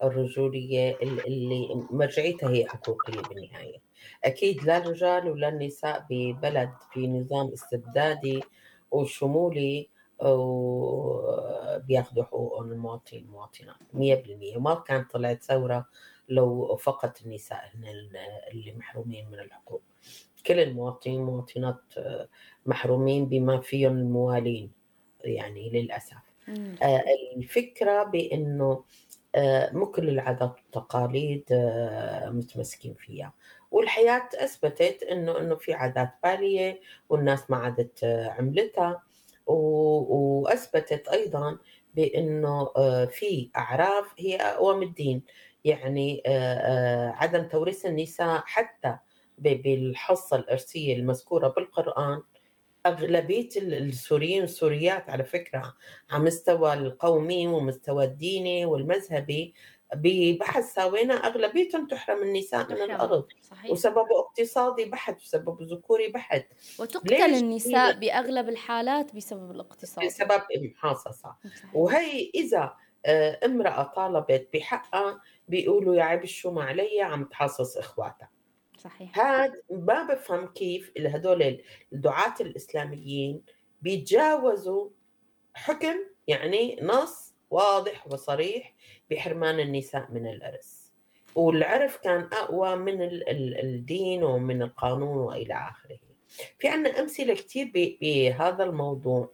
الرجولية 0.03 0.97
اللي 1.01 1.85
مرجعيتها 1.91 2.49
هي 2.49 2.67
حقوقية 2.67 3.21
بالنهاية. 3.21 3.77
أكيد 4.23 4.63
لا 4.63 4.77
الرجال 4.77 5.29
ولا 5.29 5.49
النساء 5.49 6.05
ببلد 6.09 6.73
في 6.93 7.07
نظام 7.07 7.47
استبدادي 7.53 8.43
وشمولي 8.91 9.89
وبياخذوا 10.22 12.24
حقوقهم 12.24 12.72
المواطنين 12.72 13.24
المواطنات 13.24 13.76
100% 13.93 14.57
وما 14.57 14.76
كان 14.76 15.03
طلعت 15.03 15.43
ثورة 15.43 15.86
لو 16.30 16.76
فقط 16.76 17.22
النساء 17.26 17.72
هن 17.76 17.86
اللي 18.51 18.74
محرومين 18.78 19.28
من 19.32 19.39
الحقوق. 19.39 19.82
كل 20.47 20.59
المواطنين 20.59 21.20
والمواطنات 21.22 21.82
محرومين 22.65 23.26
بما 23.26 23.61
فيهم 23.61 23.97
الموالين 23.97 24.72
يعني 25.24 25.70
للأسف. 25.70 26.18
آه 26.84 27.03
الفكرة 27.38 28.03
بأنه 28.03 28.84
آه 29.36 29.72
مو 29.74 29.91
كل 29.91 30.09
العادات 30.09 30.55
والتقاليد 30.57 31.43
آه 31.51 32.30
متمسكين 32.30 32.93
فيها. 32.93 33.34
والحياة 33.72 34.30
أثبتت 34.36 35.03
أنه 35.03 35.39
أنه 35.39 35.55
في 35.55 35.74
عادات 35.74 36.09
بالية 36.24 36.80
والناس 37.09 37.51
ما 37.51 37.57
عادت 37.57 38.03
آه، 38.03 38.30
عملتها. 38.30 39.03
وأثبتت 39.47 41.07
أيضا 41.07 41.57
بأنه 41.95 42.71
آه، 42.77 43.05
في 43.05 43.49
أعراف 43.55 44.05
هي 44.19 44.35
أقوى 44.35 44.75
من 44.75 44.87
الدين. 44.87 45.23
يعني 45.63 46.23
آه، 46.25 47.09
عدم 47.09 47.43
توريث 47.47 47.85
النساء 47.85 48.43
حتى 48.45 48.97
بالحصة 49.37 50.37
الإرثية 50.37 50.95
المذكورة 50.95 51.47
بالقرآن 51.47 52.21
أغلبية 52.85 53.49
السوريين 53.57 54.41
والسوريات 54.41 55.09
على 55.09 55.23
فكرة 55.23 55.73
على 56.09 56.23
مستوى 56.23 56.73
القومي 56.73 57.47
ومستوى 57.47 58.05
الديني 58.05 58.65
والمذهبي 58.65 59.53
ببحث 59.95 60.73
سوينا 60.73 61.13
أغلبيتهم 61.13 61.88
تحرم 61.88 62.23
النساء 62.23 62.71
من 62.71 62.81
الأرض. 62.81 63.27
صحيح. 63.41 63.71
وسببه 63.71 64.19
اقتصادي 64.19 64.85
بحت 64.85 65.21
وسببه 65.21 65.57
ذكوري 65.61 66.07
بحت 66.07 66.45
وتقتل 66.79 67.13
النساء 67.13 67.99
بأغلب 67.99 68.49
الحالات 68.49 69.15
بسبب 69.15 69.51
الاقتصاد. 69.51 70.05
بسبب 70.05 70.41
محاصصة 70.61 71.35
وهي 71.73 72.31
إذا 72.35 72.73
آه، 73.05 73.39
امرأة 73.45 73.83
طالبت 73.83 74.49
بحقها 74.53 75.21
بيقولوا 75.47 75.95
يا 75.95 76.03
عيب 76.03 76.25
شو 76.25 76.51
ما 76.51 76.63
علي 76.63 77.01
عم 77.01 77.23
تحاصص 77.25 77.77
إخواتها. 77.77 78.29
صحيح. 78.77 79.19
هذا 79.19 79.53
ما 79.69 80.03
بفهم 80.03 80.47
كيف 80.47 80.91
هدول 80.97 81.63
الدعاة 81.93 82.33
الإسلاميين 82.41 83.43
بيتجاوزوا 83.81 84.89
حكم 85.53 85.95
يعني 86.27 86.79
نص 86.81 87.26
واضح 87.49 88.07
وصريح 88.07 88.73
بحرمان 89.11 89.59
النساء 89.59 90.07
من 90.11 90.27
الإرث. 90.27 90.87
والعرف 91.35 91.97
كان 91.97 92.29
أقوى 92.33 92.75
من 92.75 92.97
الدين 93.59 94.23
ومن 94.23 94.61
القانون 94.61 95.17
وإلى 95.17 95.53
آخره. 95.53 95.99
في 96.59 96.67
عنا 96.67 96.99
أمثلة 96.99 97.33
كثير 97.33 97.71
بهذا 98.01 98.63
الموضوع. 98.63 99.29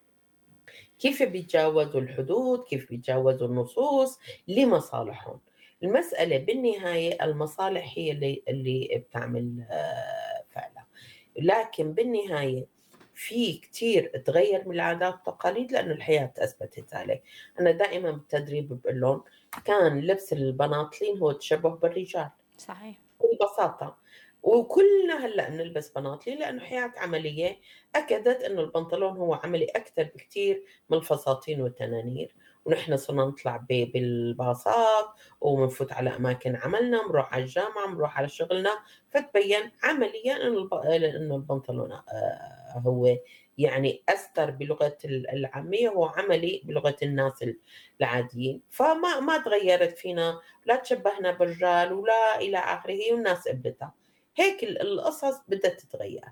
كيف 1.00 1.24
بيتجاوزوا 1.24 2.02
الحدود؟ 2.02 2.64
كيف 2.64 2.90
بيتجاوزوا 2.90 3.48
النصوص؟ 3.48 4.20
لمصالحهم. 4.48 5.40
المسألة 5.84 6.38
بالنهاية 6.38 7.24
المصالح 7.26 7.94
هي 7.98 8.12
اللي 8.12 8.44
اللي 8.48 9.06
بتعمل 9.10 9.66
آه، 9.72 10.44
فعلا 10.52 10.86
لكن 11.40 11.94
بالنهاية 11.94 12.66
في 13.16 13.54
كتير 13.54 14.18
تغير 14.26 14.68
من 14.68 14.76
العادات 14.76 15.14
والتقاليد 15.14 15.72
لأنه 15.72 15.94
الحياة 15.94 16.34
أثبتت 16.38 16.96
ذلك 16.96 17.24
أنا 17.60 17.72
دائما 17.72 18.12
بالتدريب 18.12 18.82
بقول 18.82 19.02
لهم 19.02 19.24
كان 19.66 20.00
لبس 20.00 20.34
البناطلين 20.34 21.18
هو 21.18 21.32
تشبه 21.32 21.70
بالرجال. 21.70 22.30
صحيح. 22.58 22.96
بكل 23.20 23.38
بساطة 23.46 23.98
وكلنا 24.44 25.26
هلأ 25.26 25.50
بنلبس 25.50 25.90
بناطلين 25.90 26.40
لأنه 26.40 26.62
حياة 26.62 26.94
عملية. 26.98 27.58
أكدت 27.96 28.42
إنه 28.42 28.62
البنطلون 28.62 29.18
هو 29.18 29.34
عملي 29.34 29.66
أكثر 29.66 30.04
بكثير 30.04 30.64
من 30.90 30.98
الفساتين 30.98 31.62
والتنانير. 31.62 32.36
ونحن 32.66 32.98
صرنا 32.98 33.26
نطلع 33.26 33.58
بالباصات 33.70 35.06
وبنفوت 35.42 35.92
على 35.92 36.16
أماكن 36.16 36.56
عملنا 36.56 37.08
بنروح 37.08 37.34
على 37.34 37.44
الجامعة 37.44 37.88
بنروح 37.88 38.18
على 38.18 38.30
شغلنا. 38.30 38.80
فتبين 39.10 39.72
عمليا 39.84 40.48
إنه 40.48 40.70
إنه 41.16 41.36
البنطلون 41.36 41.92
آه، 41.92 42.63
هو 42.78 43.18
يعني 43.58 44.04
استر 44.10 44.52
بلغة 44.52 44.98
العامية 45.06 45.90
هو 45.90 46.06
عملي 46.06 46.62
بلغة 46.66 46.96
الناس 47.04 47.46
العاديين. 48.02 48.62
فما 48.70 49.20
ما 49.20 49.38
تغيرت 49.38 49.98
فينا 49.98 50.42
لا 50.66 50.76
تشبهنا 50.76 51.32
بالرجال 51.32 51.94
ولا 51.94 52.38
إلى 52.38 52.58
آخره 52.58 53.14
والناس 53.14 53.48
قبلتها 53.48 53.94
هيك 54.36 54.64
القصص 54.64 55.42
بدها 55.48 55.72
تتغير. 55.72 56.26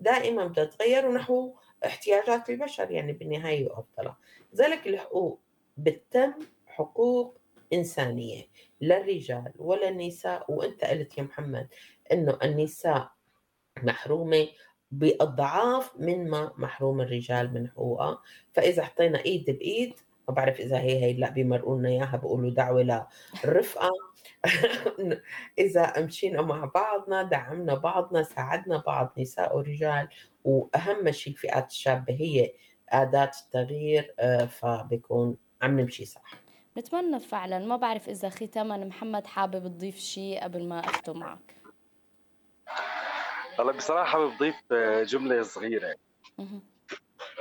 دائما 0.00 0.44
بدها 0.46 0.64
تتغير 0.64 1.06
ونحو 1.06 1.54
احتياجات 1.86 2.50
البشر 2.50 2.90
يعني 2.90 3.12
بالنهاية 3.12 3.66
وافضلها 3.68 4.18
لذلك 4.52 4.86
الحقوق 4.86 5.40
بتم 5.76 6.32
حقوق 6.66 7.38
إنسانية 7.72 8.42
للرجال 8.80 9.52
ولا 9.58 9.88
النساء. 9.88 10.52
وأنت 10.52 10.84
قلت 10.84 11.18
يا 11.18 11.22
محمد 11.22 11.68
أنه 12.12 12.38
النساء 12.42 13.10
محرومة 13.82 14.48
بأضعاف 14.90 15.92
من 15.98 16.30
ما 16.30 16.52
محروم 16.56 17.00
الرجال 17.00 17.54
من 17.54 17.68
حقوقها 17.68 18.22
فإذا 18.52 18.82
حطينا 18.84 19.24
إيد 19.24 19.44
بإيد 19.44 19.94
ما 20.28 20.34
بعرف 20.34 20.60
إذا 20.60 20.78
هي 20.78 21.04
هي 21.04 21.12
لا 21.12 21.30
بيمرقوا 21.30 21.78
لنا 21.78 21.88
إياها 21.88 22.16
بيقولوا 22.16 22.50
دعوة 22.50 23.06
للرفقة 23.44 23.90
إذا 25.58 26.00
مشينا 26.00 26.42
مع 26.42 26.64
بعضنا 26.64 27.22
دعمنا 27.22 27.74
بعضنا 27.74 28.22
ساعدنا 28.22 28.82
بعض 28.86 29.12
نساء 29.18 29.56
ورجال. 29.56 30.08
وأهم 30.44 31.10
شيء 31.10 31.32
الفئات 31.32 31.70
الشابة 31.70 32.14
هي 32.14 32.52
أداة 32.88 33.30
التغيير 33.44 34.14
آه، 34.18 34.46
فبيكون 34.46 35.36
عم 35.62 35.80
نمشي 35.80 36.04
صح. 36.04 36.22
نتمنى 36.78 37.20
فعلا. 37.20 37.58
ما 37.58 37.76
بعرف 37.76 38.08
إذا 38.08 38.28
ختاما 38.28 38.76
محمد 38.76 39.26
حابب 39.26 39.68
تضيف 39.68 39.98
شيء 39.98 40.42
قبل 40.42 40.68
ما 40.68 40.80
أختم 40.80 41.18
معك. 41.18 41.54
هلا 43.58 43.72
بصراحة 43.72 44.04
حابب 44.10 44.54
آه، 44.72 45.02
جملة 45.02 45.42
صغيرة. 45.42 45.94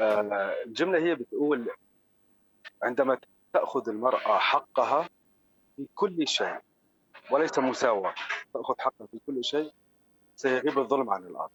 آه، 0.02 0.54
الجملة 0.66 1.00
هي 1.00 1.16
بتقول 1.16 1.70
عندما 2.84 3.18
تأخذ 3.54 3.90
المرأة 3.90 4.38
حقها 4.38 5.10
في 5.76 5.88
كل 5.96 6.28
شيء 6.28 6.58
وليس 7.32 7.60
مساواة 7.60 8.14
تأخذ 8.54 8.74
حقها 8.80 9.08
في 9.12 9.20
كل 9.28 9.44
شيء 9.46 9.72
سيغيب 10.36 10.80
الظلم 10.80 11.10
عن 11.10 11.24
الأرض. 11.24 11.50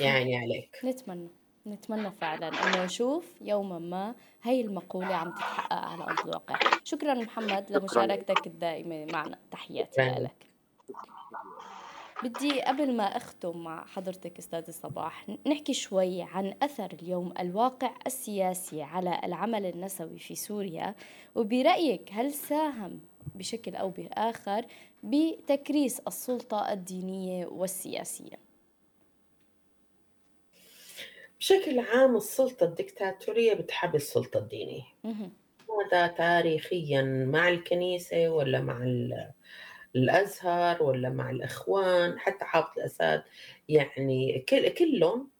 يعني 0.00 0.36
عليك. 0.36 0.80
نتمنى 0.84 1.28
نتمنى 1.66 2.10
فعلا 2.10 2.48
انه 2.48 2.84
نشوف 2.84 3.24
يوما 3.40 3.78
ما 3.78 4.14
هي 4.42 4.60
المقولة 4.60 5.14
عم 5.14 5.30
تتحقق 5.32 5.72
على 5.72 6.04
أرض 6.04 6.20
الواقع. 6.20 6.58
شكرا 6.84 7.14
محمد 7.14 7.66
لمشاركتك 7.72 8.46
الدائمة 8.46 9.06
معنا. 9.12 9.38
تحياتي 9.50 10.02
لك. 10.02 10.46
بدي 12.22 12.62
قبل 12.62 12.96
ما 12.96 13.04
أختم 13.04 13.64
مع 13.64 13.86
حضرتك 13.86 14.38
أستاذ 14.38 14.70
صباح 14.70 15.26
نحكي 15.46 15.74
شوي 15.74 16.22
عن 16.22 16.54
أثر 16.62 16.88
اليوم 17.02 17.34
الواقع 17.40 17.94
السياسي 18.06 18.82
على 18.82 19.20
العمل 19.24 19.66
النسوي 19.66 20.18
في 20.18 20.34
سوريا 20.34 20.94
وبرأيك 21.34 22.10
هل 22.12 22.32
ساهم 22.32 23.00
بشكل 23.34 23.74
أو 23.76 23.90
بآخر 23.90 24.66
بتكريس 25.02 26.00
السلطة 26.00 26.72
الدينية 26.72 27.46
والسياسية؟ 27.46 28.38
بشكل 31.40 31.78
عام 31.78 32.16
السلطة 32.16 32.64
الدكتاتورية 32.64 33.54
بتحب 33.54 33.94
السلطة 33.94 34.38
الدينية. 34.38 34.82
هذا 35.92 36.06
تاريخيا 36.06 37.02
مع 37.02 37.48
الكنيسة 37.48 38.28
ولا 38.28 38.60
مع 38.60 38.82
الأزهر 39.96 40.82
ولا 40.82 41.10
مع 41.10 41.30
الإخوان 41.30 42.18
حتى 42.18 42.44
حافظ 42.44 42.78
الأسد. 42.78 43.22
يعني 43.68 44.44
كل 44.48 44.68
كلهم 44.68 45.30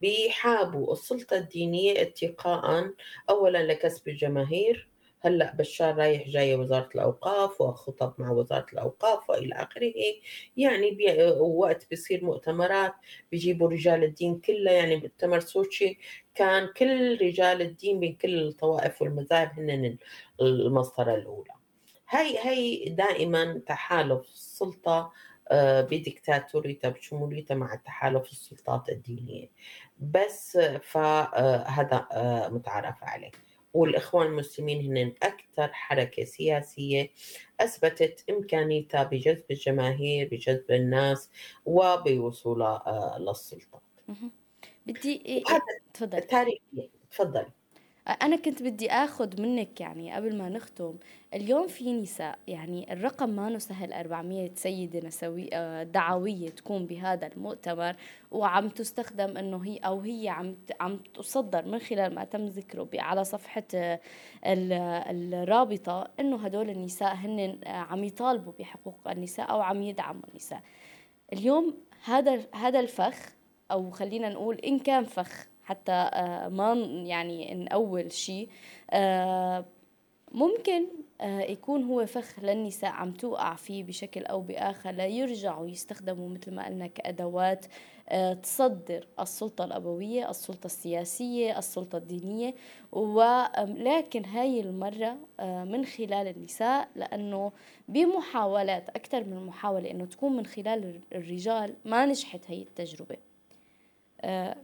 بيحابوا 0.00 0.92
السلطة 0.92 1.36
الدينية 1.36 2.02
اتقاء 2.02 2.90
أولا 3.30 3.62
لكسب 3.72 4.08
الجماهير. 4.08 4.88
هلأ 5.20 5.54
بشار 5.54 5.96
رايح 5.96 6.28
جاي 6.28 6.54
وزارة 6.54 6.88
الأوقاف 6.94 7.60
وخطب 7.60 8.14
مع 8.18 8.30
وزارة 8.30 8.66
الأوقاف 8.72 9.30
وإلى 9.30 9.54
آخره. 9.54 9.92
يعني 10.56 10.90
بي 10.90 11.06
وقت 11.40 11.90
بيصير 11.90 12.24
مؤتمرات 12.24 12.92
بيجيبوا 13.32 13.70
رجال 13.70 14.04
الدين 14.04 14.40
كلها. 14.40 14.72
يعني 14.72 14.96
مؤتمر 14.96 15.40
سوتشي 15.40 15.98
كان 16.34 16.68
كل 16.76 17.18
رجال 17.22 17.62
الدين 17.62 18.00
من 18.00 18.14
كل 18.14 18.48
الطوائف 18.48 19.02
والمذاهب 19.02 19.50
هن 19.58 19.98
المسطره 20.40 21.14
الأولى. 21.14 21.55
هي 22.08 22.38
هي 22.38 22.88
دائما 22.88 23.62
تحالف 23.66 24.20
السلطة 24.28 25.12
آه، 25.50 25.80
بديكتاتوريتها 25.80 26.90
بشموليتها 26.90 27.54
مع 27.54 27.74
تحالف 27.74 28.30
السلطات 28.32 28.88
الدينية. 28.88 29.48
بس 29.98 30.58
فهذا 30.82 32.06
آه، 32.12 32.48
متعارف 32.48 33.04
عليه. 33.04 33.30
والإخوان 33.74 34.26
المسلمين 34.26 34.96
هن 34.96 35.12
أكثر 35.22 35.72
حركة 35.72 36.24
سياسية 36.24 37.10
أثبتت 37.60 38.24
إمكانيتها 38.30 39.02
بجذب 39.04 39.44
الجماهير 39.50 40.28
بجذب 40.32 40.70
الناس 40.70 41.30
وبوصولها 41.64 42.82
آه، 42.86 43.18
للسلطة. 43.18 43.80
بدي 44.86 45.44
تفضل. 45.94 46.20
تاريخيا 46.22 46.88
تفضل 47.10 47.46
أنا 48.08 48.36
كنت 48.36 48.62
بدي 48.62 48.90
أخذ 48.90 49.40
منك 49.42 49.80
يعني 49.80 50.12
قبل 50.12 50.38
ما 50.38 50.48
نختم 50.48 50.94
اليوم 51.34 51.66
في 51.66 51.92
نساء 51.92 52.38
يعني 52.46 52.92
الرقم 52.92 53.28
ما 53.28 53.58
سهل 53.58 53.92
400 53.92 54.50
سيدة 54.54 55.06
نسوي 55.06 55.48
آه، 55.52 55.82
دعوية 55.82 56.48
تكون 56.48 56.86
بهذا 56.86 57.26
المؤتمر 57.26 57.96
وعم 58.30 58.68
تستخدم 58.68 59.36
إنه 59.36 59.64
هي 59.64 59.76
أو 59.76 60.00
هي 60.00 60.28
عم 60.28 60.56
عم 60.80 60.96
تصدر 61.14 61.64
من 61.66 61.78
خلال 61.78 62.14
ما 62.14 62.24
تم 62.24 62.46
ذكره 62.46 62.88
على 62.94 63.24
صفحة 63.24 63.64
آه، 63.74 64.00
الرابطة 64.44 66.08
إنه 66.20 66.36
هدول 66.36 66.70
النساء 66.70 67.14
هن 67.14 67.58
آه، 67.64 67.70
عم 67.70 68.04
يطالبوا 68.04 68.52
بحقوق 68.58 69.08
النساء 69.08 69.50
أو 69.50 69.60
عم 69.60 69.82
يدعموا 69.82 70.22
النساء. 70.28 70.62
اليوم 71.32 71.74
هذا 72.04 72.40
هذا 72.54 72.80
الفخ 72.80 73.36
أو 73.70 73.90
خلينا 73.90 74.28
نقول 74.28 74.56
إن 74.56 74.78
كان 74.78 75.04
فخ 75.04 75.46
حتى 75.66 75.92
آه، 75.92 76.48
ما 76.48 76.72
يعني 77.06 77.54
نأول 77.54 78.12
شيء 78.12 78.48
آه، 78.90 79.64
ممكن 80.32 80.86
آه، 81.20 81.40
يكون 81.40 81.82
هو 81.82 82.06
فخ 82.06 82.40
للنساء 82.40 82.90
عم 82.90 83.12
توقع 83.12 83.54
فيه 83.54 83.84
بشكل 83.84 84.24
أو 84.24 84.40
بآخر 84.40 84.90
ليرجعوا 84.90 85.66
يستخدموا 85.66 86.28
مثل 86.28 86.54
ما 86.54 86.66
قلنا 86.66 86.86
كأدوات 86.86 87.66
تصدر 88.42 89.06
السلطة 89.20 89.64
الأبوية 89.64 90.30
السلطة 90.30 90.66
السياسية 90.66 91.58
السلطة 91.58 91.98
الدينية 91.98 92.54
ولكن 92.92 94.24
هاي 94.24 94.60
المرة 94.60 95.16
من 95.42 95.84
خلال 95.84 96.28
النساء 96.28 96.88
لأنه 96.96 97.52
بمحاولات 97.88 98.88
أكثر 98.88 99.24
من 99.24 99.46
محاولة 99.46 99.90
أنه 99.90 100.04
تكون 100.04 100.36
من 100.36 100.46
خلال 100.46 101.00
الرجال 101.12 101.74
ما 101.84 102.06
نجحت 102.06 102.50
هاي 102.50 102.62
التجربة. 102.62 103.16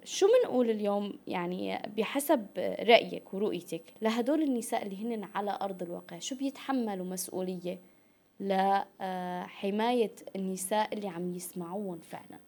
شو 0.04 0.26
بنقول 0.26 0.70
اليوم 0.70 1.18
يعني 1.26 1.82
بحسب 1.96 2.46
رأيك 2.80 3.34
ورؤيتك 3.34 3.82
لهدول 4.02 4.42
النساء 4.42 4.82
اللي 4.86 4.96
هن 5.04 5.28
على 5.34 5.58
أرض 5.62 5.82
الواقع؟ 5.82 6.18
شو 6.18 6.36
بيتحملوا 6.36 7.06
مسؤولية 7.06 7.78
لحماية 8.40 10.14
النساء 10.36 10.94
اللي 10.94 11.08
عم 11.08 11.32
يسمعوهم 11.32 12.00
فعلا؟ 12.00 12.38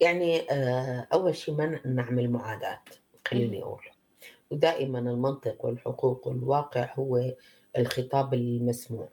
يعني 0.00 0.50
آه، 0.50 1.08
أول 1.12 1.36
شيء 1.36 1.54
ما 1.54 1.80
نعمل 1.86 2.30
معاداة 2.30 2.80
خليني 3.26 3.62
أقول. 3.62 3.84
ودائما 4.50 4.98
المنطق 4.98 5.64
والحقوق 5.64 6.28
والواقع 6.28 6.94
هو 6.94 7.34
الخطاب 7.78 8.34
المسموع. 8.34 9.08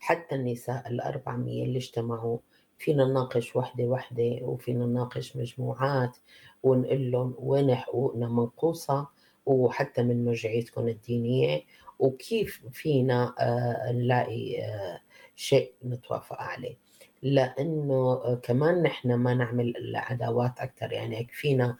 حتى 0.00 0.34
النساء 0.34 0.88
الأربعمية 0.88 1.64
اللي 1.64 1.78
اجتمعوا 1.78 2.38
فينا 2.82 3.04
نناقش 3.04 3.56
وحدة 3.56 3.84
وحدة 3.84 4.38
وفينا 4.42 4.86
نناقش 4.86 5.36
مجموعات 5.36 6.16
ونقول 6.62 7.10
لهم 7.10 7.34
وين 7.38 7.74
حقوقنا 7.74 8.28
منقوصة 8.28 9.08
وحتى 9.46 10.02
من 10.02 10.24
مرجعيتكم 10.24 10.88
الدينية 10.88 11.62
وكيف 11.98 12.62
فينا 12.72 13.34
آه، 13.38 13.92
نلاقي 13.92 14.62
آه، 14.64 15.00
شيء 15.36 15.72
نتوافق 15.84 16.40
عليه. 16.42 16.76
لأنه 17.22 17.94
آه، 17.94 18.40
كمان 18.42 18.82
نحن 18.82 19.14
ما 19.14 19.34
نعمل 19.34 19.76
العداوات 19.76 20.58
أكثر 20.58 20.92
يعني 20.92 21.20
يكفينا 21.20 21.76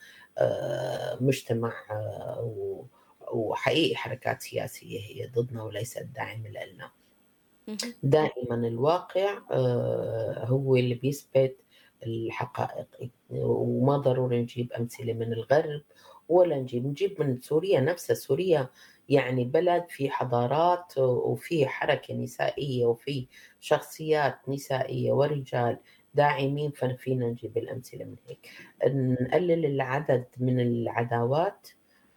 مجتمع 1.20 1.72
وحقيقي 3.32 3.96
حركات 3.96 4.42
سياسية 4.42 5.00
هي 5.00 5.26
ضدنا 5.26 5.62
وليست 5.62 6.02
داعمة 6.14 6.48
لنا. 6.48 6.90
دائما 8.02 8.54
الواقع 8.54 9.38
آه، 9.50 10.44
هو 10.44 10.76
اللي 10.76 10.94
بيثبت 10.94 11.56
الحقائق. 12.06 13.10
وما 13.30 13.96
ضروري 13.96 14.42
نجيب 14.42 14.72
أمثلة 14.72 15.12
من 15.12 15.32
الغرب 15.32 15.82
ولا 16.28 16.56
نجيب 16.58 16.86
نجيب 16.86 17.22
من 17.22 17.40
سوريا 17.40 17.80
نفسها. 17.80 18.14
سوريا 18.14 18.68
يعني 19.08 19.44
بلد 19.44 19.84
في 19.88 20.10
حضارات 20.10 20.98
وفي 20.98 21.66
حركة 21.66 22.14
نسائية 22.14 22.86
وفي 22.86 23.26
شخصيات 23.60 24.38
نسائية 24.48 25.12
ورجال 25.12 25.78
داعمين 26.14 26.70
فينا 26.70 27.26
نجيب 27.26 27.58
الأمثلة 27.58 28.04
من 28.04 28.16
هيك. 28.28 28.48
نقلل 28.86 29.66
العدد 29.66 30.24
من 30.38 30.60
العداوات 30.60 31.68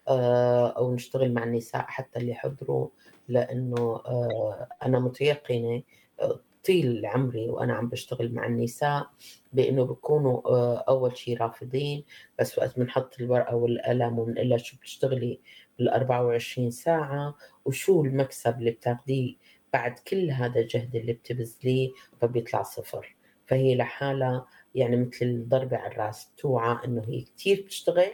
آه، 0.08 0.68
أو 0.68 0.94
نشتغل 0.94 1.34
مع 1.34 1.44
النساء 1.44 1.82
حتى 1.88 2.20
اللي 2.20 2.34
حضروا 2.34 2.88
لأنه 3.28 4.02
آه، 4.06 4.68
أنا 4.84 5.00
متيقنة 5.00 5.84
آه، 6.22 6.40
طيل 6.66 7.06
عمري 7.06 7.50
وأنا 7.50 7.74
عم 7.74 7.90
بشتغل 7.90 8.34
مع 8.34 8.46
النساء 8.46 9.10
بإنه 9.54 9.86
بيكونوا 9.86 10.50
آه، 10.50 10.84
أول 10.90 11.18
شيء 11.18 11.38
رافضين. 11.38 12.04
بس 12.40 12.58
وقت 12.60 12.80
بنحط 12.80 13.20
الورقة 13.20 13.56
والقلم 13.56 14.20
وبنقول 14.20 14.50
لها 14.50 14.58
شو 14.58 14.78
بتشتغلي 14.78 15.40
بال 15.80 15.90
24 15.90 16.72
ساعة 16.72 17.36
وشو 17.66 18.04
المكسب 18.04 18.60
اللي 18.60 18.72
بتاخذيه 18.72 19.36
بعد 19.74 20.00
كل 20.00 20.32
هذا 20.32 20.60
الجهد 20.60 20.96
اللي 20.96 21.14
بتبذليه 21.14 21.92
فبيطلع 22.22 22.64
صفر. 22.64 23.16
فهي 23.48 23.76
لحالها 23.76 24.46
يعني 24.76 24.96
مثل 24.98 25.26
الضربة 25.26 25.78
على 25.78 25.92
الرأس 25.94 26.32
توعى 26.38 26.86
إنه 26.86 27.04
هي 27.08 27.22
كثير 27.22 27.62
بتشتغل 27.66 28.12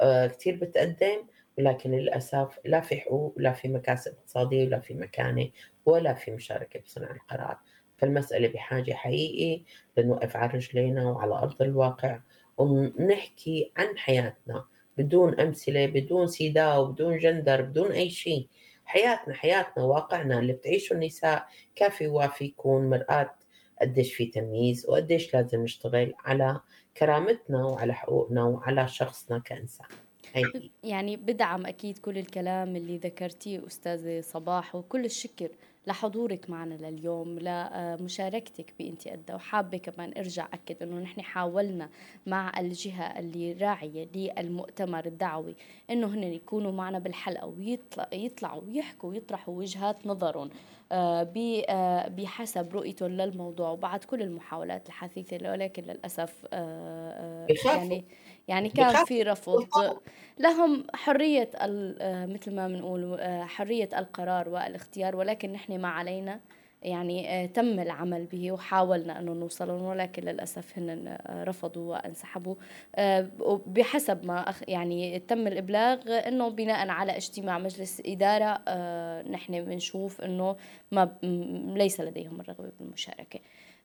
كثير 0.00 0.56
بتقدم 0.56 1.26
ولكن 1.58 1.90
للأسف 1.90 2.58
لا 2.64 2.80
في 2.80 2.96
حقوق 2.96 3.34
لا 3.36 3.52
في 3.52 3.68
مكاسب 3.68 4.12
اقتصادية 4.12 4.64
ولا 4.66 4.80
في 4.80 4.94
مكانة 4.94 5.50
ولا 5.86 6.14
في 6.14 6.30
مشاركة 6.30 6.80
بصنع 6.80 7.10
القرار. 7.10 7.58
فالمسألة 7.98 8.48
بحاجة 8.48 8.92
حقيقي 8.92 9.62
لنوقف 9.96 10.36
على 10.36 10.52
رجلينا 10.52 11.10
وعلى 11.10 11.34
أرض 11.34 11.62
الواقع 11.62 12.20
ونحكي 12.58 13.72
عن 13.76 13.98
حياتنا 13.98 14.64
بدون 14.98 15.40
أمثلة 15.40 15.86
بدون 15.86 16.26
سيداء 16.26 16.80
وبدون 16.80 17.18
جندر 17.18 17.62
بدون 17.62 17.92
أي 17.92 18.10
شيء. 18.10 18.48
حياتنا 18.84 19.34
حياتنا 19.34 19.84
واقعنا 19.84 20.38
اللي 20.38 20.52
بتعيشه 20.52 20.94
النساء. 20.94 21.46
كافي 21.74 22.06
وافي 22.06 22.44
يكون 22.44 22.90
مرآة 22.90 23.34
قديش 23.80 24.14
في 24.14 24.26
تمييز 24.26 24.86
وقديش 24.88 25.34
لازم 25.34 25.62
نشتغل 25.62 26.14
على 26.24 26.60
كرامتنا 26.98 27.64
وعلى 27.64 27.94
حقوقنا 27.94 28.44
وعلى 28.44 28.88
شخصنا 28.88 29.38
كإنسان. 29.38 29.86
يعني 30.84 31.16
بدعم 31.16 31.66
أكيد 31.66 31.98
كل 31.98 32.18
الكلام 32.18 32.76
اللي 32.76 32.96
ذكرتيه 32.96 33.66
أستاذة 33.66 34.20
صباح 34.20 34.74
وكل 34.74 35.04
الشكر 35.04 35.48
لحضورك 35.86 36.50
معنا 36.50 36.74
لليوم 36.74 37.38
لمشاركتك 37.38 38.74
بانتي 38.78 39.12
أدى 39.12 39.34
وحابة 39.34 39.78
كمان 39.78 40.12
أرجع 40.18 40.48
أكد 40.54 40.82
إنه 40.82 40.98
نحن 40.98 41.20
حاولنا 41.20 41.88
مع 42.26 42.60
الجهة 42.60 43.18
اللي 43.18 43.52
راعية 43.52 44.08
للمؤتمر 44.14 45.06
الدعوي 45.06 45.54
إنه 45.90 46.06
هن 46.06 46.22
يكونوا 46.22 46.72
معنا 46.72 46.98
بالحلقة 46.98 47.46
ويطلعوا 48.12 48.62
ويحكوا 48.62 49.10
ويطرحوا 49.10 49.54
وجهات 49.54 50.06
نظرهم 50.06 50.50
آه، 50.92 51.32
آه، 51.68 52.08
بحسب 52.08 52.74
رؤيته 52.74 53.08
للموضوع 53.08 53.70
وبعد 53.70 54.04
كل 54.04 54.22
المحاولات 54.22 54.86
الحثيثة 54.88 55.50
ولكن 55.50 55.82
للأسف 55.82 56.46
آه، 56.52 57.46
يعني 57.64 58.04
يعني 58.48 58.68
كان 58.68 59.04
في 59.04 59.22
رفض. 59.22 59.66
لهم 60.38 60.86
حرية 60.94 61.50
مثل 62.26 62.54
ما 62.54 62.68
بنقول 62.68 63.18
حرية 63.48 63.88
القرار 63.98 64.48
والاختيار 64.48 65.16
ولكن 65.16 65.52
نحن 65.52 65.80
ما 65.80 65.88
علينا. 65.88 66.40
يعني 66.82 67.30
آه، 67.30 67.46
تم 67.46 67.80
العمل 67.80 68.24
به 68.24 68.52
وحاولنا 68.52 69.20
أنه 69.20 69.32
نوصل 69.32 69.70
ولكن 69.70 70.22
للأسف 70.22 70.78
هن 70.78 71.08
آه، 71.26 71.44
رفضوا 71.44 71.92
وانسحبوا. 71.96 72.54
آه، 72.96 73.28
بحسب 73.66 74.24
ما 74.26 74.54
يعني 74.68 75.18
تم 75.18 75.46
الإبلاغ 75.46 75.98
أنه 76.28 76.48
بناء 76.48 76.88
على 76.88 77.16
اجتماع 77.16 77.58
مجلس 77.58 78.02
إدارة 78.06 78.62
نحن 79.22 79.64
بنشوف 79.64 80.20
أنه 80.20 80.56
ما 80.92 81.16
ليس 81.76 82.00
لديهم 82.00 82.40
الرغبة 82.40 82.72
بالمشاركة. 82.80 83.40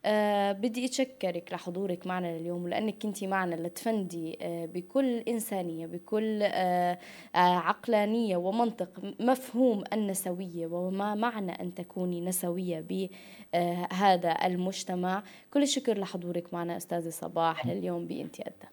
أه 0.06 0.52
بدي 0.52 0.86
أتشكرك 0.86 1.54
لحضورك 1.54 2.08
معنا 2.08 2.36
اليوم 2.38 2.64
ولأنك 2.64 3.02
كنتي 3.02 3.28
معنا 3.28 3.56
لتفندي 3.56 4.38
أه 4.42 4.66
بكل 4.66 5.18
إنسانية 5.18 5.88
بكل 5.88 6.40
أه 6.44 7.00
أه 7.36 7.38
عقلانية 7.38 8.38
ومنطق 8.38 8.90
مفهوم 9.20 9.84
النسوية 9.94 10.68
وما 10.68 11.16
معنى 11.16 11.52
أن 11.52 11.74
تكوني 11.74 12.22
نسوية 12.22 12.80
بهذا 12.80 14.30
أه 14.30 14.48
المجتمع. 14.48 15.24
كل 15.54 15.64
الشكر 15.64 15.98
لحضورك 15.98 16.54
معنا 16.54 16.78
أستاذة 16.78 17.10
صباح 17.10 17.68
لليوم 17.68 18.08
بإنتي 18.08 18.42
أدى. 18.42 18.70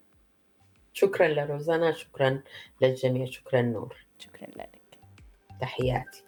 شكرا 0.93 1.29
لروزانا 1.29 1.93
شكرا 1.93 2.43
للجميع 2.83 3.27
شكرا 3.27 3.63
نور. 3.63 3.97
شكرا 4.19 4.49
لك. 4.57 4.79
تحياتي. 5.61 6.23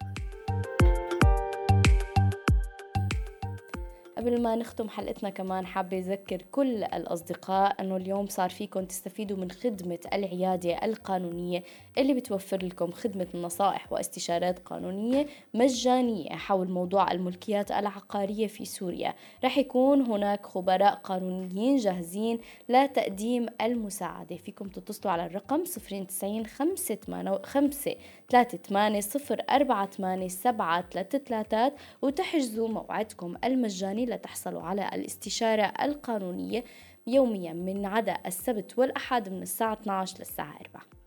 قبل 4.21 4.43
ما 4.43 4.57
نختم 4.57 4.89
حلقتنا 4.89 5.31
كمان 5.31 5.67
حابة 5.67 5.99
أذكر 5.99 6.43
كل 6.51 6.85
الأصدقاء 6.85 7.81
أنه 7.81 7.97
اليوم 7.97 8.27
صار 8.27 8.51
فيكم 8.51 8.85
تستفيدوا 8.85 9.37
من 9.37 9.51
خدمة 9.51 9.99
العيادة 10.13 10.85
القانونية 10.85 11.63
اللي 11.99 12.15
بتوفر 12.15 12.65
لكم 12.65 12.91
خدمة 12.91 13.27
نصائح 13.35 13.93
واستشارات 13.93 14.59
قانونية 14.59 15.27
مجانية 15.55 16.31
حول 16.31 16.71
موضوع 16.71 17.13
الملكيات 17.13 17.71
العقارية 17.71 18.47
في 18.47 18.65
سوريا. 18.65 19.15
رح 19.45 19.59
يكون 19.59 20.01
هناك 20.01 20.47
خبراء 20.47 20.95
قانونيين 20.95 21.77
جاهزين 21.77 22.39
لتقديم 22.69 23.47
المساعدة. 23.63 24.37
فيكم 24.37 24.69
تتصلوا 24.69 25.13
على 25.13 25.27
الرقم 25.27 25.65
090 25.65 26.47
5 26.47 26.99
5 27.45 27.95
3 28.31 28.59
8 28.59 29.01
0 29.01 29.37
4 29.51 29.87
8 29.87 30.29
7 30.29 30.81
3 30.91 31.19
3 31.19 31.73
وتحجزوا 32.03 32.69
موعدكم 32.69 33.37
المجاني 33.45 34.07
لتحصلوا 34.07 34.63
على 34.63 34.89
الاستشارة 34.95 35.73
القانونية 35.83 36.65
يوميا 37.07 37.53
من 37.53 37.87
عدا 37.87 38.17
السبت 38.27 38.79
والأحد 38.79 39.29
من 39.29 39.43
الساعة 39.43 39.73
12 39.73 40.19
للساعة 40.19 40.59
4 40.61 41.00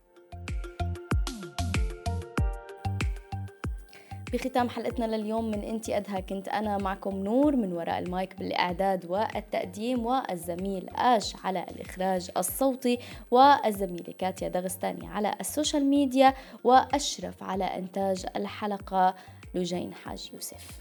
بختام 4.34 4.70
حلقتنا 4.70 5.16
لليوم 5.16 5.52
من 5.52 5.64
انتي 5.64 5.98
قدها. 5.98 6.20
كنت 6.20 6.48
أنا 6.48 6.78
معكم 6.78 7.24
نور 7.24 7.56
من 7.56 7.74
وراء 7.74 8.00
المايك 8.00 8.36
بالإعداد 8.36 9.06
والتقديم 9.06 10.06
والزميل 10.06 10.90
آش 10.90 11.36
على 11.44 11.64
الإخراج 11.64 12.30
الصوتي 12.38 13.00
والزميلة 13.32 14.14
كاتيا 14.18 14.48
دغستاني 14.48 15.08
على 15.08 15.36
ال 15.39 15.46
social 15.46 15.86
media 15.86 16.34
وأشرف 16.64 17.44
على 17.44 17.64
إنتاج 17.64 18.26
الحلقة 18.36 19.16
لجين 19.56 19.94
حاج 19.94 20.30
يوسف. 20.34 20.80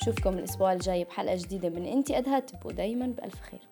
بشوفكم 0.00 0.38
الأسبوع 0.38 0.72
الجاي 0.72 1.04
بحلقة 1.04 1.36
جديدة 1.36 1.68
من 1.68 1.86
أنتي 1.86 2.18
أدهى 2.18 2.40
تبقوا 2.40 2.72
دايما 2.72 3.06
بألف 3.06 3.40
خير. 3.40 3.71